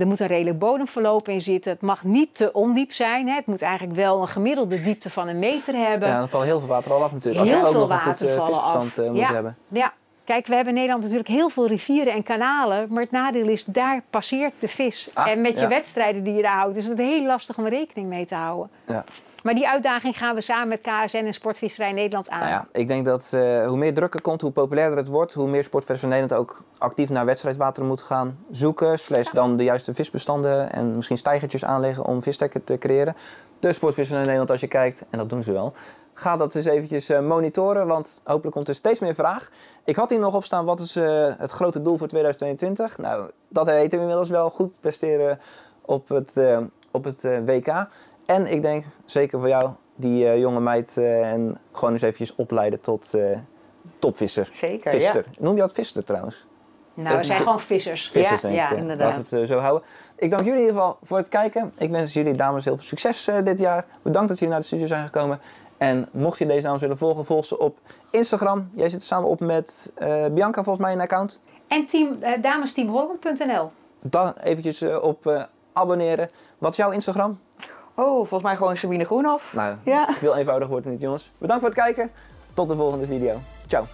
er 0.00 0.06
moet 0.06 0.20
een 0.20 0.26
redelijk 0.26 0.58
bodemverloop 0.58 1.28
in 1.28 1.40
zitten. 1.42 1.72
Het 1.72 1.80
mag 1.80 2.04
niet 2.04 2.34
te 2.34 2.52
ondiep 2.52 2.92
zijn. 2.92 3.28
Hè. 3.28 3.34
Het 3.34 3.46
moet 3.46 3.62
eigenlijk 3.62 3.96
wel 3.96 4.20
een 4.20 4.28
gemiddelde 4.28 4.82
diepte 4.82 5.10
van 5.10 5.28
een 5.28 5.38
meter 5.38 5.74
hebben. 5.74 6.08
Ja, 6.08 6.18
dan 6.18 6.28
valt 6.28 6.44
heel 6.44 6.58
veel 6.58 6.68
water 6.68 6.92
al 6.92 7.02
af 7.02 7.12
natuurlijk. 7.12 7.40
Als 7.40 7.48
je 7.50 7.56
ook 7.56 7.62
veel 7.70 7.80
nog 7.80 7.90
een 7.90 7.98
goed 8.00 8.20
eh, 8.20 8.38
af. 8.74 8.98
eh, 8.98 9.06
moet 9.10 9.16
Ja. 9.16 9.32
hebben. 9.32 9.56
Ja, 9.68 9.92
kijk, 10.24 10.46
we 10.46 10.54
hebben 10.54 10.72
in 10.72 10.78
Nederland 10.80 11.02
natuurlijk 11.02 11.28
heel 11.28 11.48
veel 11.48 11.66
rivieren 11.66 12.12
en 12.12 12.22
kanalen. 12.22 12.86
Maar 12.90 13.02
het 13.02 13.10
nadeel 13.10 13.48
is, 13.48 13.64
daar 13.64 14.02
passeert 14.10 14.52
de 14.58 14.68
vis. 14.68 15.10
Ah, 15.14 15.28
en 15.28 15.40
met 15.40 15.54
je 15.54 15.60
ja. 15.60 15.68
wedstrijden 15.68 16.24
die 16.24 16.34
je 16.34 16.42
daar 16.42 16.56
houdt, 16.56 16.76
is 16.76 16.88
het 16.88 16.98
heel 16.98 17.24
lastig 17.24 17.58
om 17.58 17.66
rekening 17.66 18.08
mee 18.08 18.26
te 18.26 18.34
houden. 18.34 18.70
Ja. 18.86 19.04
Maar 19.44 19.54
die 19.54 19.68
uitdaging 19.68 20.18
gaan 20.18 20.34
we 20.34 20.40
samen 20.40 20.68
met 20.68 20.80
KSN 20.80 21.16
en 21.16 21.34
Sportvisserij 21.34 21.92
Nederland 21.92 22.28
aan. 22.28 22.38
Nou 22.38 22.50
ja, 22.50 22.66
ik 22.72 22.88
denk 22.88 23.04
dat 23.04 23.30
eh, 23.32 23.66
hoe 23.66 23.76
meer 23.76 23.94
druk 23.94 24.14
er 24.14 24.20
komt, 24.20 24.40
hoe 24.40 24.50
populairder 24.50 24.98
het 24.98 25.08
wordt, 25.08 25.34
hoe 25.34 25.48
meer 25.48 25.64
sportvisserij 25.64 26.10
Nederland 26.10 26.40
ook 26.40 26.62
actief 26.78 27.08
naar 27.08 27.24
wedstrijdwater 27.24 27.84
moet 27.84 28.02
gaan 28.02 28.38
zoeken. 28.50 28.98
Slash 28.98 29.30
dan 29.30 29.56
de 29.56 29.64
juiste 29.64 29.94
visbestanden 29.94 30.72
en 30.72 30.96
misschien 30.96 31.16
stijgertjes 31.16 31.64
aanleggen 31.64 32.04
om 32.04 32.22
vistekken 32.22 32.64
te 32.64 32.78
creëren. 32.78 33.16
De 33.60 33.72
sportvisserij 33.72 34.22
Nederland, 34.22 34.50
als 34.50 34.60
je 34.60 34.68
kijkt, 34.68 35.04
en 35.10 35.18
dat 35.18 35.30
doen 35.30 35.42
ze 35.42 35.52
wel, 35.52 35.72
ga 36.14 36.36
dat 36.36 36.54
eens 36.54 36.64
eventjes 36.64 37.08
eh, 37.08 37.20
monitoren, 37.20 37.86
want 37.86 38.20
hopelijk 38.24 38.54
komt 38.54 38.68
er 38.68 38.74
steeds 38.74 39.00
meer 39.00 39.14
vraag. 39.14 39.50
Ik 39.84 39.96
had 39.96 40.10
hier 40.10 40.18
nog 40.18 40.34
op 40.34 40.44
staan, 40.44 40.64
wat 40.64 40.80
is 40.80 40.96
eh, 40.96 41.32
het 41.38 41.50
grote 41.50 41.82
doel 41.82 41.96
voor 41.96 42.08
2022? 42.08 42.98
Nou, 42.98 43.30
dat 43.48 43.66
weten 43.66 43.90
we 43.90 43.98
inmiddels 43.98 44.28
wel. 44.28 44.50
Goed 44.50 44.80
presteren 44.80 45.40
op 45.80 46.08
het, 46.08 46.36
eh, 46.36 46.58
op 46.90 47.04
het 47.04 47.22
WK. 47.22 47.86
En 48.26 48.46
ik 48.46 48.62
denk, 48.62 48.84
zeker 49.04 49.38
voor 49.38 49.48
jou, 49.48 49.70
die 49.94 50.38
jonge 50.38 50.60
meid, 50.60 50.96
en 50.96 51.58
gewoon 51.72 51.92
eens 51.92 52.02
eventjes 52.02 52.34
opleiden 52.34 52.80
tot 52.80 53.14
topvisser. 53.98 54.50
Zeker, 54.52 54.90
Visser. 54.90 55.24
Noem 55.38 55.54
je 55.54 55.60
dat 55.60 55.72
visser 55.72 56.04
trouwens? 56.04 56.46
Nou, 56.94 57.18
we 57.18 57.24
zijn 57.24 57.40
gewoon 57.40 57.60
vissers. 57.60 58.10
Vissers, 58.10 58.40
Ja, 58.42 58.48
denk 58.48 58.60
ja, 58.60 58.70
ik. 58.70 58.78
inderdaad. 58.78 59.16
Laten 59.16 59.30
we 59.30 59.38
het 59.38 59.48
zo 59.48 59.58
houden. 59.58 59.88
Ik 60.16 60.30
dank 60.30 60.42
jullie 60.42 60.60
in 60.60 60.66
ieder 60.66 60.80
geval 60.80 60.98
voor 61.02 61.18
het 61.18 61.28
kijken. 61.28 61.72
Ik 61.78 61.90
wens 61.90 62.12
jullie 62.12 62.34
dames 62.34 62.64
heel 62.64 62.76
veel 62.76 62.86
succes 62.86 63.30
dit 63.44 63.58
jaar. 63.58 63.84
Bedankt 64.02 64.28
dat 64.28 64.38
jullie 64.38 64.52
naar 64.52 64.62
de 64.62 64.66
studio 64.66 64.86
zijn 64.86 65.04
gekomen. 65.04 65.40
En 65.84 66.08
mocht 66.12 66.38
je 66.38 66.46
deze 66.46 66.62
dames 66.66 66.80
willen 66.80 66.98
volgen, 66.98 67.24
volg 67.24 67.44
ze 67.44 67.58
op 67.58 67.78
Instagram. 68.10 68.68
Jij 68.72 68.88
zit 68.88 69.00
er 69.00 69.06
samen 69.06 69.28
op 69.28 69.40
met 69.40 69.92
eh, 69.94 70.24
Bianca, 70.30 70.62
volgens 70.62 70.84
mij, 70.84 70.94
een 70.94 71.00
account. 71.00 71.40
En 71.68 71.86
team, 71.86 72.16
eh, 72.20 72.42
damesteamholland.nl. 72.42 73.70
Dan 74.00 74.32
eventjes 74.42 74.80
eh, 74.80 75.02
op 75.02 75.26
eh, 75.26 75.42
abonneren. 75.72 76.30
Wat 76.58 76.70
is 76.70 76.76
jouw 76.76 76.90
Instagram? 76.90 77.38
Oh, 77.94 78.14
volgens 78.16 78.42
mij 78.42 78.56
gewoon 78.56 78.76
Sabine 78.76 79.04
Groenhof. 79.04 79.52
Nou, 79.54 79.76
Ja. 79.84 80.08
veel 80.18 80.36
eenvoudig 80.36 80.68
wordt 80.68 80.84
het 80.84 80.92
niet, 80.94 81.02
jongens. 81.02 81.32
Bedankt 81.38 81.62
voor 81.62 81.72
het 81.72 81.80
kijken. 81.82 82.10
Tot 82.54 82.68
de 82.68 82.76
volgende 82.76 83.06
video. 83.06 83.38
Ciao. 83.66 83.84